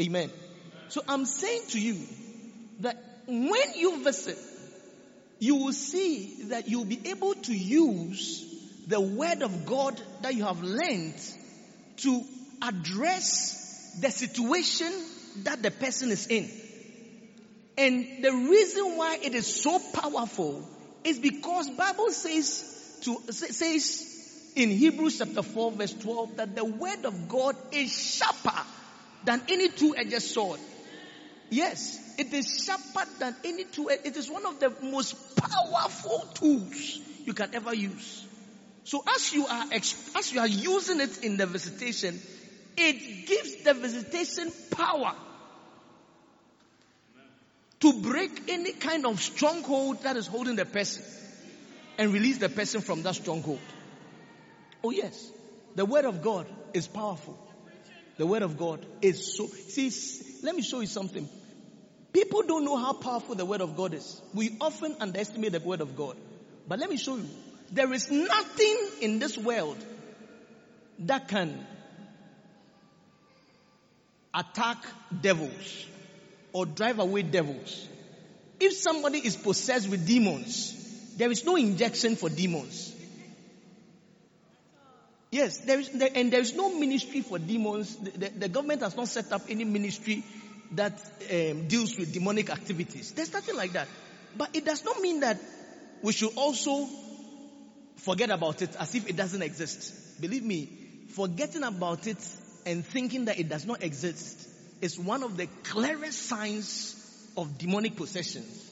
Amen. 0.00 0.30
So 0.88 1.02
I'm 1.06 1.26
saying 1.26 1.62
to 1.68 1.80
you 1.80 1.98
that 2.80 2.96
when 3.26 3.74
you 3.74 4.02
visit, 4.02 4.38
you 5.38 5.56
will 5.56 5.74
see 5.74 6.44
that 6.44 6.66
you'll 6.66 6.86
be 6.86 7.10
able 7.10 7.34
to 7.34 7.54
use 7.54 8.42
the 8.86 8.98
word 8.98 9.42
of 9.42 9.66
God 9.66 10.00
that 10.22 10.34
you 10.34 10.44
have 10.44 10.62
learned 10.62 11.20
to 11.98 12.22
address 12.62 13.98
the 14.00 14.10
situation 14.10 14.90
that 15.44 15.62
the 15.62 15.70
person 15.70 16.10
is 16.10 16.26
in. 16.28 16.50
And 17.76 18.24
the 18.24 18.32
reason 18.32 18.96
why 18.96 19.18
it 19.22 19.34
is 19.34 19.62
so 19.62 19.78
powerful 19.92 20.66
is 21.04 21.18
because 21.18 21.68
Bible 21.68 22.10
says 22.12 22.98
to 23.02 23.30
says 23.30 24.07
in 24.58 24.70
Hebrews 24.70 25.18
chapter 25.18 25.42
4 25.42 25.72
verse 25.72 25.94
12 25.94 26.36
that 26.36 26.54
the 26.56 26.64
word 26.64 27.04
of 27.04 27.28
God 27.28 27.56
is 27.72 27.92
sharper 27.92 28.60
than 29.24 29.40
any 29.48 29.68
two-edged 29.68 30.20
sword. 30.20 30.58
Yes, 31.48 31.98
it 32.18 32.32
is 32.34 32.64
sharper 32.66 33.08
than 33.20 33.36
any 33.44 33.64
two. 33.64 33.88
It 33.88 34.16
is 34.16 34.28
one 34.28 34.44
of 34.46 34.58
the 34.58 34.72
most 34.82 35.14
powerful 35.36 36.26
tools 36.34 37.00
you 37.24 37.32
can 37.34 37.54
ever 37.54 37.72
use. 37.72 38.26
So 38.84 39.02
as 39.14 39.32
you 39.32 39.46
are 39.46 39.66
as 39.72 40.32
you 40.32 40.40
are 40.40 40.48
using 40.48 41.00
it 41.00 41.22
in 41.22 41.36
the 41.36 41.46
visitation, 41.46 42.18
it 42.76 43.26
gives 43.26 43.62
the 43.62 43.74
visitation 43.74 44.52
power 44.72 45.14
to 47.80 47.92
break 48.02 48.50
any 48.50 48.72
kind 48.72 49.06
of 49.06 49.20
stronghold 49.20 50.02
that 50.02 50.16
is 50.16 50.26
holding 50.26 50.56
the 50.56 50.64
person 50.64 51.04
and 51.96 52.12
release 52.12 52.38
the 52.38 52.48
person 52.48 52.80
from 52.80 53.02
that 53.02 53.14
stronghold. 53.14 53.60
Oh 54.82 54.90
yes, 54.90 55.30
the 55.74 55.84
word 55.84 56.04
of 56.04 56.22
God 56.22 56.46
is 56.72 56.86
powerful. 56.86 57.38
The 58.16 58.26
word 58.26 58.42
of 58.42 58.58
God 58.58 58.84
is 59.00 59.36
so, 59.36 59.46
see, 59.46 59.92
let 60.42 60.54
me 60.54 60.62
show 60.62 60.80
you 60.80 60.86
something. 60.86 61.28
People 62.12 62.42
don't 62.42 62.64
know 62.64 62.76
how 62.76 62.92
powerful 62.92 63.34
the 63.34 63.44
word 63.44 63.60
of 63.60 63.76
God 63.76 63.94
is. 63.94 64.20
We 64.34 64.56
often 64.60 64.96
underestimate 65.00 65.52
the 65.52 65.60
word 65.60 65.80
of 65.80 65.96
God. 65.96 66.16
But 66.66 66.80
let 66.80 66.90
me 66.90 66.96
show 66.96 67.16
you. 67.16 67.28
There 67.70 67.92
is 67.92 68.10
nothing 68.10 68.76
in 69.00 69.18
this 69.18 69.36
world 69.38 69.76
that 71.00 71.28
can 71.28 71.64
attack 74.34 74.78
devils 75.20 75.86
or 76.52 76.66
drive 76.66 76.98
away 76.98 77.22
devils. 77.22 77.86
If 78.58 78.72
somebody 78.72 79.18
is 79.18 79.36
possessed 79.36 79.88
with 79.88 80.06
demons, 80.06 80.74
there 81.16 81.30
is 81.30 81.44
no 81.44 81.56
injection 81.56 82.16
for 82.16 82.28
demons. 82.28 82.94
Yes, 85.30 85.58
there 85.58 85.78
is, 85.78 85.90
there, 85.90 86.08
and 86.14 86.32
there 86.32 86.40
is 86.40 86.54
no 86.54 86.78
ministry 86.78 87.20
for 87.20 87.38
demons. 87.38 87.96
The, 87.96 88.10
the, 88.10 88.28
the, 88.30 88.48
government 88.48 88.82
has 88.82 88.96
not 88.96 89.08
set 89.08 89.30
up 89.30 89.42
any 89.48 89.64
ministry 89.64 90.24
that 90.72 90.98
um, 91.30 91.68
deals 91.68 91.98
with 91.98 92.12
demonic 92.12 92.50
activities. 92.50 93.12
There's 93.12 93.32
nothing 93.32 93.56
like 93.56 93.72
that. 93.72 93.88
But 94.36 94.56
it 94.56 94.64
does 94.64 94.84
not 94.84 95.00
mean 95.00 95.20
that 95.20 95.38
we 96.02 96.12
should 96.12 96.34
also 96.36 96.88
forget 97.96 98.30
about 98.30 98.62
it 98.62 98.74
as 98.78 98.94
if 98.94 99.08
it 99.08 99.16
doesn't 99.16 99.42
exist. 99.42 100.20
Believe 100.20 100.44
me, 100.44 100.68
forgetting 101.10 101.62
about 101.62 102.06
it 102.06 102.18
and 102.64 102.84
thinking 102.84 103.26
that 103.26 103.38
it 103.38 103.48
does 103.48 103.66
not 103.66 103.82
exist 103.82 104.48
is 104.80 104.98
one 104.98 105.22
of 105.22 105.36
the 105.36 105.46
clearest 105.64 106.26
signs 106.26 106.94
of 107.36 107.58
demonic 107.58 107.96
possessions. 107.96 108.70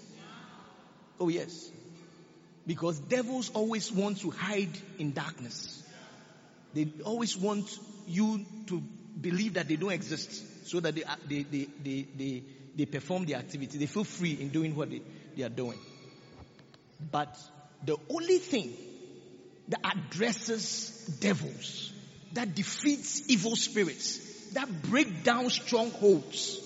Oh 1.21 1.29
yes. 1.29 1.71
Because 2.67 2.99
devils 2.99 3.51
always 3.51 3.93
want 3.93 4.21
to 4.21 4.31
hide 4.31 4.77
in 4.99 5.13
darkness. 5.13 5.83
They 6.77 6.89
always 7.05 7.39
want 7.39 7.79
you 8.07 8.45
to 8.67 8.83
believe 9.19 9.55
that 9.55 9.67
they 9.67 9.77
don't 9.77 9.93
exist 9.93 10.69
so 10.69 10.79
that 10.81 10.95
they, 10.95 11.05
uh, 11.05 11.17
they, 11.27 11.43
they, 11.43 11.69
they, 11.83 12.07
they, 12.15 12.43
they 12.77 12.85
perform 12.85 13.25
the 13.25 13.37
activity. 13.37 13.79
They 13.79 13.87
feel 13.87 14.05
free 14.05 14.37
in 14.39 14.51
doing 14.51 14.77
what 14.77 14.91
they, 14.91 15.01
they 15.35 15.45
are 15.45 15.49
doing. 15.49 15.79
But 17.11 17.35
the 17.83 17.97
only 18.11 18.37
thing 18.37 18.77
that 19.69 19.81
addresses 19.85 20.91
devils, 21.19 21.95
that 22.35 22.55
defeats 22.55 23.23
evil 23.31 23.57
spirits, 23.57 24.19
that 24.53 24.83
break 24.83 25.25
down 25.25 25.49
strongholds 25.49 26.61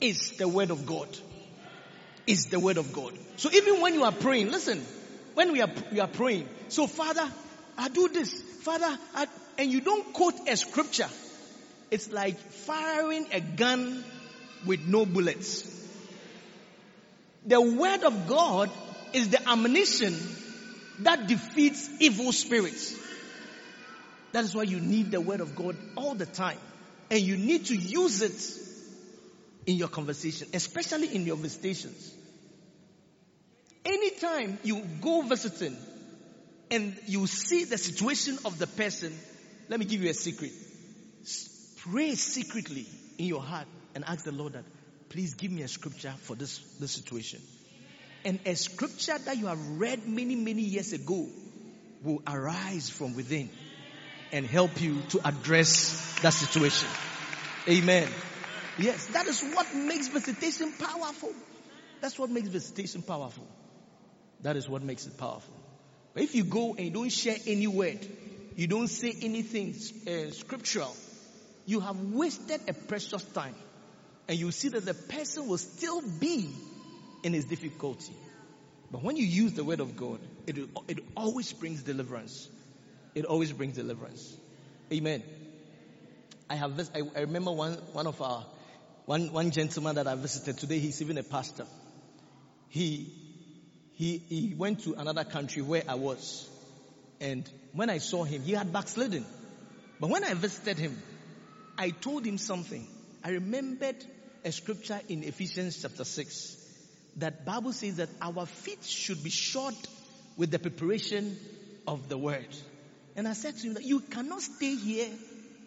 is 0.00 0.30
the 0.38 0.46
word 0.46 0.70
of 0.70 0.86
God. 0.86 1.08
Is 2.24 2.46
the 2.46 2.60
word 2.60 2.76
of 2.76 2.92
God. 2.92 3.14
So 3.36 3.50
even 3.50 3.80
when 3.80 3.94
you 3.94 4.04
are 4.04 4.12
praying, 4.12 4.52
listen, 4.52 4.80
when 5.34 5.50
we 5.50 5.60
are, 5.60 5.70
we 5.90 5.98
are 5.98 6.06
praying, 6.06 6.48
so 6.68 6.86
Father, 6.86 7.28
I 7.78 7.88
do 7.88 8.08
this, 8.08 8.32
Father, 8.62 8.98
I, 9.14 9.26
and 9.56 9.70
you 9.70 9.80
don't 9.80 10.12
quote 10.12 10.34
a 10.48 10.56
scripture. 10.56 11.08
It's 11.92 12.12
like 12.12 12.36
firing 12.36 13.26
a 13.32 13.40
gun 13.40 14.04
with 14.66 14.86
no 14.86 15.06
bullets. 15.06 15.64
The 17.46 17.60
word 17.60 18.02
of 18.02 18.26
God 18.26 18.68
is 19.12 19.28
the 19.28 19.48
ammunition 19.48 20.14
that 21.00 21.28
defeats 21.28 21.88
evil 22.00 22.32
spirits. 22.32 22.94
That 24.32 24.44
is 24.44 24.54
why 24.54 24.64
you 24.64 24.80
need 24.80 25.12
the 25.12 25.20
word 25.20 25.40
of 25.40 25.54
God 25.54 25.76
all 25.96 26.14
the 26.14 26.26
time. 26.26 26.58
And 27.10 27.20
you 27.20 27.36
need 27.36 27.66
to 27.66 27.76
use 27.76 28.20
it 28.20 28.68
in 29.66 29.76
your 29.76 29.88
conversation, 29.88 30.48
especially 30.52 31.14
in 31.14 31.24
your 31.24 31.36
visitations. 31.36 32.12
Anytime 33.84 34.58
you 34.64 34.84
go 35.00 35.22
visiting 35.22 35.76
and 36.70 36.96
you 37.06 37.26
see 37.26 37.64
the 37.64 37.78
situation 37.78 38.38
of 38.44 38.58
the 38.58 38.66
person, 38.66 39.16
let 39.68 39.78
me 39.78 39.86
give 39.86 40.02
you 40.02 40.10
a 40.10 40.14
secret. 40.14 40.52
Pray 41.78 42.14
secretly 42.14 42.86
in 43.18 43.26
your 43.26 43.40
heart 43.40 43.66
and 43.94 44.04
ask 44.04 44.24
the 44.24 44.32
Lord 44.32 44.54
that, 44.54 44.64
please 45.08 45.34
give 45.34 45.50
me 45.50 45.62
a 45.62 45.68
scripture 45.68 46.14
for 46.22 46.36
this, 46.36 46.58
this 46.80 46.92
situation. 46.92 47.40
And 48.24 48.40
a 48.44 48.54
scripture 48.54 49.16
that 49.16 49.36
you 49.36 49.46
have 49.46 49.80
read 49.80 50.06
many, 50.06 50.34
many 50.34 50.62
years 50.62 50.92
ago 50.92 51.26
will 52.02 52.22
arise 52.26 52.90
from 52.90 53.14
within 53.14 53.48
and 54.32 54.44
help 54.44 54.80
you 54.80 55.00
to 55.10 55.26
address 55.26 56.18
that 56.20 56.34
situation. 56.34 56.88
Amen. 57.68 58.08
Yes, 58.78 59.06
that 59.08 59.26
is 59.26 59.42
what 59.54 59.74
makes 59.74 60.08
visitation 60.08 60.72
powerful. 60.78 61.32
That's 62.00 62.18
what 62.18 62.30
makes 62.30 62.48
visitation 62.48 63.02
powerful. 63.02 63.46
That 64.42 64.56
is 64.56 64.68
what 64.68 64.82
makes 64.82 65.06
it 65.06 65.16
powerful. 65.16 65.57
If 66.18 66.34
you 66.34 66.44
go 66.44 66.74
and 66.74 66.80
you 66.80 66.90
don't 66.90 67.10
share 67.10 67.36
any 67.46 67.66
word, 67.66 68.04
you 68.56 68.66
don't 68.66 68.88
say 68.88 69.14
anything 69.22 69.74
uh, 70.06 70.32
scriptural, 70.32 70.94
you 71.64 71.80
have 71.80 72.00
wasted 72.00 72.60
a 72.68 72.72
precious 72.72 73.22
time. 73.22 73.54
And 74.26 74.38
you 74.38 74.50
see 74.50 74.68
that 74.70 74.84
the 74.84 74.94
person 74.94 75.46
will 75.46 75.58
still 75.58 76.02
be 76.02 76.50
in 77.22 77.32
his 77.32 77.44
difficulty. 77.44 78.12
But 78.90 79.02
when 79.02 79.16
you 79.16 79.24
use 79.24 79.52
the 79.54 79.64
word 79.64 79.80
of 79.80 79.96
God, 79.96 80.18
it, 80.46 80.58
it 80.88 80.98
always 81.16 81.52
brings 81.52 81.82
deliverance. 81.82 82.48
It 83.14 83.24
always 83.24 83.52
brings 83.52 83.76
deliverance. 83.76 84.36
Amen. 84.92 85.22
I 86.50 86.56
have 86.56 86.76
this, 86.76 86.90
I, 86.94 87.02
I 87.16 87.20
remember 87.20 87.52
one, 87.52 87.74
one 87.92 88.06
of 88.06 88.20
our, 88.22 88.44
one, 89.04 89.32
one 89.32 89.50
gentleman 89.50 89.96
that 89.96 90.06
I 90.06 90.14
visited 90.14 90.58
today, 90.58 90.78
he's 90.78 91.00
even 91.00 91.18
a 91.18 91.22
pastor. 91.22 91.66
He, 92.68 93.12
he, 93.98 94.22
he 94.28 94.54
went 94.56 94.84
to 94.84 94.94
another 94.94 95.24
country 95.24 95.60
where 95.60 95.82
I 95.88 95.96
was. 95.96 96.48
And 97.20 97.50
when 97.72 97.90
I 97.90 97.98
saw 97.98 98.22
him, 98.22 98.42
he 98.42 98.52
had 98.52 98.72
backslidden. 98.72 99.26
But 99.98 100.08
when 100.08 100.22
I 100.22 100.34
visited 100.34 100.78
him, 100.78 101.02
I 101.76 101.90
told 101.90 102.24
him 102.24 102.38
something. 102.38 102.86
I 103.24 103.30
remembered 103.30 103.96
a 104.44 104.52
scripture 104.52 105.00
in 105.08 105.24
Ephesians 105.24 105.82
chapter 105.82 106.04
6 106.04 106.56
that 107.16 107.44
Bible 107.44 107.72
says 107.72 107.96
that 107.96 108.08
our 108.22 108.46
feet 108.46 108.84
should 108.84 109.24
be 109.24 109.30
shod 109.30 109.74
with 110.36 110.52
the 110.52 110.60
preparation 110.60 111.36
of 111.88 112.08
the 112.08 112.16
word. 112.16 112.46
And 113.16 113.26
I 113.26 113.32
said 113.32 113.56
to 113.56 113.66
him 113.66 113.74
that 113.74 113.84
you 113.84 113.98
cannot 113.98 114.42
stay 114.42 114.76
here 114.76 115.08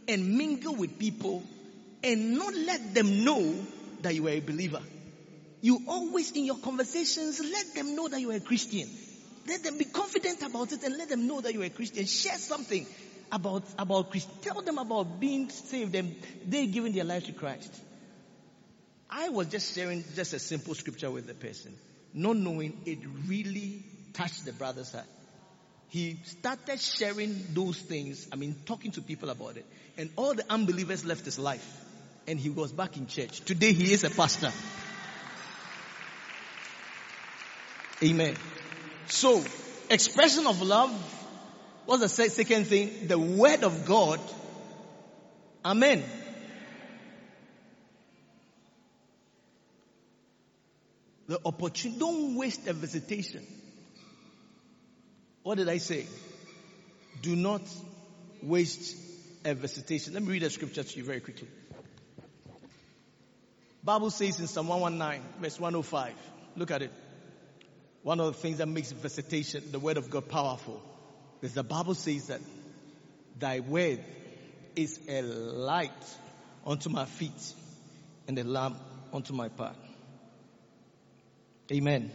and 0.07 0.37
mingle 0.37 0.75
with 0.75 0.97
people 0.97 1.43
and 2.01 2.37
not 2.37 2.55
let 2.55 2.93
them 2.93 3.25
know 3.25 3.53
that 4.03 4.15
you 4.15 4.25
are 4.27 4.31
a 4.31 4.39
believer. 4.39 4.81
You 5.61 5.81
always 5.87 6.31
in 6.31 6.45
your 6.45 6.57
conversations 6.57 7.39
let 7.39 7.75
them 7.75 7.95
know 7.95 8.07
that 8.07 8.19
you 8.19 8.31
are 8.31 8.35
a 8.35 8.39
Christian. 8.39 8.89
Let 9.47 9.63
them 9.63 9.77
be 9.77 9.85
confident 9.85 10.41
about 10.41 10.71
it 10.71 10.83
and 10.83 10.97
let 10.97 11.09
them 11.09 11.27
know 11.27 11.41
that 11.41 11.53
you 11.53 11.61
are 11.61 11.65
a 11.65 11.69
Christian. 11.69 12.05
Share 12.05 12.37
something 12.37 12.85
about, 13.31 13.63
about 13.77 14.11
Christ. 14.11 14.29
Tell 14.41 14.61
them 14.61 14.77
about 14.77 15.19
being 15.19 15.49
saved 15.49 15.95
and 15.95 16.15
they 16.47 16.67
giving 16.67 16.93
their 16.93 17.03
life 17.03 17.25
to 17.25 17.33
Christ. 17.33 17.73
I 19.09 19.29
was 19.29 19.47
just 19.47 19.75
sharing 19.75 20.03
just 20.15 20.33
a 20.33 20.39
simple 20.39 20.73
scripture 20.73 21.11
with 21.11 21.27
the 21.27 21.33
person, 21.33 21.75
not 22.13 22.37
knowing 22.37 22.81
it 22.85 22.99
really 23.27 23.83
touched 24.13 24.45
the 24.45 24.53
brother's 24.53 24.91
heart. 24.91 25.05
He 25.89 26.19
started 26.23 26.79
sharing 26.79 27.45
those 27.53 27.77
things, 27.77 28.27
I 28.31 28.37
mean, 28.37 28.55
talking 28.65 28.91
to 28.91 29.01
people 29.01 29.29
about 29.29 29.57
it. 29.57 29.65
And 29.97 30.09
all 30.15 30.33
the 30.33 30.45
unbelievers 30.49 31.03
left 31.03 31.25
his 31.25 31.37
life. 31.37 31.85
And 32.27 32.39
he 32.39 32.49
was 32.49 32.71
back 32.71 32.95
in 32.95 33.07
church. 33.07 33.41
Today 33.41 33.73
he 33.73 33.91
is 33.91 34.05
a 34.05 34.09
pastor. 34.09 34.51
Amen. 38.03 38.35
So, 39.07 39.43
expression 39.89 40.47
of 40.47 40.61
love. 40.61 40.91
What's 41.85 42.01
the 42.01 42.29
second 42.29 42.65
thing? 42.65 43.07
The 43.07 43.19
word 43.19 43.63
of 43.63 43.85
God. 43.85 44.19
Amen. 45.63 46.03
the 51.31 51.39
opportunity. 51.45 51.97
Don't 51.97 52.35
waste 52.35 52.67
a 52.67 52.73
visitation. 52.73 53.41
What 55.43 55.57
did 55.57 55.69
I 55.69 55.77
say? 55.77 56.05
Do 57.21 57.37
not 57.37 57.61
waste 58.43 58.97
a 59.45 59.53
visitation. 59.53 60.13
Let 60.13 60.23
me 60.23 60.29
read 60.29 60.43
a 60.43 60.49
scripture 60.49 60.83
to 60.83 60.97
you 60.97 61.05
very 61.05 61.21
quickly. 61.21 61.47
Bible 63.81 64.09
says 64.09 64.41
in 64.41 64.47
Psalm 64.47 64.67
119, 64.67 65.25
verse 65.39 65.57
105. 65.57 66.13
Look 66.57 66.69
at 66.69 66.81
it. 66.81 66.91
One 68.03 68.19
of 68.19 68.27
the 68.27 68.33
things 68.33 68.57
that 68.57 68.67
makes 68.67 68.91
visitation, 68.91 69.63
the 69.71 69.79
word 69.79 69.97
of 69.97 70.09
God 70.09 70.27
powerful, 70.27 70.81
is 71.41 71.53
the 71.53 71.63
Bible 71.63 71.93
says 71.93 72.27
that 72.27 72.41
thy 73.37 73.59
word 73.59 73.99
is 74.75 74.99
a 75.07 75.21
light 75.21 75.91
unto 76.65 76.89
my 76.89 77.05
feet 77.05 77.53
and 78.27 78.37
a 78.39 78.43
lamp 78.43 78.77
unto 79.13 79.33
my 79.33 79.49
path. 79.49 79.75
Amen. 81.71 82.11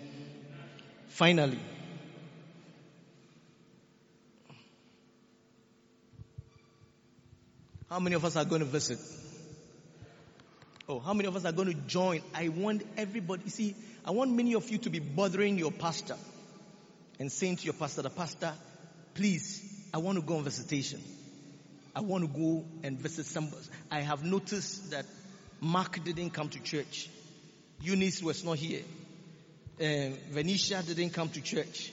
Finally, 1.08 1.58
how 7.88 8.00
many 8.00 8.16
of 8.16 8.24
us 8.24 8.36
are 8.36 8.44
going 8.44 8.60
to 8.60 8.66
visit? 8.66 8.98
Oh, 10.88 11.00
how 11.00 11.14
many 11.14 11.28
of 11.28 11.34
us 11.34 11.44
are 11.44 11.52
going 11.52 11.68
to 11.68 11.74
join? 11.74 12.22
I 12.34 12.48
want 12.48 12.82
everybody, 12.96 13.48
see, 13.48 13.74
I 14.06 14.12
want 14.12 14.32
many 14.32 14.54
of 14.54 14.70
you 14.70 14.78
to 14.78 14.90
be 14.90 15.00
bothering 15.00 15.58
your 15.58 15.72
pastor 15.72 16.16
and 17.18 17.30
saying 17.32 17.56
to 17.56 17.64
your 17.64 17.74
pastor, 17.74 18.02
the 18.02 18.10
pastor, 18.10 18.52
please, 19.14 19.88
I 19.92 19.98
want 19.98 20.18
to 20.18 20.22
go 20.22 20.36
on 20.36 20.44
visitation. 20.44 21.02
I 21.94 22.00
want 22.00 22.24
to 22.24 22.28
go 22.28 22.64
and 22.82 22.98
visit 22.98 23.26
somebody. 23.26 23.62
I 23.90 24.00
have 24.00 24.22
noticed 24.22 24.90
that 24.90 25.06
Mark 25.60 26.04
didn't 26.04 26.30
come 26.30 26.48
to 26.50 26.60
church. 26.60 27.08
Eunice 27.80 28.22
was 28.22 28.44
not 28.44 28.58
here 28.58 28.82
um, 29.80 30.14
Venetia 30.30 30.82
didn't 30.82 31.10
come 31.10 31.28
to 31.30 31.40
church. 31.40 31.92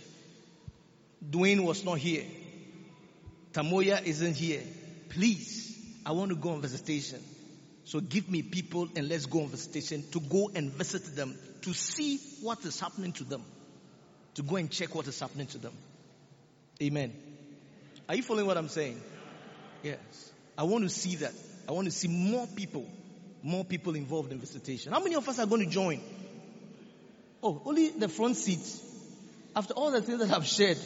Dwayne 1.30 1.64
was 1.64 1.84
not 1.84 1.98
here. 1.98 2.24
Tamoya 3.52 4.04
isn't 4.04 4.36
here. 4.36 4.62
Please, 5.10 5.78
I 6.06 6.12
want 6.12 6.30
to 6.30 6.36
go 6.36 6.50
on 6.50 6.62
visitation. 6.62 7.22
So 7.86 8.00
give 8.00 8.30
me 8.30 8.42
people 8.42 8.88
and 8.96 9.10
let's 9.10 9.26
go 9.26 9.42
on 9.42 9.50
visitation 9.50 10.04
to 10.12 10.20
go 10.20 10.50
and 10.56 10.72
visit 10.72 11.16
them 11.16 11.38
to 11.64 11.74
see 11.74 12.20
what 12.42 12.64
is 12.66 12.80
happening 12.80 13.12
to 13.14 13.24
them. 13.24 13.44
To 14.36 14.44
go 14.44 14.56
and 14.56 14.72
check 14.72 14.96
what 14.96 15.08
is 15.08 15.20
happening 15.20 15.48
to 15.48 15.58
them. 15.58 15.74
Amen. 16.82 17.14
Are 18.08 18.16
you 18.16 18.24
following 18.24 18.48
what 18.48 18.58
I'm 18.58 18.70
saying? 18.70 19.02
Yes. 19.84 20.00
I 20.58 20.64
want 20.64 20.84
to 20.84 20.90
see 20.90 21.18
that. 21.18 21.34
I 21.68 21.72
want 21.72 21.86
to 21.86 21.92
see 21.92 22.08
more 22.08 22.48
people, 22.48 22.86
more 23.42 23.64
people 23.64 23.96
involved 23.96 24.32
in 24.32 24.40
visitation. 24.40 24.92
How 24.92 25.00
many 25.00 25.16
of 25.16 25.28
us 25.28 25.40
are 25.40 25.46
going 25.46 25.64
to 25.66 25.70
join? 25.70 26.02
Oh, 27.42 27.62
only 27.66 27.90
the 27.90 28.08
front 28.08 28.38
seat. 28.38 28.66
After 29.56 29.74
all 29.74 29.92
the 29.92 30.02
things 30.02 30.20
that 30.20 30.32
I've 30.32 30.48
shared. 30.48 30.78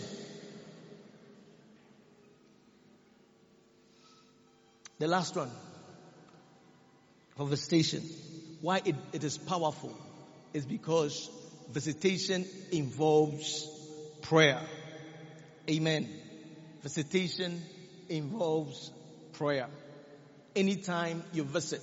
The 4.99 5.07
last 5.07 5.35
one. 5.35 5.51
Visitation. 7.39 8.03
Why 8.61 8.81
it, 8.83 8.95
it 9.13 9.23
is 9.23 9.37
powerful 9.37 9.95
is 10.53 10.65
because 10.65 11.29
visitation 11.71 12.45
involves 12.71 13.67
prayer. 14.21 14.61
Amen. 15.69 16.09
Visitation 16.81 17.61
involves 18.09 18.91
prayer. 19.33 19.67
Anytime 20.55 21.23
you 21.33 21.43
visit, 21.43 21.81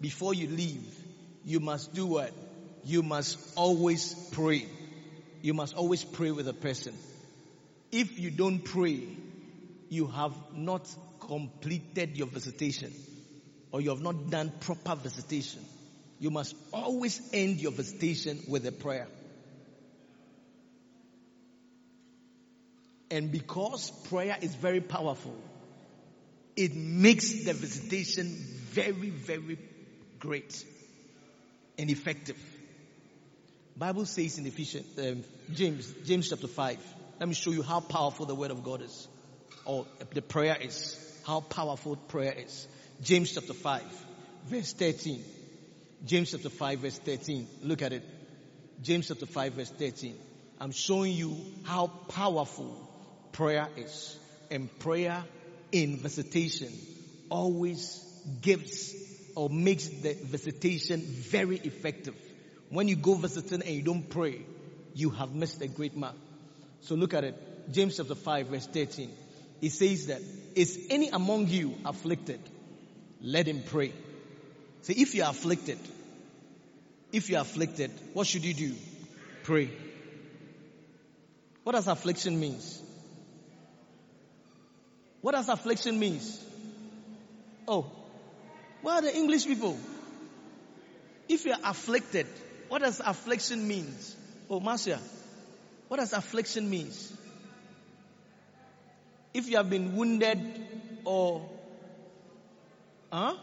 before 0.00 0.34
you 0.34 0.48
leave, 0.48 0.94
you 1.44 1.60
must 1.60 1.94
do 1.94 2.06
what? 2.06 2.32
you 2.84 3.02
must 3.02 3.38
always 3.56 4.14
pray. 4.32 4.66
You 5.40 5.54
must 5.54 5.74
always 5.74 6.04
pray 6.04 6.30
with 6.30 6.48
a 6.48 6.52
person. 6.52 6.94
If 7.90 8.18
you 8.18 8.30
don't 8.30 8.60
pray, 8.60 9.06
you 9.88 10.06
have 10.06 10.32
not 10.52 10.88
completed 11.20 12.16
your 12.16 12.26
visitation 12.26 12.92
or 13.72 13.80
you 13.80 13.90
have 13.90 14.02
not 14.02 14.30
done 14.30 14.52
proper 14.60 14.94
visitation. 14.94 15.64
You 16.18 16.30
must 16.30 16.54
always 16.72 17.20
end 17.32 17.60
your 17.60 17.72
visitation 17.72 18.38
with 18.48 18.66
a 18.66 18.72
prayer. 18.72 19.08
And 23.10 23.32
because 23.32 23.90
prayer 24.08 24.36
is 24.40 24.54
very 24.54 24.80
powerful, 24.80 25.36
it 26.54 26.74
makes 26.74 27.44
the 27.44 27.52
visitation 27.54 28.26
very, 28.70 29.10
very 29.10 29.58
great 30.18 30.64
and 31.78 31.90
effective. 31.90 32.38
Bible 33.76 34.04
says 34.06 34.38
in 34.38 34.46
Ephesians, 34.46 34.98
um, 34.98 35.24
James, 35.54 35.92
James 36.04 36.28
chapter 36.28 36.46
5. 36.46 36.78
Let 37.18 37.28
me 37.28 37.34
show 37.34 37.50
you 37.50 37.62
how 37.62 37.80
powerful 37.80 38.26
the 38.26 38.34
word 38.34 38.50
of 38.50 38.62
God 38.62 38.82
is. 38.82 39.08
Or 39.64 39.86
the 40.12 40.22
prayer 40.22 40.56
is. 40.60 40.98
How 41.26 41.40
powerful 41.40 41.96
prayer 41.96 42.34
is. 42.36 42.66
James 43.02 43.34
chapter 43.34 43.52
5, 43.52 43.82
verse 44.46 44.72
13. 44.74 45.24
James 46.04 46.30
chapter 46.30 46.48
5, 46.48 46.78
verse 46.78 46.98
13. 46.98 47.48
Look 47.64 47.82
at 47.82 47.92
it. 47.92 48.04
James 48.80 49.08
chapter 49.08 49.26
5, 49.26 49.54
verse 49.54 49.70
13. 49.70 50.16
I'm 50.60 50.70
showing 50.70 51.12
you 51.12 51.36
how 51.64 51.88
powerful 51.88 52.88
prayer 53.32 53.68
is. 53.76 54.16
And 54.52 54.68
prayer 54.78 55.24
in 55.72 55.96
visitation 55.96 56.72
always 57.28 58.04
gives 58.40 58.94
or 59.34 59.50
makes 59.50 59.88
the 59.88 60.14
visitation 60.14 61.00
very 61.00 61.56
effective. 61.56 62.14
When 62.68 62.86
you 62.86 62.94
go 62.94 63.14
visiting 63.14 63.62
and 63.62 63.70
you 63.70 63.82
don't 63.82 64.08
pray, 64.08 64.42
you 64.94 65.10
have 65.10 65.34
missed 65.34 65.60
a 65.60 65.66
great 65.66 65.96
mark. 65.96 66.14
So 66.82 66.94
look 66.94 67.14
at 67.14 67.24
it. 67.24 67.72
James 67.72 67.96
chapter 67.96 68.14
5 68.14 68.46
verse 68.46 68.66
13. 68.66 69.10
It 69.60 69.70
says 69.70 70.06
that, 70.06 70.20
is 70.54 70.86
any 70.88 71.08
among 71.08 71.48
you 71.48 71.74
afflicted? 71.84 72.40
Let 73.22 73.46
him 73.46 73.62
pray. 73.64 73.92
So 74.82 74.92
if 74.96 75.14
you 75.14 75.22
are 75.22 75.30
afflicted, 75.30 75.78
if 77.12 77.30
you 77.30 77.36
are 77.36 77.42
afflicted, 77.42 77.92
what 78.14 78.26
should 78.26 78.44
you 78.44 78.52
do? 78.52 78.74
Pray. 79.44 79.70
What 81.62 81.72
does 81.72 81.86
affliction 81.86 82.40
means? 82.40 82.82
What 85.20 85.32
does 85.32 85.48
affliction 85.48 86.00
means? 86.00 86.44
Oh, 87.68 87.86
where 88.82 88.94
are 88.96 89.02
the 89.02 89.14
English 89.14 89.46
people? 89.46 89.78
If 91.28 91.44
you 91.44 91.52
are 91.52 91.70
afflicted, 91.70 92.26
what 92.68 92.82
does 92.82 92.98
affliction 92.98 93.68
means? 93.68 94.16
Oh, 94.50 94.58
Marcia, 94.58 94.98
what 95.86 95.98
does 95.98 96.12
affliction 96.12 96.68
means? 96.68 97.16
If 99.32 99.48
you 99.48 99.58
have 99.58 99.70
been 99.70 99.94
wounded 99.94 100.40
or 101.04 101.48
huh? 103.12 103.34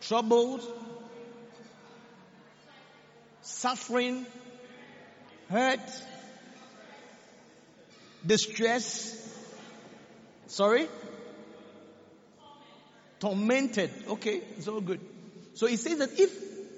troubled, 0.00 0.62
suffering, 3.42 4.26
hurt, 5.50 5.80
distress, 8.26 9.20
sorry, 10.46 10.88
tormented. 13.20 13.90
Okay, 14.08 14.40
it's 14.56 14.68
all 14.68 14.80
good. 14.80 15.00
So 15.54 15.66
he 15.66 15.76
says 15.76 15.98
that 15.98 16.18
if 16.18 16.32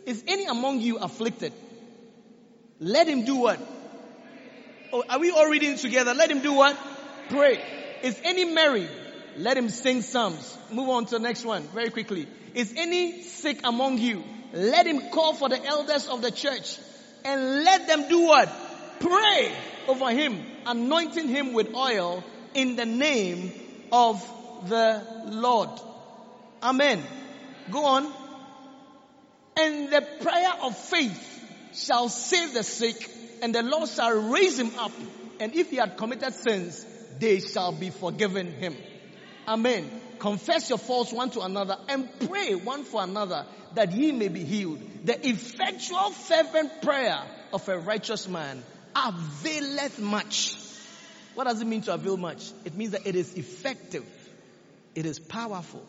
is 0.06 0.22
any 0.26 0.46
among 0.46 0.80
you 0.80 0.98
afflicted, 0.98 1.52
let 2.78 3.08
him 3.08 3.24
do 3.24 3.36
what? 3.36 3.60
Oh, 4.92 5.02
are 5.08 5.18
we 5.18 5.30
all 5.30 5.46
reading 5.46 5.76
together? 5.76 6.14
Let 6.14 6.30
him 6.30 6.42
do 6.42 6.52
what? 6.52 6.76
Pray. 7.28 7.60
Is 8.02 8.20
any 8.22 8.44
merry? 8.44 8.88
Let 9.36 9.56
him 9.56 9.68
sing 9.68 10.02
psalms. 10.02 10.56
Move 10.70 10.88
on 10.88 11.06
to 11.06 11.10
the 11.12 11.18
next 11.18 11.44
one 11.44 11.62
very 11.68 11.90
quickly. 11.90 12.26
Is 12.54 12.72
any 12.76 13.22
sick 13.22 13.60
among 13.64 13.98
you? 13.98 14.22
Let 14.52 14.86
him 14.86 15.10
call 15.10 15.34
for 15.34 15.48
the 15.48 15.62
elders 15.62 16.08
of 16.08 16.22
the 16.22 16.30
church 16.30 16.78
and 17.24 17.64
let 17.64 17.86
them 17.86 18.08
do 18.08 18.20
what? 18.22 18.48
Pray 19.00 19.54
over 19.88 20.10
him, 20.10 20.40
anointing 20.64 21.28
him 21.28 21.52
with 21.52 21.74
oil 21.74 22.24
in 22.54 22.76
the 22.76 22.86
name 22.86 23.52
of 23.92 24.22
the 24.68 25.02
Lord. 25.26 25.70
Amen. 26.62 27.02
Go 27.70 27.84
on. 27.84 28.12
And 29.58 29.90
the 29.90 30.02
prayer 30.20 30.52
of 30.62 30.76
faith 30.76 31.74
shall 31.74 32.08
save 32.08 32.54
the 32.54 32.62
sick 32.62 33.10
and 33.42 33.54
the 33.54 33.62
Lord 33.62 33.88
shall 33.88 34.30
raise 34.30 34.58
him 34.58 34.70
up. 34.78 34.92
And 35.40 35.54
if 35.54 35.70
he 35.70 35.76
had 35.76 35.98
committed 35.98 36.32
sins, 36.32 36.86
they 37.18 37.40
shall 37.40 37.72
be 37.72 37.90
forgiven 37.90 38.52
him. 38.52 38.76
Amen. 39.46 39.88
Confess 40.18 40.68
your 40.70 40.78
faults 40.78 41.12
one 41.12 41.30
to 41.30 41.40
another 41.40 41.76
and 41.88 42.08
pray 42.28 42.54
one 42.54 42.84
for 42.84 43.02
another 43.02 43.46
that 43.74 43.92
ye 43.92 44.12
may 44.12 44.28
be 44.28 44.44
healed. 44.44 44.80
The 45.04 45.28
effectual 45.28 46.10
fervent 46.10 46.82
prayer 46.82 47.22
of 47.52 47.68
a 47.68 47.78
righteous 47.78 48.28
man 48.28 48.62
availeth 48.94 50.00
much. 50.00 50.56
What 51.34 51.44
does 51.44 51.60
it 51.60 51.66
mean 51.66 51.82
to 51.82 51.94
avail 51.94 52.16
much? 52.16 52.50
It 52.64 52.74
means 52.74 52.92
that 52.92 53.06
it 53.06 53.14
is 53.14 53.34
effective. 53.34 54.04
It 54.94 55.04
is 55.04 55.18
powerful. 55.18 55.84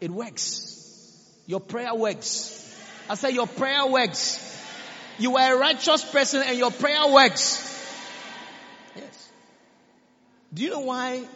It 0.00 0.10
works. 0.10 0.74
Your 1.46 1.60
prayer 1.60 1.94
works. 1.94 2.54
I 3.10 3.16
say 3.16 3.30
your 3.30 3.48
prayer 3.48 3.86
works. 3.86 4.44
You 5.18 5.36
are 5.36 5.56
a 5.56 5.58
righteous 5.58 6.04
person 6.04 6.42
and 6.46 6.56
your 6.56 6.70
prayer 6.70 7.08
works. 7.08 7.64
Yes. 8.94 9.30
Do 10.54 10.62
you 10.62 10.70
know 10.70 10.80
why 10.80 11.26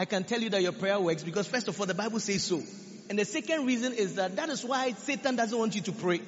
I 0.00 0.06
can 0.06 0.24
tell 0.24 0.40
you 0.40 0.48
that 0.48 0.62
your 0.62 0.72
prayer 0.72 0.98
works? 0.98 1.22
Because 1.22 1.46
first 1.46 1.68
of 1.68 1.78
all, 1.78 1.84
the 1.84 1.92
Bible 1.92 2.20
says 2.20 2.42
so. 2.42 2.62
And 3.10 3.18
the 3.18 3.26
second 3.26 3.66
reason 3.66 3.92
is 3.92 4.14
that 4.14 4.36
that 4.36 4.48
is 4.48 4.64
why 4.64 4.92
Satan 4.92 5.36
doesn't 5.36 5.58
want 5.58 5.74
you 5.74 5.82
to 5.82 5.92
pray. 5.92 6.22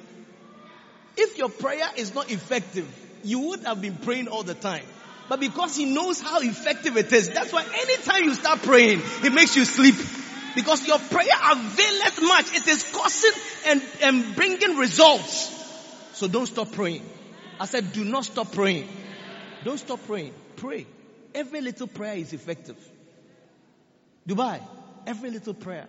If 1.17 1.39
your 1.39 1.49
prayer 1.49 1.87
is 1.97 2.13
not 2.13 2.29
effective, 2.29 2.87
you 3.23 3.39
would 3.39 3.61
have 3.61 3.81
been 3.81 3.95
praying 3.95 4.27
all 4.27 4.43
the 4.43 4.53
time. 4.53 4.83
But 5.27 5.39
because 5.39 5.75
he 5.75 5.85
knows 5.85 6.21
how 6.21 6.41
effective 6.41 6.97
it 6.97 7.11
is, 7.11 7.31
that's 7.31 7.51
why 7.51 7.63
anytime 7.63 8.25
you 8.25 8.35
start 8.35 8.61
praying, 8.61 9.01
it 9.23 9.33
makes 9.33 9.55
you 9.55 9.65
sleep. 9.65 9.95
Because 10.53 10.87
your 10.87 10.99
prayer 10.99 11.33
availeth 11.51 12.21
much. 12.21 12.53
It 12.53 12.67
is 12.67 12.83
causing 12.93 13.31
and, 13.65 13.81
and 14.03 14.35
bringing 14.35 14.77
results. 14.77 15.49
So 16.13 16.27
don't 16.27 16.45
stop 16.45 16.73
praying. 16.73 17.09
I 17.59 17.65
said, 17.65 17.91
do 17.91 18.05
not 18.05 18.25
stop 18.25 18.51
praying. 18.51 18.87
Don't 19.63 19.79
stop 19.79 19.99
praying. 20.05 20.35
Pray. 20.57 20.85
Every 21.33 21.61
little 21.61 21.87
prayer 21.87 22.17
is 22.17 22.33
effective. 22.33 22.77
Dubai, 24.27 24.61
every 25.05 25.31
little 25.31 25.53
prayer. 25.53 25.87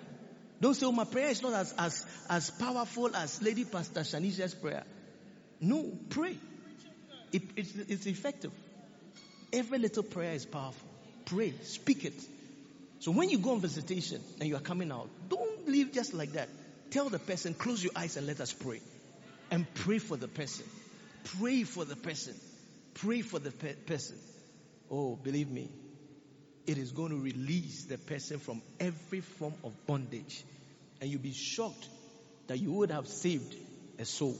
Don't 0.60 0.74
say, 0.74 0.86
oh, 0.86 0.92
my 0.92 1.04
prayer 1.04 1.28
is 1.28 1.42
not 1.42 1.52
as, 1.52 1.74
as, 1.78 2.06
as 2.28 2.50
powerful 2.50 3.14
as 3.14 3.42
Lady 3.42 3.64
Pastor 3.64 4.00
Shanisha's 4.00 4.54
prayer. 4.54 4.84
No, 5.60 5.92
pray. 6.10 6.38
It, 7.32 7.42
it's, 7.56 7.74
it's 7.74 8.06
effective. 8.06 8.52
Every 9.52 9.78
little 9.78 10.02
prayer 10.02 10.32
is 10.32 10.46
powerful. 10.46 10.88
Pray. 11.26 11.52
Speak 11.62 12.04
it. 12.04 12.14
So 13.00 13.12
when 13.12 13.28
you 13.28 13.38
go 13.38 13.52
on 13.52 13.60
visitation 13.60 14.22
and 14.40 14.48
you 14.48 14.56
are 14.56 14.60
coming 14.60 14.90
out, 14.90 15.10
don't 15.28 15.68
leave 15.68 15.92
just 15.92 16.14
like 16.14 16.32
that. 16.32 16.48
Tell 16.90 17.08
the 17.08 17.18
person, 17.18 17.54
close 17.54 17.82
your 17.82 17.92
eyes 17.96 18.16
and 18.16 18.26
let 18.26 18.40
us 18.40 18.52
pray. 18.52 18.80
And 19.50 19.66
pray 19.74 19.98
for 19.98 20.16
the 20.16 20.28
person. 20.28 20.64
Pray 21.38 21.64
for 21.64 21.84
the 21.84 21.96
person. 21.96 22.34
Pray 22.94 23.20
for 23.20 23.38
the 23.38 23.50
pe- 23.50 23.74
person. 23.74 24.16
Oh, 24.90 25.16
believe 25.16 25.50
me, 25.50 25.68
it 26.66 26.78
is 26.78 26.92
going 26.92 27.10
to 27.10 27.18
release 27.18 27.84
the 27.84 27.98
person 27.98 28.38
from 28.38 28.62
every 28.80 29.20
form 29.20 29.54
of 29.62 29.72
bondage. 29.86 30.42
And 31.00 31.10
you'll 31.10 31.20
be 31.20 31.32
shocked 31.32 31.88
that 32.46 32.58
you 32.60 32.72
would 32.72 32.90
have 32.90 33.06
saved 33.08 33.54
a 33.98 34.04
soul. 34.04 34.36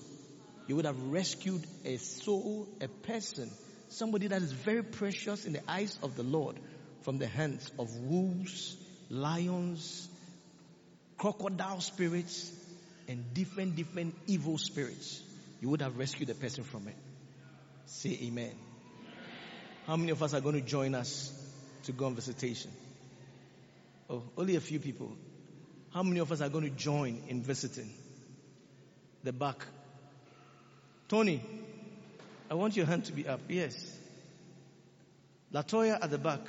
You 0.66 0.77
would 0.77 0.87
have 0.87 0.99
rescued 1.09 1.66
a 1.85 1.97
soul, 1.99 2.66
a 2.81 2.89
person, 2.89 3.51
somebody 3.89 4.29
that 4.29 4.41
is 4.41 4.53
very 4.53 4.83
precious 4.83 5.45
in 5.45 5.53
the 5.53 5.70
eyes 5.70 5.99
of 6.03 6.16
the 6.16 6.22
Lord 6.22 6.57
from 7.03 7.18
the 7.18 7.27
hands 7.27 7.70
of 7.79 7.95
wolves, 7.97 8.77
lions, 9.11 10.09
crocodile 11.18 11.81
spirits, 11.81 12.51
and 13.07 13.35
different, 13.35 13.77
different 13.77 14.14
evil 14.27 14.57
spirits. 14.57 15.22
You 15.61 15.68
would 15.68 15.83
have 15.83 15.99
rescued 15.99 16.29
the 16.29 16.35
person 16.35 16.64
from 16.64 16.89
it. 16.89 16.97
Say 17.87 18.18
amen. 18.25 18.55
How 19.87 19.97
many 19.97 20.12
of 20.12 20.22
us 20.22 20.33
are 20.33 20.41
going 20.41 20.55
to 20.55 20.66
join 20.66 20.95
us 20.95 21.43
to 21.85 21.93
go 21.93 22.07
on 22.07 22.14
visitation? 22.14 22.70
Oh, 24.11 24.22
only 24.37 24.57
a 24.57 24.61
few 24.61 24.78
people. 24.78 25.12
How 25.93 26.03
many 26.03 26.20
of 26.20 26.30
us 26.32 26.41
are 26.41 26.49
going 26.49 26.64
to 26.64 26.70
join 26.70 27.22
in 27.28 27.43
visiting? 27.43 27.91
The 29.22 29.32
back. 29.32 29.64
Tony, 31.09 31.43
I 32.51 32.55
want 32.55 32.76
your 32.76 32.87
hand 32.87 33.05
to 33.07 33.12
be 33.12 33.26
up. 33.26 33.41
Yes. 33.49 33.74
Latoya 35.53 36.03
at 36.03 36.11
the 36.11 36.18
back. 36.18 36.41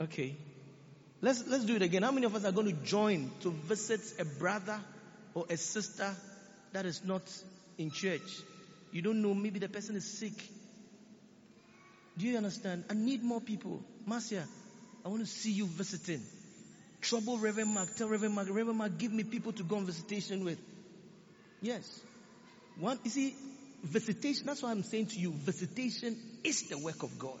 Okay. 0.00 0.36
Let's, 1.20 1.46
let's 1.46 1.64
do 1.64 1.76
it 1.76 1.82
again. 1.82 2.02
How 2.02 2.10
many 2.10 2.26
of 2.26 2.34
us 2.34 2.44
are 2.44 2.52
going 2.52 2.68
to 2.68 2.84
join 2.84 3.30
to 3.40 3.50
visit 3.50 4.00
a 4.18 4.24
brother 4.24 4.78
or 5.34 5.46
a 5.48 5.56
sister 5.56 6.10
that 6.72 6.86
is 6.86 7.04
not 7.04 7.22
in 7.78 7.90
church? 7.90 8.40
You 8.92 9.02
don't 9.02 9.22
know, 9.22 9.34
maybe 9.34 9.58
the 9.58 9.68
person 9.68 9.96
is 9.96 10.04
sick. 10.04 10.34
Do 12.18 12.26
you 12.26 12.36
understand? 12.36 12.84
I 12.90 12.94
need 12.94 13.22
more 13.22 13.40
people. 13.40 13.82
Marcia, 14.06 14.44
I 15.04 15.08
want 15.08 15.20
to 15.20 15.26
see 15.26 15.52
you 15.52 15.66
visiting. 15.66 16.20
Trouble 17.00 17.38
Reverend 17.38 17.70
Mark. 17.70 17.94
Tell 17.96 18.08
Reverend 18.08 18.34
Mark, 18.34 18.48
Reverend 18.50 18.78
Mark, 18.78 18.98
give 18.98 19.12
me 19.12 19.24
people 19.24 19.52
to 19.52 19.62
go 19.62 19.76
on 19.76 19.86
visitation 19.86 20.44
with. 20.44 20.58
Yes. 21.60 22.00
One, 22.78 22.98
you 23.04 23.10
see, 23.10 23.34
visitation, 23.82 24.46
that's 24.46 24.62
why 24.62 24.70
I'm 24.70 24.82
saying 24.82 25.06
to 25.06 25.18
you, 25.18 25.32
visitation 25.32 26.16
is 26.44 26.68
the 26.68 26.78
work 26.78 27.02
of 27.02 27.18
God. 27.18 27.38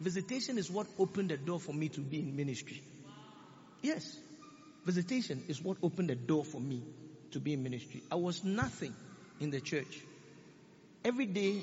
Visitation 0.00 0.58
is 0.58 0.70
what 0.70 0.86
opened 0.98 1.30
the 1.30 1.36
door 1.36 1.60
for 1.60 1.72
me 1.72 1.88
to 1.90 2.00
be 2.00 2.18
in 2.18 2.36
ministry. 2.36 2.82
Yes. 3.80 4.18
Visitation 4.84 5.42
is 5.48 5.62
what 5.62 5.78
opened 5.82 6.10
the 6.10 6.14
door 6.14 6.44
for 6.44 6.60
me 6.60 6.82
to 7.30 7.40
be 7.40 7.52
in 7.54 7.62
ministry. 7.62 8.02
I 8.10 8.16
was 8.16 8.44
nothing 8.44 8.94
in 9.40 9.50
the 9.50 9.60
church. 9.60 10.02
Every 11.04 11.26
day 11.26 11.62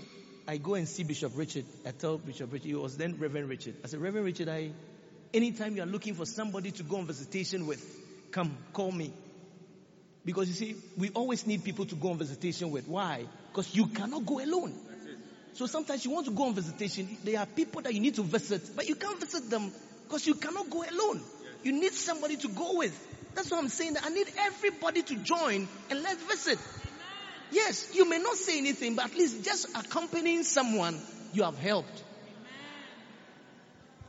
I 0.51 0.57
go 0.57 0.73
and 0.73 0.85
see 0.85 1.03
Bishop 1.03 1.31
Richard. 1.37 1.63
I 1.85 1.91
tell 1.91 2.17
Bishop 2.17 2.51
Richard, 2.51 2.67
he 2.67 2.75
was 2.75 2.97
then 2.97 3.17
Reverend 3.17 3.47
Richard. 3.47 3.73
I 3.85 3.87
said, 3.87 4.01
Reverend 4.01 4.25
Richard, 4.25 4.49
I, 4.49 4.71
anytime 5.33 5.77
you 5.77 5.81
are 5.81 5.85
looking 5.85 6.13
for 6.13 6.25
somebody 6.25 6.71
to 6.71 6.83
go 6.83 6.97
on 6.97 7.07
visitation 7.07 7.67
with, 7.67 7.81
come, 8.31 8.57
call 8.73 8.91
me. 8.91 9.13
Because 10.25 10.49
you 10.49 10.53
see, 10.53 10.75
we 10.97 11.09
always 11.11 11.47
need 11.47 11.63
people 11.63 11.85
to 11.85 11.95
go 11.95 12.09
on 12.09 12.17
visitation 12.17 12.69
with. 12.69 12.85
Why? 12.89 13.27
Because 13.47 13.73
you 13.73 13.87
cannot 13.87 14.25
go 14.25 14.43
alone. 14.43 14.73
So 15.53 15.67
sometimes 15.67 16.03
you 16.03 16.11
want 16.11 16.25
to 16.25 16.33
go 16.33 16.43
on 16.43 16.53
visitation. 16.53 17.07
There 17.23 17.39
are 17.39 17.45
people 17.45 17.83
that 17.83 17.93
you 17.93 18.01
need 18.01 18.15
to 18.15 18.23
visit, 18.23 18.75
but 18.75 18.89
you 18.89 18.95
can't 18.95 19.21
visit 19.21 19.49
them 19.49 19.71
because 20.03 20.27
you 20.27 20.33
cannot 20.33 20.69
go 20.69 20.83
alone. 20.83 21.21
You 21.63 21.71
need 21.71 21.93
somebody 21.93 22.35
to 22.35 22.49
go 22.49 22.75
with. 22.75 22.93
That's 23.35 23.49
what 23.51 23.59
I'm 23.59 23.69
saying. 23.69 23.95
I 24.03 24.09
need 24.09 24.27
everybody 24.37 25.01
to 25.03 25.15
join 25.15 25.69
and 25.89 26.03
let's 26.03 26.21
visit. 26.23 26.59
Yes, 27.51 27.93
you 27.93 28.09
may 28.09 28.19
not 28.19 28.37
say 28.37 28.57
anything, 28.57 28.95
but 28.95 29.05
at 29.05 29.15
least 29.15 29.43
just 29.43 29.67
accompanying 29.75 30.43
someone 30.43 30.99
you 31.33 31.43
have 31.43 31.57
helped. 31.57 32.03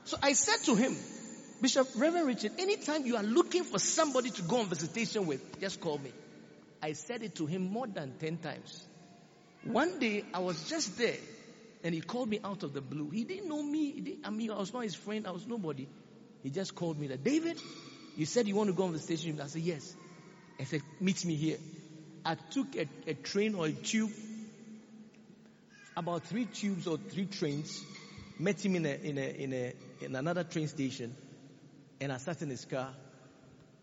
So 0.05 0.16
I 0.22 0.32
said 0.32 0.64
to 0.66 0.74
him, 0.74 0.97
Bishop 1.61 1.88
Reverend 1.97 2.26
Richard, 2.26 2.53
anytime 2.59 3.07
you 3.07 3.16
are 3.16 3.22
looking 3.22 3.64
for 3.64 3.78
somebody 3.78 4.30
to 4.30 4.43
go 4.43 4.59
on 4.59 4.66
visitation 4.66 5.26
with, 5.26 5.61
just 5.61 5.80
call 5.80 5.99
me. 5.99 6.12
I 6.82 6.93
said 6.93 7.22
it 7.22 7.36
to 7.36 7.47
him 7.47 7.62
more 7.70 7.86
than 7.86 8.14
10 8.18 8.38
times. 8.38 8.86
One 9.64 10.01
day 10.01 10.24
I 10.34 10.40
was 10.40 10.68
just 10.68 10.99
there 10.99 11.18
and 11.84 11.95
he 11.95 12.01
called 12.01 12.28
me 12.28 12.40
out 12.45 12.64
of 12.64 12.72
the 12.72 12.80
blue. 12.80 13.11
He 13.11 13.24
didn't 13.24 13.49
know 13.49 13.62
me. 13.62 13.93
Didn't, 14.01 14.26
I 14.26 14.30
mean, 14.30 14.51
I 14.51 14.59
was 14.59 14.72
not 14.72 14.82
his 14.82 14.97
friend. 14.97 15.26
I 15.26 15.30
was 15.30 15.47
nobody. 15.47 15.86
He 16.43 16.51
just 16.51 16.74
called 16.74 16.99
me 16.99 17.09
that, 17.09 17.22
David, 17.22 17.61
you 18.16 18.26
said 18.26 18.49
you 18.49 18.57
want 18.57 18.68
to 18.68 18.74
go 18.74 18.84
on 18.84 18.93
visitation. 18.93 19.40
I 19.40 19.47
said, 19.47 19.62
yes. 19.62 19.95
I 20.61 20.64
said, 20.64 20.82
meet 21.01 21.24
me 21.24 21.36
here. 21.36 21.59
I 22.25 22.35
took 22.35 22.77
a, 22.77 22.87
a 23.07 23.14
train 23.14 23.55
or 23.55 23.66
a 23.66 23.73
tube, 23.73 24.12
about 25.97 26.25
three 26.25 26.45
tubes 26.47 26.87
or 26.87 26.97
three 26.99 27.27
trains, 27.27 27.83
met 28.39 28.64
him 28.64 28.77
in 28.77 28.87
a, 28.87 28.95
in 28.95 29.18
a, 29.18 29.43
in 29.43 29.53
a, 29.53 29.73
in 30.01 30.16
another 30.16 30.45
train 30.45 30.68
station, 30.68 31.14
and 32.01 32.12
I 32.12 32.18
sat 32.18 32.43
in 32.43 32.51
his 32.51 32.64
car. 32.64 32.91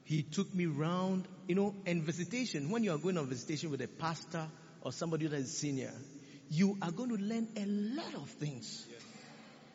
He 0.06 0.24
took 0.24 0.54
me 0.56 0.66
round, 0.66 1.28
you 1.48 1.56
know, 1.56 1.76
and 1.86 2.02
visitation, 2.04 2.70
when 2.72 2.84
you 2.84 2.92
are 2.94 2.98
going 2.98 3.18
on 3.18 3.28
visitation 3.28 3.70
with 3.70 3.82
a 3.82 3.88
pastor 3.88 4.48
or 4.82 4.92
somebody 4.92 5.28
that 5.28 5.38
is 5.38 5.56
senior, 5.58 5.92
you 6.50 6.78
are 6.82 6.92
going 6.92 7.10
to 7.10 7.24
learn 7.24 7.48
a 7.58 7.66
lot 7.66 8.16
of 8.16 8.30
things. 8.30 8.88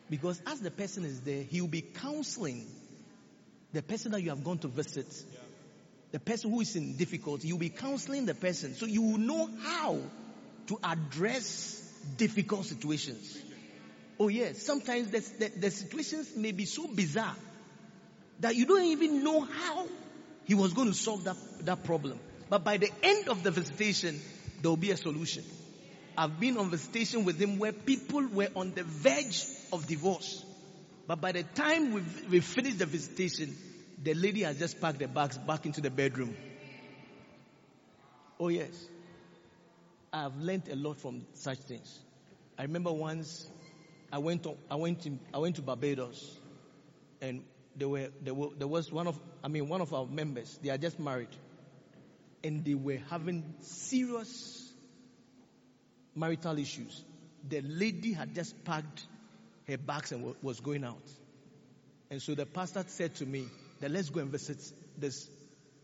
Because 0.09 0.41
as 0.45 0.59
the 0.59 0.71
person 0.71 1.05
is 1.05 1.21
there, 1.21 1.43
he 1.43 1.61
will 1.61 1.69
be 1.69 1.81
counseling 1.81 2.65
the 3.73 3.81
person 3.81 4.11
that 4.11 4.21
you 4.21 4.29
have 4.29 4.43
gone 4.43 4.57
to 4.59 4.67
visit. 4.67 5.07
The 6.11 6.19
person 6.19 6.51
who 6.51 6.61
is 6.61 6.75
in 6.75 6.95
difficulty, 6.97 7.47
you'll 7.47 7.57
be 7.57 7.69
counseling 7.69 8.25
the 8.25 8.35
person. 8.35 8.73
So 8.75 8.85
you 8.85 9.01
will 9.01 9.17
know 9.17 9.49
how 9.63 9.99
to 10.67 10.79
address 10.83 11.81
difficult 12.17 12.65
situations. 12.65 13.37
Oh 14.19 14.29
yes, 14.29 14.61
sometimes 14.61 15.09
the, 15.09 15.19
the, 15.19 15.59
the 15.59 15.71
situations 15.71 16.35
may 16.35 16.51
be 16.51 16.65
so 16.65 16.87
bizarre 16.87 17.35
that 18.39 18.55
you 18.55 18.65
don't 18.65 18.85
even 18.85 19.23
know 19.23 19.41
how 19.41 19.87
he 20.45 20.53
was 20.55 20.73
going 20.73 20.87
to 20.87 20.93
solve 20.93 21.25
that, 21.25 21.37
that 21.61 21.83
problem. 21.83 22.19
But 22.49 22.63
by 22.63 22.77
the 22.77 22.89
end 23.03 23.27
of 23.27 23.43
the 23.43 23.51
visitation, 23.51 24.21
there 24.61 24.69
will 24.69 24.77
be 24.77 24.91
a 24.91 24.97
solution. 24.97 25.43
I've 26.17 26.39
been 26.39 26.57
on 26.57 26.69
visitation 26.69 27.25
with 27.25 27.39
him 27.39 27.57
where 27.59 27.73
people 27.73 28.25
were 28.27 28.47
on 28.55 28.73
the 28.73 28.83
verge 28.83 29.45
of 29.73 29.85
divorce. 29.87 30.45
But 31.07 31.19
by 31.19 31.33
the 31.33 31.43
time 31.43 31.91
we 31.91 32.01
we 32.29 32.39
finished 32.39 32.79
the 32.79 32.85
visitation, 32.85 33.55
the 34.05 34.13
lady 34.13 34.43
has 34.43 34.59
just 34.59 34.79
packed 34.79 34.99
the 34.99 35.07
bags 35.07 35.35
back 35.35 35.65
into 35.65 35.81
the 35.81 35.89
bedroom. 35.89 36.37
Oh 38.39 38.49
yes. 38.49 38.87
I've 40.13 40.37
learned 40.37 40.69
a 40.69 40.75
lot 40.75 40.97
from 40.97 41.25
such 41.33 41.57
things. 41.57 41.99
I 42.57 42.61
remember 42.63 42.91
once 42.91 43.49
I 44.13 44.19
went 44.19 44.43
to, 44.43 44.55
I 44.69 44.75
went 44.75 45.01
to, 45.03 45.17
I 45.33 45.39
went 45.39 45.55
to 45.55 45.63
Barbados 45.63 46.37
and 47.19 47.43
there 47.75 47.89
were, 47.89 48.09
there 48.21 48.35
were, 48.35 48.49
there 48.55 48.67
was 48.67 48.91
one 48.91 49.07
of, 49.07 49.19
I 49.43 49.47
mean, 49.47 49.67
one 49.67 49.81
of 49.81 49.91
our 49.91 50.05
members, 50.05 50.59
they 50.61 50.69
are 50.69 50.77
just 50.77 50.99
married 50.99 51.35
and 52.43 52.63
they 52.63 52.75
were 52.75 52.99
having 53.09 53.55
serious 53.61 54.71
marital 56.13 56.59
issues. 56.59 57.03
The 57.49 57.61
lady 57.61 58.13
had 58.13 58.35
just 58.35 58.63
packed 58.63 59.07
her 59.67 59.79
bags 59.79 60.11
and 60.11 60.35
was 60.43 60.59
going 60.59 60.83
out. 60.83 61.09
And 62.11 62.21
so 62.21 62.35
the 62.35 62.45
pastor 62.45 62.85
said 62.87 63.15
to 63.15 63.25
me 63.25 63.47
that 63.79 63.91
let's 63.91 64.09
go 64.09 64.21
and 64.21 64.31
visit 64.31 64.57
this 64.97 65.29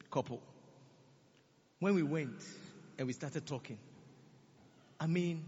couple. 0.09 0.41
When 1.79 1.95
we 1.95 2.03
went 2.03 2.43
and 2.97 3.07
we 3.07 3.13
started 3.13 3.45
talking, 3.45 3.77
I 4.99 5.07
mean, 5.07 5.45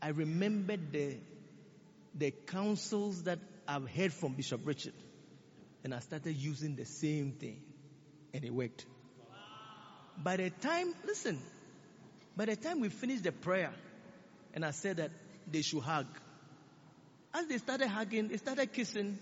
I 0.00 0.08
remembered 0.08 0.92
the, 0.92 1.16
the 2.14 2.30
counsels 2.46 3.24
that 3.24 3.38
I've 3.66 3.88
heard 3.88 4.12
from 4.12 4.34
Bishop 4.34 4.60
Richard. 4.64 4.94
And 5.84 5.94
I 5.94 6.00
started 6.00 6.36
using 6.36 6.76
the 6.76 6.84
same 6.84 7.32
thing. 7.32 7.62
And 8.34 8.44
it 8.44 8.52
worked. 8.52 8.84
By 10.22 10.36
the 10.36 10.50
time, 10.50 10.92
listen, 11.06 11.38
by 12.36 12.46
the 12.46 12.56
time 12.56 12.80
we 12.80 12.88
finished 12.88 13.24
the 13.24 13.32
prayer, 13.32 13.72
and 14.52 14.64
I 14.64 14.72
said 14.72 14.96
that 14.96 15.10
they 15.50 15.62
should 15.62 15.82
hug. 15.82 16.06
As 17.32 17.46
they 17.46 17.58
started 17.58 17.88
hugging, 17.88 18.28
they 18.28 18.36
started 18.36 18.72
kissing. 18.72 19.18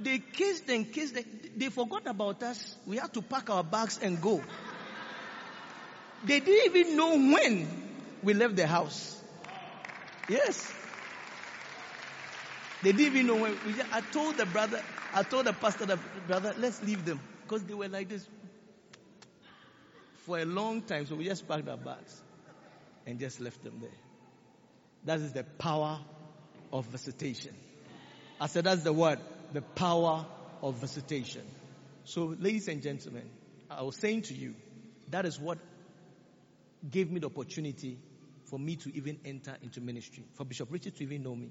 They 0.00 0.18
kissed 0.18 0.68
and 0.68 0.90
kissed. 0.92 1.16
They 1.56 1.68
forgot 1.68 2.06
about 2.06 2.42
us. 2.42 2.76
We 2.86 2.96
had 2.96 3.12
to 3.14 3.22
pack 3.22 3.50
our 3.50 3.64
bags 3.64 3.98
and 4.00 4.20
go. 4.20 4.40
They 6.24 6.40
didn't 6.40 6.76
even 6.76 6.96
know 6.96 7.16
when 7.16 7.68
we 8.22 8.34
left 8.34 8.56
the 8.56 8.66
house. 8.66 9.20
Yes. 10.28 10.72
They 12.82 12.92
didn't 12.92 13.14
even 13.14 13.26
know 13.26 13.36
when. 13.36 13.56
We 13.66 13.72
just, 13.72 13.92
I 13.92 14.00
told 14.00 14.36
the 14.36 14.46
brother, 14.46 14.80
I 15.14 15.22
told 15.22 15.46
the 15.46 15.52
pastor, 15.52 15.86
the 15.86 15.98
brother, 16.26 16.54
let's 16.58 16.82
leave 16.82 17.04
them. 17.04 17.20
Because 17.42 17.64
they 17.64 17.74
were 17.74 17.88
like 17.88 18.08
this 18.08 18.26
for 20.26 20.38
a 20.38 20.44
long 20.44 20.82
time. 20.82 21.06
So 21.06 21.16
we 21.16 21.24
just 21.24 21.48
packed 21.48 21.68
our 21.68 21.76
bags 21.76 22.22
and 23.06 23.18
just 23.18 23.40
left 23.40 23.64
them 23.64 23.78
there. 23.80 23.90
That 25.04 25.20
is 25.20 25.32
the 25.32 25.44
power 25.44 25.98
of 26.72 26.84
visitation. 26.86 27.54
I 28.40 28.46
said 28.46 28.64
that's 28.64 28.82
the 28.82 28.92
word, 28.92 29.18
the 29.52 29.62
power 29.62 30.26
of 30.62 30.74
visitation. 30.76 31.42
So 32.04 32.34
ladies 32.38 32.68
and 32.68 32.82
gentlemen, 32.82 33.28
I 33.70 33.82
was 33.82 33.96
saying 33.96 34.22
to 34.22 34.34
you, 34.34 34.54
that 35.10 35.26
is 35.26 35.38
what 35.38 35.58
gave 36.88 37.10
me 37.10 37.20
the 37.20 37.26
opportunity 37.26 37.98
for 38.44 38.58
me 38.58 38.76
to 38.76 38.94
even 38.96 39.18
enter 39.24 39.56
into 39.62 39.80
ministry, 39.80 40.24
for 40.34 40.44
Bishop 40.44 40.72
Richard 40.72 40.96
to 40.96 41.02
even 41.04 41.22
know 41.22 41.34
me. 41.34 41.50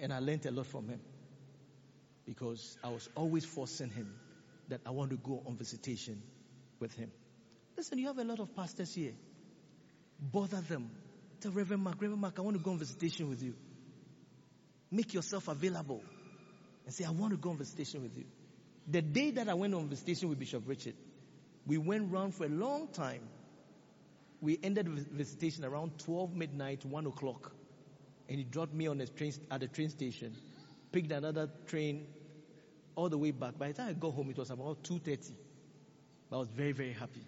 And 0.00 0.12
I 0.12 0.18
learned 0.18 0.46
a 0.46 0.50
lot 0.50 0.66
from 0.66 0.88
him 0.88 1.00
because 2.24 2.76
I 2.82 2.88
was 2.88 3.08
always 3.14 3.44
forcing 3.44 3.90
him 3.90 4.14
that 4.68 4.80
I 4.86 4.90
want 4.90 5.10
to 5.10 5.16
go 5.16 5.42
on 5.46 5.56
visitation 5.56 6.22
with 6.78 6.92
him. 6.94 7.10
Listen, 7.76 7.98
you 7.98 8.06
have 8.08 8.18
a 8.18 8.24
lot 8.24 8.40
of 8.40 8.54
pastors 8.54 8.94
here 8.94 9.14
bother 10.20 10.60
them. 10.60 10.90
Tell 11.40 11.52
Reverend 11.52 11.82
Mark, 11.82 11.96
Reverend 12.00 12.20
Mark, 12.20 12.38
I 12.38 12.42
want 12.42 12.56
to 12.56 12.62
go 12.62 12.72
on 12.72 12.78
visitation 12.78 13.28
with 13.28 13.42
you. 13.42 13.54
Make 14.90 15.14
yourself 15.14 15.48
available 15.48 16.02
and 16.88 16.94
say, 16.94 17.04
I 17.04 17.10
want 17.10 17.32
to 17.32 17.36
go 17.36 17.50
on 17.50 17.58
visitation 17.58 18.02
with 18.02 18.16
you. 18.16 18.24
The 18.86 19.02
day 19.02 19.30
that 19.32 19.46
I 19.48 19.52
went 19.52 19.74
on 19.74 19.88
visitation 19.88 20.30
with 20.30 20.38
Bishop 20.38 20.62
Richard, 20.66 20.94
we 21.66 21.76
went 21.76 22.10
round 22.10 22.34
for 22.34 22.46
a 22.46 22.48
long 22.48 22.88
time. 22.88 23.20
We 24.40 24.58
ended 24.62 24.88
visitation 24.88 25.64
around 25.66 25.98
12 25.98 26.34
midnight, 26.34 26.84
1 26.86 27.06
o'clock. 27.06 27.52
And 28.28 28.38
he 28.38 28.44
dropped 28.44 28.72
me 28.72 28.86
on 28.86 28.96
the 28.96 29.06
train, 29.06 29.34
at 29.50 29.60
the 29.60 29.68
train 29.68 29.90
station, 29.90 30.34
picked 30.90 31.12
another 31.12 31.50
train 31.66 32.06
all 32.96 33.10
the 33.10 33.18
way 33.18 33.32
back. 33.32 33.58
By 33.58 33.68
the 33.68 33.74
time 33.74 33.88
I 33.90 33.92
got 33.92 34.14
home, 34.14 34.30
it 34.30 34.38
was 34.38 34.50
about 34.50 34.82
2.30. 34.84 35.32
I 36.32 36.36
was 36.36 36.48
very, 36.48 36.72
very 36.72 36.92
happy 36.94 37.22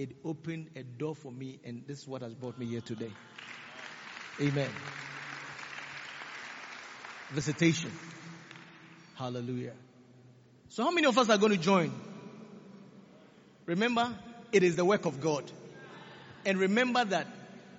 it 0.00 0.16
opened 0.24 0.70
a 0.76 0.82
door 0.82 1.14
for 1.14 1.30
me, 1.30 1.58
and 1.64 1.82
this 1.86 2.00
is 2.00 2.08
what 2.08 2.22
has 2.22 2.34
brought 2.34 2.58
me 2.58 2.66
here 2.66 2.80
today. 2.80 3.10
Amen. 4.40 4.70
Visitation. 7.30 7.90
Hallelujah. 9.20 9.74
So, 10.70 10.82
how 10.82 10.92
many 10.92 11.06
of 11.06 11.18
us 11.18 11.28
are 11.28 11.36
going 11.36 11.52
to 11.52 11.58
join? 11.58 11.92
Remember, 13.66 14.16
it 14.50 14.62
is 14.62 14.76
the 14.76 14.84
work 14.86 15.04
of 15.04 15.20
God. 15.20 15.44
And 16.46 16.58
remember 16.58 17.04
that 17.04 17.26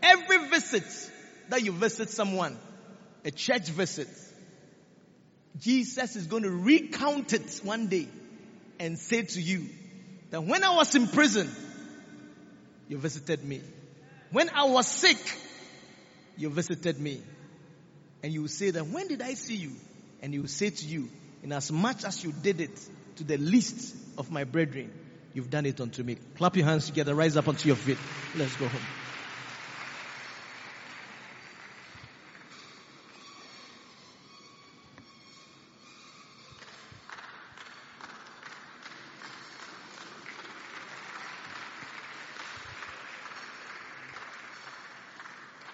every 0.03 0.49
visit 0.49 0.83
that 1.49 1.63
you 1.63 1.71
visit 1.71 2.11
someone, 2.11 2.59
a 3.25 3.31
church 3.31 3.69
visit, 3.69 4.07
Jesus 5.59 6.15
is 6.15 6.27
going 6.27 6.43
to 6.43 6.51
recount 6.51 7.33
it 7.33 7.59
one 7.63 7.87
day 7.87 8.07
and 8.79 8.99
say 8.99 9.23
to 9.23 9.41
you 9.41 9.67
that 10.29 10.43
when 10.43 10.63
I 10.63 10.75
was 10.75 10.93
in 10.93 11.07
prison, 11.07 11.49
you 12.87 12.99
visited 12.99 13.43
me. 13.43 13.61
When 14.31 14.47
I 14.49 14.65
was 14.65 14.85
sick, 14.87 15.17
you 16.37 16.51
visited 16.51 16.99
me. 16.99 17.23
And 18.21 18.31
you 18.31 18.41
will 18.41 18.47
say 18.47 18.69
that, 18.69 18.85
when 18.85 19.07
did 19.07 19.23
I 19.23 19.33
see 19.33 19.55
you? 19.55 19.71
And 20.21 20.33
he 20.33 20.39
will 20.39 20.47
say 20.47 20.69
to 20.69 20.85
you, 20.85 21.09
in 21.43 21.51
as 21.51 21.71
much 21.71 22.03
as 22.03 22.23
you 22.23 22.31
did 22.31 22.61
it 22.61 22.79
to 23.17 23.23
the 23.23 23.37
least 23.37 23.95
of 24.17 24.31
my 24.31 24.43
brethren, 24.43 24.91
you've 25.33 25.49
done 25.49 25.65
it 25.65 25.81
unto 25.81 26.03
me. 26.03 26.17
Clap 26.37 26.55
your 26.55 26.65
hands 26.65 26.85
together, 26.85 27.15
rise 27.15 27.37
up 27.37 27.47
onto 27.47 27.67
your 27.67 27.75
feet. 27.75 27.97
Let's 28.35 28.55
go 28.55 28.67
home. 28.67 28.81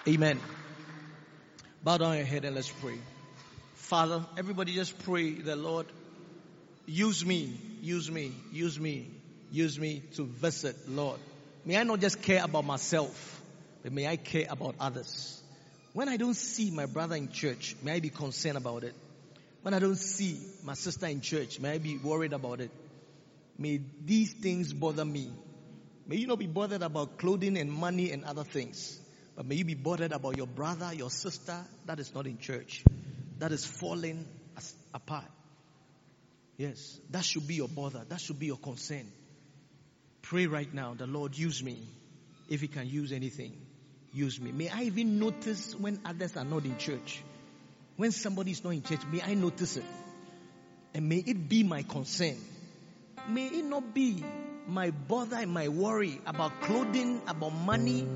Amen. 0.07 0.39
Bow 1.83 1.97
down 1.97 2.15
your 2.15 2.25
head 2.25 2.45
and 2.45 2.55
let's 2.55 2.69
pray. 2.69 2.97
Father, 3.87 4.25
everybody 4.37 4.73
just 4.73 4.99
pray 5.05 5.31
the 5.31 5.55
Lord, 5.55 5.85
use 6.85 7.25
me, 7.25 7.57
use 7.81 8.11
me, 8.11 8.33
use 8.51 8.77
me, 8.77 9.09
use 9.49 9.79
me 9.79 10.03
to 10.15 10.25
visit, 10.25 10.89
Lord. 10.89 11.21
May 11.63 11.77
I 11.77 11.83
not 11.83 12.01
just 12.01 12.21
care 12.21 12.43
about 12.43 12.65
myself, 12.65 13.41
but 13.83 13.93
may 13.93 14.05
I 14.05 14.17
care 14.17 14.45
about 14.49 14.75
others. 14.77 15.41
When 15.93 16.09
I 16.09 16.17
don't 16.17 16.33
see 16.33 16.69
my 16.69 16.85
brother 16.85 17.15
in 17.15 17.31
church, 17.31 17.77
may 17.81 17.93
I 17.93 17.99
be 18.01 18.09
concerned 18.09 18.57
about 18.57 18.83
it. 18.83 18.93
When 19.61 19.73
I 19.73 19.79
don't 19.79 19.95
see 19.95 20.37
my 20.65 20.73
sister 20.73 21.05
in 21.05 21.21
church, 21.21 21.61
may 21.61 21.71
I 21.71 21.77
be 21.77 21.95
worried 21.95 22.33
about 22.33 22.59
it. 22.59 22.71
May 23.57 23.79
these 24.03 24.33
things 24.33 24.73
bother 24.73 25.05
me. 25.05 25.31
May 26.05 26.17
you 26.17 26.27
not 26.27 26.39
be 26.39 26.47
bothered 26.47 26.81
about 26.81 27.19
clothing 27.19 27.57
and 27.57 27.71
money 27.71 28.11
and 28.11 28.25
other 28.25 28.43
things, 28.43 28.99
but 29.37 29.45
may 29.45 29.55
you 29.55 29.63
be 29.63 29.75
bothered 29.75 30.11
about 30.11 30.35
your 30.35 30.47
brother, 30.47 30.93
your 30.93 31.09
sister 31.09 31.63
that 31.85 32.01
is 32.01 32.13
not 32.13 32.27
in 32.27 32.37
church, 32.37 32.83
that 33.39 33.51
is 33.51 33.65
falling 33.65 34.25
apart. 34.93 35.25
Yes, 36.57 36.99
that 37.11 37.23
should 37.23 37.47
be 37.47 37.55
your 37.55 37.67
bother. 37.67 38.03
That 38.09 38.19
should 38.19 38.39
be 38.39 38.47
your 38.47 38.57
concern. 38.57 39.11
Pray 40.23 40.47
right 40.47 40.73
now, 40.73 40.95
the 40.95 41.07
Lord 41.07 41.37
use 41.37 41.63
me. 41.63 41.87
If 42.49 42.61
He 42.61 42.67
can 42.67 42.87
use 42.87 43.11
anything, 43.11 43.53
use 44.13 44.39
me. 44.41 44.51
May 44.51 44.69
I 44.69 44.83
even 44.83 45.19
notice 45.19 45.75
when 45.75 45.99
others 46.03 46.35
are 46.35 46.45
not 46.45 46.65
in 46.65 46.77
church. 46.77 47.21
When 47.95 48.11
somebody 48.11 48.51
is 48.51 48.63
not 48.63 48.71
in 48.71 48.83
church, 48.83 49.01
may 49.11 49.21
I 49.21 49.33
notice 49.33 49.77
it. 49.77 49.85
And 50.93 51.09
may 51.09 51.17
it 51.17 51.47
be 51.47 51.63
my 51.63 51.83
concern. 51.83 52.37
May 53.29 53.47
it 53.47 53.65
not 53.65 53.93
be 53.93 54.23
my 54.67 54.91
bother 54.91 55.37
and 55.37 55.51
my 55.51 55.67
worry 55.67 56.19
about 56.25 56.61
clothing, 56.61 57.21
about 57.27 57.53
money, 57.53 58.07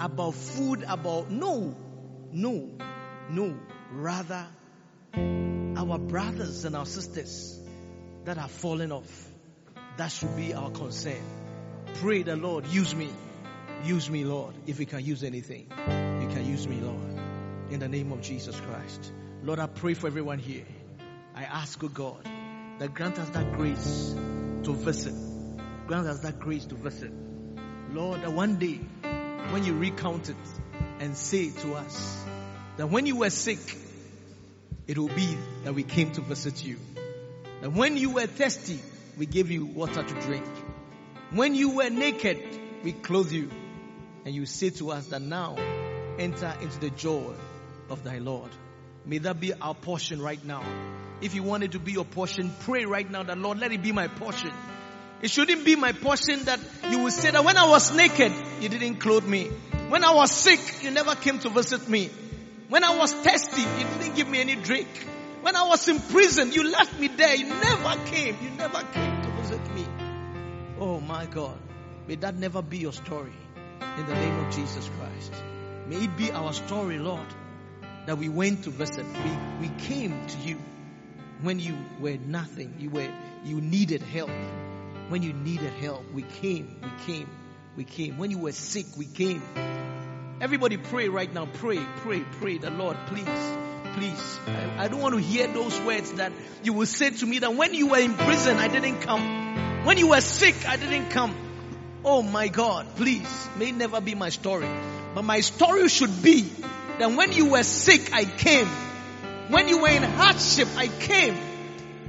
about 0.00 0.34
food, 0.34 0.84
about 0.86 1.30
no, 1.30 1.74
no, 2.32 2.70
no. 3.30 3.56
Rather, 3.92 4.46
our 5.78 5.96
brothers 5.98 6.64
and 6.64 6.74
our 6.74 6.86
sisters 6.86 7.56
that 8.24 8.36
are 8.36 8.48
falling 8.48 8.90
off. 8.90 9.28
That 9.96 10.08
should 10.08 10.36
be 10.36 10.52
our 10.52 10.70
concern. 10.70 11.22
Pray 11.94 12.22
the 12.22 12.36
Lord, 12.36 12.66
use 12.66 12.94
me. 12.94 13.10
Use 13.84 14.10
me, 14.10 14.24
Lord. 14.24 14.54
If 14.66 14.80
you 14.80 14.86
can 14.86 15.04
use 15.04 15.22
anything, 15.22 15.68
you 15.70 16.28
can 16.28 16.44
use 16.44 16.66
me, 16.66 16.80
Lord. 16.80 17.20
In 17.70 17.78
the 17.78 17.88
name 17.88 18.10
of 18.10 18.22
Jesus 18.22 18.58
Christ. 18.60 19.12
Lord, 19.44 19.60
I 19.60 19.66
pray 19.66 19.94
for 19.94 20.08
everyone 20.08 20.40
here. 20.40 20.64
I 21.36 21.44
ask, 21.44 21.82
oh 21.84 21.88
God, 21.88 22.24
that 22.80 22.92
grant 22.92 23.20
us 23.20 23.28
that 23.30 23.52
grace 23.52 24.14
to 24.64 24.74
visit. 24.74 25.14
Grant 25.86 26.08
us 26.08 26.20
that 26.20 26.40
grace 26.40 26.66
to 26.66 26.74
visit. 26.74 27.12
Lord, 27.92 28.22
that 28.22 28.32
one 28.32 28.56
day, 28.56 28.80
when 29.52 29.64
you 29.64 29.74
recount 29.74 30.28
it 30.28 30.36
and 30.98 31.16
say 31.16 31.50
to 31.50 31.74
us 31.74 32.24
that 32.76 32.90
when 32.90 33.06
you 33.06 33.16
were 33.16 33.30
sick, 33.30 33.60
it 34.88 34.96
will 34.96 35.08
be 35.08 35.36
that 35.64 35.74
we 35.74 35.82
came 35.82 36.10
to 36.12 36.22
visit 36.22 36.64
you. 36.64 36.78
That 37.60 37.72
when 37.72 37.96
you 37.98 38.10
were 38.10 38.26
thirsty, 38.26 38.80
we 39.18 39.26
gave 39.26 39.50
you 39.50 39.66
water 39.66 40.02
to 40.02 40.20
drink. 40.22 40.46
When 41.30 41.54
you 41.54 41.70
were 41.76 41.90
naked, 41.90 42.38
we 42.82 42.92
clothed 42.92 43.32
you. 43.32 43.50
And 44.24 44.34
you 44.34 44.46
say 44.46 44.70
to 44.70 44.90
us 44.90 45.08
that 45.08 45.20
now 45.20 45.56
enter 46.18 46.54
into 46.62 46.80
the 46.80 46.90
joy 46.90 47.34
of 47.90 48.02
thy 48.02 48.18
Lord. 48.18 48.50
May 49.04 49.18
that 49.18 49.38
be 49.38 49.52
our 49.52 49.74
portion 49.74 50.22
right 50.22 50.42
now. 50.42 50.64
If 51.20 51.34
you 51.34 51.42
want 51.42 51.64
it 51.64 51.72
to 51.72 51.78
be 51.78 51.92
your 51.92 52.04
portion, 52.04 52.50
pray 52.60 52.84
right 52.84 53.08
now 53.10 53.22
that 53.22 53.36
Lord, 53.36 53.58
let 53.58 53.72
it 53.72 53.82
be 53.82 53.92
my 53.92 54.08
portion. 54.08 54.52
It 55.20 55.30
shouldn't 55.30 55.64
be 55.64 55.76
my 55.76 55.92
portion 55.92 56.44
that 56.44 56.60
you 56.90 57.00
will 57.00 57.10
say 57.10 57.30
that 57.30 57.44
when 57.44 57.56
I 57.56 57.68
was 57.68 57.94
naked, 57.94 58.32
you 58.60 58.68
didn't 58.68 58.96
clothe 58.96 59.26
me. 59.26 59.48
When 59.88 60.04
I 60.04 60.14
was 60.14 60.30
sick, 60.30 60.60
you 60.82 60.90
never 60.90 61.14
came 61.14 61.40
to 61.40 61.50
visit 61.50 61.88
me. 61.88 62.10
When 62.68 62.84
I 62.84 62.96
was 62.96 63.12
thirsty, 63.12 63.62
you 63.62 63.86
didn't 63.98 64.14
give 64.14 64.28
me 64.28 64.40
any 64.40 64.54
drink. 64.54 64.88
When 65.40 65.56
I 65.56 65.66
was 65.68 65.88
in 65.88 66.00
prison, 66.00 66.52
you 66.52 66.70
left 66.70 66.98
me 67.00 67.08
there. 67.08 67.34
You 67.34 67.46
never 67.46 67.96
came. 68.06 68.36
You 68.42 68.50
never 68.50 68.82
came 68.92 69.22
to 69.22 69.30
visit 69.40 69.74
me. 69.74 69.86
Oh 70.78 71.00
my 71.00 71.24
God. 71.24 71.58
May 72.06 72.16
that 72.16 72.34
never 72.36 72.60
be 72.60 72.78
your 72.78 72.92
story. 72.92 73.32
In 73.96 74.06
the 74.06 74.14
name 74.14 74.38
of 74.44 74.54
Jesus 74.54 74.90
Christ. 74.98 75.32
May 75.86 76.04
it 76.04 76.16
be 76.18 76.30
our 76.30 76.52
story, 76.52 76.98
Lord, 76.98 77.26
that 78.06 78.18
we 78.18 78.28
went 78.28 78.64
to 78.64 78.70
visit. 78.70 79.06
We, 79.06 79.68
we 79.68 79.74
came 79.78 80.26
to 80.26 80.38
you 80.38 80.58
when 81.40 81.58
you 81.58 81.78
were 82.00 82.18
nothing. 82.18 82.74
You 82.78 82.90
were, 82.90 83.10
you 83.44 83.62
needed 83.62 84.02
help. 84.02 84.30
When 85.08 85.22
you 85.22 85.32
needed 85.32 85.72
help, 85.72 86.04
we 86.12 86.22
came, 86.22 86.82
we 86.82 86.90
came, 87.06 87.30
we 87.76 87.84
came. 87.84 88.18
When 88.18 88.30
you 88.30 88.38
were 88.38 88.52
sick, 88.52 88.86
we 88.96 89.06
came. 89.06 89.42
Everybody 90.40 90.76
pray 90.76 91.08
right 91.08 91.32
now. 91.32 91.46
Pray, 91.46 91.84
pray, 91.96 92.20
pray. 92.40 92.58
The 92.58 92.70
Lord, 92.70 92.96
please, 93.06 93.56
please. 93.94 94.38
I, 94.46 94.84
I 94.84 94.88
don't 94.88 95.00
want 95.00 95.16
to 95.16 95.20
hear 95.20 95.48
those 95.48 95.80
words 95.80 96.12
that 96.12 96.32
you 96.62 96.72
will 96.72 96.86
say 96.86 97.10
to 97.10 97.26
me 97.26 97.40
that 97.40 97.56
when 97.56 97.74
you 97.74 97.88
were 97.88 97.98
in 97.98 98.14
prison, 98.14 98.56
I 98.56 98.68
didn't 98.68 99.00
come. 99.00 99.84
When 99.84 99.98
you 99.98 100.08
were 100.10 100.20
sick, 100.20 100.68
I 100.68 100.76
didn't 100.76 101.10
come. 101.10 101.34
Oh 102.04 102.22
my 102.22 102.46
God, 102.46 102.86
please, 102.94 103.48
may 103.56 103.72
never 103.72 104.00
be 104.00 104.14
my 104.14 104.28
story. 104.28 104.68
But 105.12 105.22
my 105.22 105.40
story 105.40 105.88
should 105.88 106.22
be 106.22 106.42
that 106.98 107.10
when 107.10 107.32
you 107.32 107.50
were 107.50 107.64
sick, 107.64 108.12
I 108.12 108.24
came. 108.24 108.68
When 109.48 109.66
you 109.66 109.82
were 109.82 109.88
in 109.88 110.04
hardship, 110.04 110.68
I 110.76 110.86
came. 110.86 111.36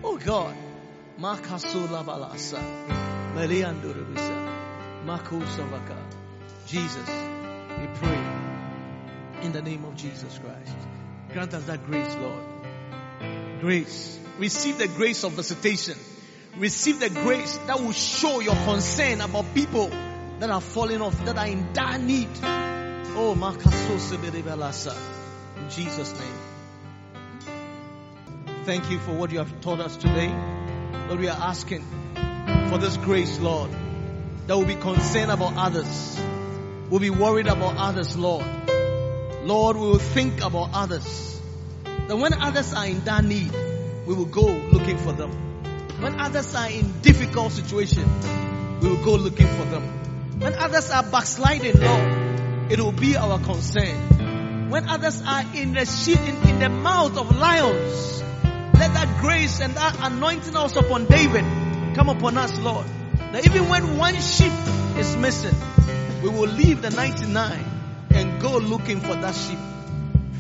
Oh 0.04 0.18
God. 0.18 0.56
Jesus, 6.68 7.10
we 7.80 7.88
pray 7.98 8.22
in 9.42 9.52
the 9.54 9.62
name 9.62 9.86
of 9.86 9.96
Jesus 9.96 10.38
Christ. 10.38 10.76
Grant 11.32 11.54
us 11.54 11.64
that 11.66 11.86
grace, 11.86 12.16
Lord. 12.16 12.44
Grace. 13.62 14.20
Receive 14.38 14.78
the 14.78 14.88
grace 14.88 15.24
of 15.24 15.34
visitation. 15.34 15.98
Receive 16.58 17.00
the 17.00 17.10
grace 17.10 17.58
that 17.68 17.80
will 17.80 17.92
show 17.92 18.40
your 18.40 18.56
concern 18.56 19.22
about 19.22 19.54
people 19.54 19.90
that 20.40 20.50
are 20.50 20.62
falling 20.62 21.02
off, 21.02 21.24
that 21.26 21.38
are 21.38 21.48
in 21.48 21.72
dire 21.74 22.00
need. 22.00 22.30
Oh, 22.42 23.36
Makasosebelasa. 23.38 24.96
In 25.58 25.70
Jesus' 25.70 26.14
name. 26.20 26.40
Thank 28.66 28.90
you 28.92 29.00
for 29.00 29.12
what 29.14 29.32
you 29.32 29.40
have 29.40 29.62
taught 29.62 29.80
us 29.80 29.96
today. 29.98 30.28
Lord, 31.08 31.20
we 31.20 31.28
are 31.28 31.38
asking 31.40 31.86
for 32.70 32.78
this 32.78 32.98
grace, 32.98 33.40
Lord, 33.40 33.72
that 34.48 34.58
will 34.58 34.66
be 34.66 34.76
concerned 34.76 35.32
about 35.32 35.54
others. 35.56 36.20
We'll 36.90 37.00
be 37.00 37.12
worried 37.12 37.46
about 37.46 37.78
others, 37.78 38.18
Lord. 38.18 38.46
Lord, 39.44 39.78
we 39.78 39.82
will 39.82 40.00
think 40.00 40.44
about 40.44 40.70
others. 40.74 41.40
That 42.08 42.18
when 42.18 42.34
others 42.34 42.74
are 42.74 42.88
in 42.88 43.02
that 43.02 43.24
need, 43.24 43.52
we 44.08 44.16
will 44.16 44.26
go 44.26 44.46
looking 44.46 44.98
for 44.98 45.12
them. 45.12 45.30
When 46.02 46.20
others 46.20 46.56
are 46.56 46.70
in 46.70 47.00
difficult 47.02 47.52
situations, 47.52 48.26
we 48.82 48.90
will 48.90 49.04
go 49.04 49.14
looking 49.16 49.46
for 49.46 49.66
them. 49.66 49.84
When 50.40 50.56
others 50.56 50.90
are 50.90 51.04
backsliding, 51.04 51.80
Lord, 51.80 52.72
it 52.72 52.80
will 52.80 52.92
be 52.92 53.16
our 53.16 53.38
concern. 53.38 54.70
When 54.72 54.90
others 54.90 55.22
are 55.22 55.44
in 55.54 55.74
the 55.74 55.86
in, 56.08 56.50
in 56.50 56.60
the 56.60 56.70
mouth 56.70 57.18
of 57.18 57.38
lions, 57.38 58.24
let 58.80 58.94
that 58.94 59.20
grace 59.22 59.60
and 59.62 59.76
that 59.76 59.96
anointing 60.00 60.56
also 60.56 60.80
upon 60.80 61.06
David 61.06 61.44
come 61.96 62.10
upon 62.10 62.38
us, 62.38 62.58
Lord. 62.60 62.88
That 63.34 63.46
even 63.46 63.70
when 63.70 63.98
one 63.98 64.16
sheep 64.16 64.54
is 64.98 65.16
missing, 65.18 65.56
we 66.22 66.30
will 66.30 66.50
leave 66.50 66.82
the 66.82 66.90
99 66.90 67.66
and 68.12 68.42
go 68.42 68.58
looking 68.58 69.00
for 69.00 69.16
that 69.16 69.36
sheep. 69.36 69.60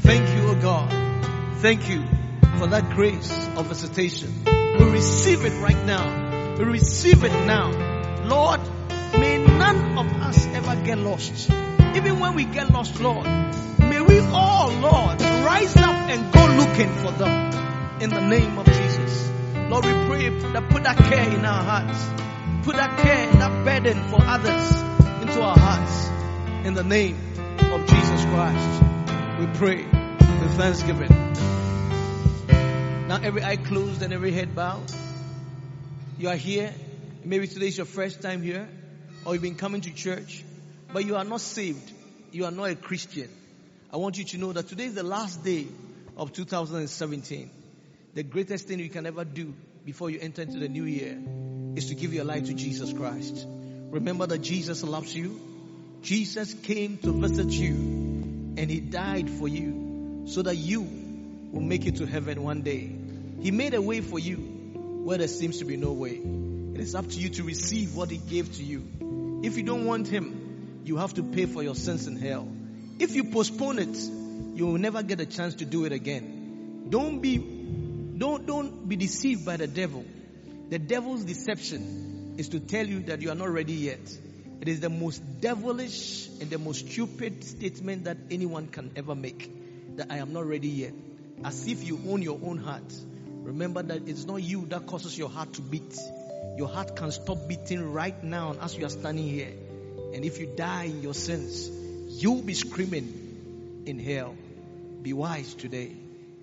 Thank 0.02 0.28
you, 0.36 0.50
O 0.50 0.56
God. 0.56 0.90
Thank 1.60 1.90
you 1.90 2.04
for 2.58 2.68
that 2.68 2.90
grace 2.92 3.32
of 3.56 3.68
visitation. 3.68 4.44
We 4.46 4.86
receive 4.92 5.46
it 5.46 5.62
right 5.62 5.86
now. 5.86 6.56
We 6.58 6.66
receive 6.66 7.24
it 7.24 7.32
now. 7.46 7.72
Lord, 8.26 8.60
may 9.14 9.38
none 9.38 9.98
of 9.98 10.12
us 10.22 10.46
ever 10.48 10.76
get 10.84 10.98
lost. 10.98 11.50
Even 11.96 12.20
when 12.20 12.36
we 12.36 12.44
get 12.44 12.70
lost, 12.72 13.00
Lord, 13.00 13.26
may 13.80 14.02
we 14.02 14.20
all, 14.20 14.72
Lord, 14.72 15.22
rise 15.22 15.76
up 15.78 15.96
and 16.10 16.34
go 16.34 16.46
looking 16.46 16.94
for 16.96 17.12
them 17.12 18.02
in 18.02 18.10
the 18.10 18.22
name 18.22 18.58
of 18.58 18.66
Jesus. 18.66 19.32
Lord, 19.70 19.86
we 19.86 19.94
pray 20.08 20.30
that 20.30 20.70
put 20.70 20.84
that 20.84 20.98
care 20.98 21.30
in 21.30 21.46
our 21.46 21.64
hearts. 21.64 22.66
Put 22.66 22.76
that 22.76 23.00
care 23.00 23.32
that 23.32 23.66
burden 23.66 24.10
for 24.10 24.22
others 24.22 24.99
into 25.30 25.44
our 25.44 25.58
hearts. 25.60 26.08
In 26.66 26.74
the 26.74 26.84
name 26.84 27.16
of 27.60 27.86
Jesus 27.86 28.26
Christ, 28.26 28.84
we 29.40 29.46
pray 29.60 29.86
with 29.86 30.58
thanksgiving. 30.58 31.10
Now 33.08 33.20
every 33.22 33.44
eye 33.44 33.58
closed 33.58 34.02
and 34.02 34.12
every 34.12 34.32
head 34.32 34.56
bowed. 34.56 34.92
You 36.18 36.30
are 36.30 36.36
here. 36.36 36.74
Maybe 37.24 37.48
today 37.48 37.68
is 37.68 37.78
your 37.78 37.86
first 37.86 38.24
time 38.24 38.42
here, 38.42 38.68
or 39.24 39.34
you've 39.34 39.44
been 39.44 39.54
coming 39.54 39.82
to 39.82 39.94
church, 39.94 40.44
but 40.92 41.06
you 41.06 41.16
are 41.16 41.26
not 41.26 41.42
saved. 41.42 41.92
You 42.32 42.46
are 42.46 42.52
not 42.52 42.72
a 42.72 42.76
Christian. 42.76 43.30
I 43.94 43.98
want 43.98 44.18
you 44.18 44.24
to 44.24 44.38
know 44.40 44.52
that 44.54 44.68
today 44.68 44.86
is 44.86 44.96
the 44.96 45.04
last 45.04 45.44
day 45.44 45.68
of 46.18 46.34
2017. 46.34 47.52
The 48.16 48.24
greatest 48.24 48.68
thing 48.68 48.80
you 48.80 48.90
can 48.90 49.06
ever 49.06 49.26
do 49.26 49.54
before 49.86 50.10
you 50.10 50.18
enter 50.20 50.42
into 50.42 50.58
the 50.58 50.70
new 50.70 50.86
year 50.86 51.22
is 51.76 51.90
to 51.90 51.96
give 51.96 52.16
your 52.16 52.26
life 52.26 52.46
to 52.46 52.56
Jesus 52.56 52.92
Christ. 52.94 53.46
Remember 53.90 54.28
that 54.28 54.40
Jesus 54.40 54.84
loves 54.84 55.16
you. 55.16 55.40
Jesus 56.02 56.54
came 56.54 56.98
to 57.00 57.12
visit 57.12 57.52
you 57.52 57.74
and 58.58 58.70
he 58.70 58.80
died 58.80 59.30
for 59.30 59.48
you 59.48 60.24
so 60.28 60.42
that 60.44 60.56
you 60.56 60.82
will 60.82 61.62
make 61.62 61.86
it 61.86 61.98
to 61.98 62.06
heaven 62.06 62.44
one 62.44 62.62
day. 62.62 62.92
He 63.42 63.52
made 63.52 63.74
a 63.74 63.82
way 63.82 64.02
for 64.02 64.20
you 64.20 64.38
where 65.04 65.18
there 65.18 65.28
seems 65.28 65.60
to 65.60 65.66
be 65.66 65.78
no 65.78 65.94
way. 65.94 66.22
It 66.80 66.80
is 66.80 66.94
up 66.94 67.08
to 67.10 67.20
you 67.20 67.30
to 67.30 67.44
receive 67.44 67.96
what 67.96 68.12
He 68.12 68.18
gave 68.18 68.56
to 68.56 68.64
you. 68.64 69.42
If 69.44 69.58
you 69.58 69.64
don't 69.64 69.86
want 69.86 70.08
Him, 70.08 70.82
you 70.86 70.98
have 70.98 71.14
to 71.16 71.24
pay 71.24 71.46
for 71.46 71.64
your 71.64 71.76
sins 71.76 72.08
in 72.08 72.16
hell. 72.16 72.48
If 73.00 73.16
you 73.16 73.26
postpone 73.26 73.80
it, 73.80 73.98
you 74.58 74.68
will 74.68 74.78
never 74.78 75.04
get 75.04 75.20
a 75.20 75.26
chance 75.26 75.56
to 75.56 75.66
do 75.66 75.86
it 75.86 75.92
again. 75.92 76.88
Don't 76.90 77.22
be, 77.22 77.38
don't, 77.38 78.46
don't 78.46 78.88
be 78.88 78.96
deceived 78.96 79.46
by 79.46 79.58
the 79.58 79.68
devil. 79.68 80.06
The 80.70 80.80
devil's 80.80 81.24
deception 81.24 82.18
is 82.40 82.50
to 82.50 82.60
tell 82.62 82.88
you 82.88 83.02
that 83.02 83.22
you 83.22 83.30
are 83.30 83.36
not 83.36 83.50
ready 83.50 83.74
yet. 83.74 84.18
It 84.62 84.70
is 84.70 84.80
the 84.80 84.90
most 84.90 85.42
devilish 85.42 86.30
and 86.40 86.50
the 86.50 86.58
most 86.58 86.90
stupid 86.90 87.44
statement 87.44 88.06
that 88.06 88.18
anyone 88.32 88.68
can 88.68 88.92
ever 88.96 89.14
make. 89.14 89.52
That 89.98 90.08
I 90.10 90.18
am 90.20 90.32
not 90.32 90.46
ready 90.46 90.70
yet. 90.70 90.94
As 91.44 91.68
if 91.68 91.86
you 91.86 92.00
own 92.08 92.22
your 92.22 92.40
own 92.42 92.58
heart. 92.58 92.94
Remember 93.44 93.84
that 93.84 94.08
it's 94.08 94.26
not 94.26 94.38
you 94.42 94.66
that 94.68 94.86
causes 94.86 95.18
your 95.18 95.28
heart 95.28 95.52
to 95.56 95.62
beat. 95.62 95.98
Your 96.56 96.70
heart 96.70 96.96
can 96.96 97.12
stop 97.12 97.46
beating 97.50 97.92
right 97.92 98.24
now 98.24 98.56
as 98.62 98.78
you 98.78 98.86
are 98.86 98.90
standing 98.90 99.28
here. 99.28 99.52
And 100.14 100.24
if 100.24 100.40
you 100.40 100.48
die 100.56 100.86
in 100.86 101.02
your 101.02 101.14
sins, 101.14 101.70
you'll 102.22 102.42
be 102.42 102.54
screaming 102.54 103.84
in 103.86 104.00
hell. 104.00 104.34
Be 105.02 105.12
wise 105.12 105.54
today. 105.56 105.92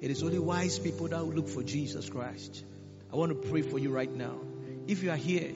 It 0.03 0.11
is 0.11 0.23
only 0.23 0.39
wise 0.39 0.79
people 0.79 1.09
that 1.09 1.25
will 1.25 1.33
look 1.33 1.49
for 1.49 1.63
Jesus 1.63 2.11
Christ. 2.11 2.65
I 3.11 3.17
want 3.17 3.31
to 3.33 3.49
pray 3.49 3.63
for 3.63 3.79
you 3.79 3.91
right 3.91 4.15
now. 4.15 4.35
If 4.87 5.03
you 5.03 5.11
are 5.11 5.17
here 5.17 5.53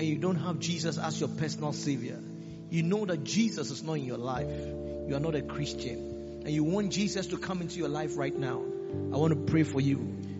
and 0.00 0.08
you 0.08 0.16
don't 0.16 0.36
have 0.36 0.58
Jesus 0.60 0.96
as 0.96 1.20
your 1.20 1.28
personal 1.28 1.74
savior, 1.74 2.18
you 2.70 2.82
know 2.82 3.04
that 3.04 3.22
Jesus 3.22 3.70
is 3.70 3.82
not 3.82 3.98
in 3.98 4.06
your 4.06 4.16
life. 4.16 4.48
You 4.48 5.14
are 5.14 5.20
not 5.20 5.34
a 5.34 5.42
Christian. 5.42 6.42
And 6.42 6.48
you 6.48 6.64
want 6.64 6.90
Jesus 6.90 7.26
to 7.26 7.36
come 7.36 7.60
into 7.60 7.78
your 7.78 7.90
life 7.90 8.16
right 8.16 8.34
now. 8.34 8.62
I 9.12 9.18
want 9.18 9.34
to 9.34 9.52
pray 9.52 9.62
for 9.62 9.78
you 9.78 9.98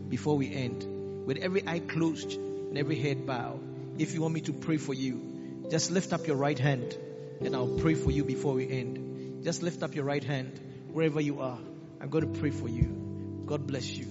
before 0.08 0.38
we 0.38 0.50
end. 0.50 1.26
With 1.26 1.36
every 1.36 1.62
eye 1.68 1.80
closed 1.80 2.32
and 2.32 2.78
every 2.78 2.98
head 2.98 3.26
bowed. 3.26 3.60
If 3.98 4.14
you 4.14 4.22
want 4.22 4.32
me 4.32 4.40
to 4.40 4.54
pray 4.54 4.78
for 4.78 4.94
you, 4.94 5.66
just 5.70 5.90
lift 5.90 6.14
up 6.14 6.26
your 6.26 6.36
right 6.36 6.58
hand 6.58 6.96
and 7.42 7.54
I'll 7.54 7.76
pray 7.82 7.92
for 7.92 8.10
you 8.10 8.24
before 8.24 8.54
we 8.54 8.66
end. 8.66 9.44
Just 9.44 9.62
lift 9.62 9.82
up 9.82 9.94
your 9.94 10.06
right 10.06 10.24
hand 10.24 10.58
wherever 10.90 11.20
you 11.20 11.40
are. 11.40 11.58
I'm 12.00 12.08
going 12.08 12.32
to 12.32 12.40
pray 12.40 12.50
for 12.50 12.66
you. 12.66 13.44
God 13.44 13.66
bless 13.66 13.90
you. 13.90 14.06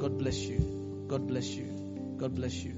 God 0.00 0.18
bless 0.18 0.42
you. 0.42 1.06
God 1.06 1.28
bless 1.28 1.46
you. 1.54 2.16
God 2.18 2.34
bless 2.34 2.64
you. 2.64 2.74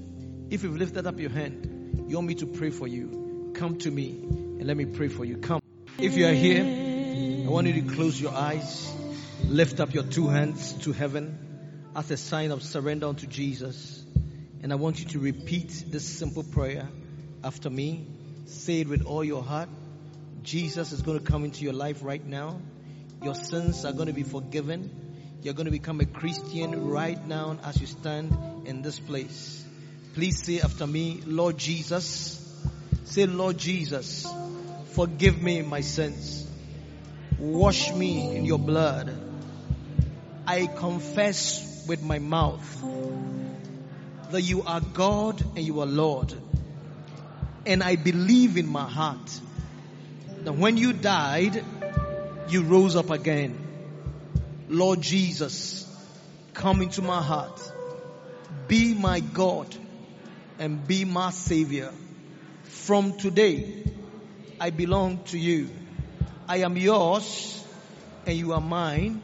If 0.51 0.61
you've 0.61 0.77
lifted 0.77 1.07
up 1.07 1.19
your 1.19 1.31
hand, 1.31 1.80
you 2.07 2.15
want 2.15 2.27
me 2.27 2.35
to 2.35 2.45
pray 2.45 2.69
for 2.69 2.87
you, 2.87 3.51
come 3.55 3.77
to 3.79 3.91
me 3.91 4.09
and 4.09 4.65
let 4.65 4.77
me 4.77 4.85
pray 4.85 5.07
for 5.07 5.25
you. 5.25 5.37
Come. 5.37 5.61
If 5.97 6.17
you 6.17 6.27
are 6.27 6.33
here, 6.33 6.63
I 6.63 7.49
want 7.49 7.67
you 7.67 7.81
to 7.81 7.95
close 7.95 8.19
your 8.19 8.33
eyes, 8.33 8.91
lift 9.45 9.79
up 9.79 9.93
your 9.93 10.03
two 10.03 10.27
hands 10.27 10.73
to 10.83 10.93
heaven 10.93 11.37
as 11.95 12.09
a 12.11 12.17
sign 12.17 12.51
of 12.51 12.63
surrender 12.63 13.07
unto 13.07 13.27
Jesus. 13.27 14.03
And 14.63 14.71
I 14.71 14.75
want 14.75 14.99
you 14.99 15.05
to 15.09 15.19
repeat 15.19 15.85
this 15.87 16.07
simple 16.07 16.43
prayer 16.43 16.87
after 17.43 17.69
me. 17.69 18.07
Say 18.45 18.81
it 18.81 18.87
with 18.87 19.05
all 19.05 19.23
your 19.23 19.43
heart. 19.43 19.69
Jesus 20.43 20.91
is 20.91 21.01
going 21.01 21.19
to 21.19 21.25
come 21.25 21.43
into 21.43 21.63
your 21.63 21.73
life 21.73 21.99
right 22.03 22.25
now. 22.25 22.61
Your 23.23 23.35
sins 23.35 23.85
are 23.85 23.93
going 23.93 24.07
to 24.07 24.13
be 24.13 24.23
forgiven. 24.23 24.89
You're 25.41 25.53
going 25.53 25.65
to 25.65 25.71
become 25.71 25.99
a 26.01 26.05
Christian 26.05 26.89
right 26.89 27.23
now 27.27 27.57
as 27.63 27.79
you 27.79 27.87
stand 27.87 28.35
in 28.65 28.81
this 28.81 28.99
place. 28.99 29.65
Please 30.13 30.43
say 30.43 30.59
after 30.59 30.85
me, 30.85 31.21
Lord 31.25 31.57
Jesus. 31.57 32.37
Say, 33.05 33.25
Lord 33.27 33.57
Jesus, 33.57 34.27
forgive 34.87 35.41
me 35.41 35.61
my 35.61 35.79
sins. 35.79 36.45
Wash 37.39 37.93
me 37.93 38.35
in 38.35 38.43
your 38.43 38.59
blood. 38.59 39.09
I 40.45 40.67
confess 40.67 41.85
with 41.87 42.03
my 42.03 42.19
mouth 42.19 42.83
that 44.31 44.41
you 44.41 44.63
are 44.63 44.81
God 44.81 45.41
and 45.55 45.59
you 45.59 45.79
are 45.79 45.85
Lord. 45.85 46.33
And 47.65 47.81
I 47.81 47.95
believe 47.95 48.57
in 48.57 48.67
my 48.67 48.89
heart 48.89 49.39
that 50.43 50.53
when 50.53 50.75
you 50.75 50.91
died, 50.91 51.63
you 52.49 52.63
rose 52.63 52.97
up 52.97 53.11
again. 53.11 53.57
Lord 54.67 55.01
Jesus, 55.01 55.87
come 56.53 56.81
into 56.81 57.01
my 57.01 57.21
heart. 57.21 57.61
Be 58.67 58.93
my 58.93 59.21
God 59.21 59.73
and 60.61 60.87
be 60.87 61.05
my 61.05 61.31
Savior. 61.31 61.91
From 62.65 63.17
today, 63.17 63.83
I 64.59 64.69
belong 64.69 65.23
to 65.29 65.39
you. 65.39 65.69
I 66.47 66.57
am 66.57 66.77
yours 66.77 67.65
and 68.27 68.37
you 68.37 68.53
are 68.53 68.61
mine. 68.61 69.23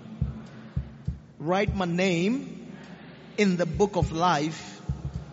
Write 1.37 1.75
my 1.75 1.85
name 1.85 2.73
in 3.37 3.55
the 3.55 3.67
book 3.67 3.97
of 3.97 4.11
life 4.11 4.81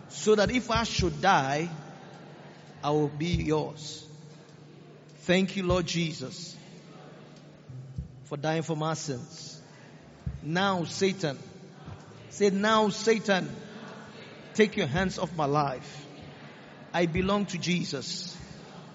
so 0.09 0.35
that 0.35 0.51
if 0.51 0.69
I 0.69 0.83
should 0.83 1.21
die, 1.23 1.69
I 2.83 2.91
will 2.91 3.07
be 3.07 3.29
yours. 3.29 4.05
Thank 5.21 5.55
you, 5.55 5.63
Lord 5.63 5.87
Jesus, 5.87 6.55
for 8.25 8.37
dying 8.37 8.61
for 8.61 8.77
my 8.77 8.93
sins. 8.93 9.59
Now, 10.43 10.83
Satan, 10.83 11.39
say, 12.29 12.51
now, 12.51 12.89
Satan, 12.89 13.49
take 14.55 14.77
your 14.77 14.87
hands 14.87 15.19
off 15.19 15.35
my 15.35 15.45
life. 15.45 16.05
I 16.93 17.05
belong 17.05 17.45
to 17.47 17.57
Jesus. 17.57 18.35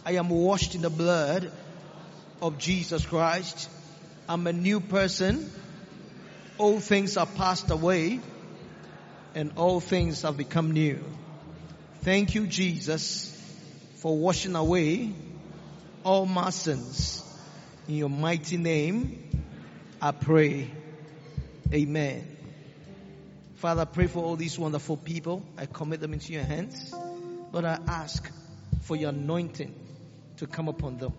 I 0.04 0.12
am 0.12 0.30
washed 0.30 0.74
in 0.74 0.82
the 0.82 0.90
blood 0.90 1.52
of 2.40 2.58
Jesus 2.58 3.04
Christ. 3.04 3.68
I'm 4.28 4.46
a 4.46 4.52
new 4.52 4.80
person. 4.80 5.50
All 6.56 6.80
things 6.80 7.16
are 7.16 7.26
passed 7.26 7.70
away 7.70 8.20
and 9.34 9.52
all 9.56 9.80
things 9.80 10.22
have 10.22 10.36
become 10.36 10.72
new. 10.72 11.04
Thank 12.02 12.34
you, 12.34 12.46
Jesus, 12.46 13.28
for 13.96 14.16
washing 14.16 14.56
away 14.56 15.12
all 16.02 16.24
my 16.24 16.50
sins. 16.50 17.22
In 17.86 17.96
your 17.96 18.08
mighty 18.08 18.56
name, 18.56 19.30
I 20.00 20.12
pray. 20.12 20.70
Amen. 21.72 22.39
Father, 23.60 23.82
I 23.82 23.84
pray 23.84 24.06
for 24.06 24.24
all 24.24 24.36
these 24.36 24.58
wonderful 24.58 24.96
people. 24.96 25.44
I 25.58 25.66
commit 25.66 26.00
them 26.00 26.14
into 26.14 26.32
your 26.32 26.44
hands. 26.44 26.94
Lord, 27.52 27.66
I 27.66 27.78
ask 27.86 28.26
for 28.84 28.96
your 28.96 29.10
anointing 29.10 29.74
to 30.38 30.46
come 30.46 30.66
upon 30.68 30.96
them, 30.96 31.12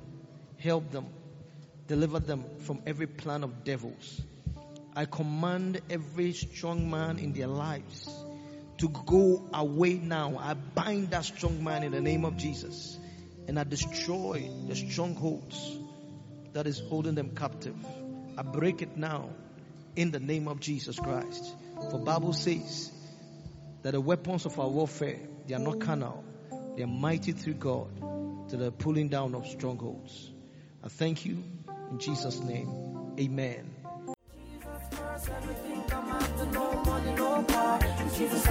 help 0.57 0.89
them, 0.89 1.05
deliver 1.85 2.17
them 2.17 2.43
from 2.61 2.81
every 2.87 3.05
plan 3.05 3.43
of 3.43 3.63
devils. 3.63 4.21
I 4.95 5.05
command 5.05 5.81
every 5.91 6.33
strong 6.33 6.89
man 6.89 7.19
in 7.19 7.33
their 7.33 7.45
lives 7.45 8.09
to 8.79 8.89
go 8.89 9.47
away 9.53 9.93
now. 9.93 10.39
I 10.39 10.55
bind 10.55 11.11
that 11.11 11.25
strong 11.25 11.63
man 11.63 11.83
in 11.83 11.91
the 11.91 12.01
name 12.01 12.25
of 12.25 12.37
Jesus 12.37 12.97
and 13.47 13.59
I 13.59 13.65
destroy 13.65 14.49
the 14.67 14.75
strongholds 14.75 15.77
that 16.53 16.65
is 16.65 16.79
holding 16.79 17.13
them 17.13 17.35
captive. 17.35 17.75
I 18.35 18.41
break 18.41 18.81
it 18.81 18.97
now 18.97 19.29
in 19.95 20.09
the 20.09 20.19
name 20.19 20.47
of 20.47 20.59
Jesus 20.59 20.97
Christ. 20.97 21.53
For 21.89 21.99
Bible 21.99 22.33
says 22.33 22.91
that 23.81 23.91
the 23.91 24.01
weapons 24.01 24.45
of 24.45 24.59
our 24.59 24.69
warfare, 24.69 25.19
they 25.47 25.55
are 25.55 25.59
not 25.59 25.79
carnal. 25.79 26.23
They 26.75 26.83
are 26.83 26.87
mighty 26.87 27.31
through 27.31 27.55
God 27.55 27.89
to 28.49 28.57
the 28.57 28.71
pulling 28.71 29.09
down 29.09 29.35
of 29.35 29.47
strongholds. 29.47 30.31
I 30.83 30.87
thank 30.87 31.25
you 31.25 31.43
in 31.89 31.99
Jesus' 31.99 32.39
name. 32.39 33.15
Amen. 33.19 33.71
Jesus. 38.17 38.45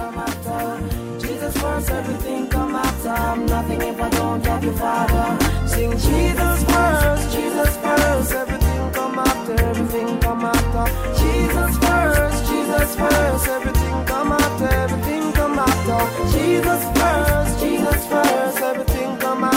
Jesus 1.21 1.57
first, 1.61 1.89
everything 1.89 2.47
come 2.47 2.75
after. 2.75 3.09
I'm 3.09 3.45
nothing 3.45 3.81
if 3.81 4.01
I 4.01 4.09
don't 4.09 4.63
you, 4.63 4.73
Father. 4.73 5.67
Sing 5.67 5.91
Jesus 5.91 6.63
first, 6.65 7.31
Jesus 7.35 7.77
first. 7.77 8.31
Everything 8.33 8.91
come 8.91 9.19
after, 9.19 9.53
everything 9.53 10.19
come 10.19 10.45
after. 10.45 11.90
Jesus 12.81 12.95
first, 12.95 13.47
everything 13.47 14.05
come 14.05 14.31
after, 14.31 14.65
everything 14.65 15.31
come 15.33 15.59
after. 15.59 16.31
Jesus 16.31 16.83
first, 16.97 17.59
Jesus 17.59 18.07
first, 18.07 18.57
everything 18.57 19.17
come 19.17 19.43
after. 19.43 19.50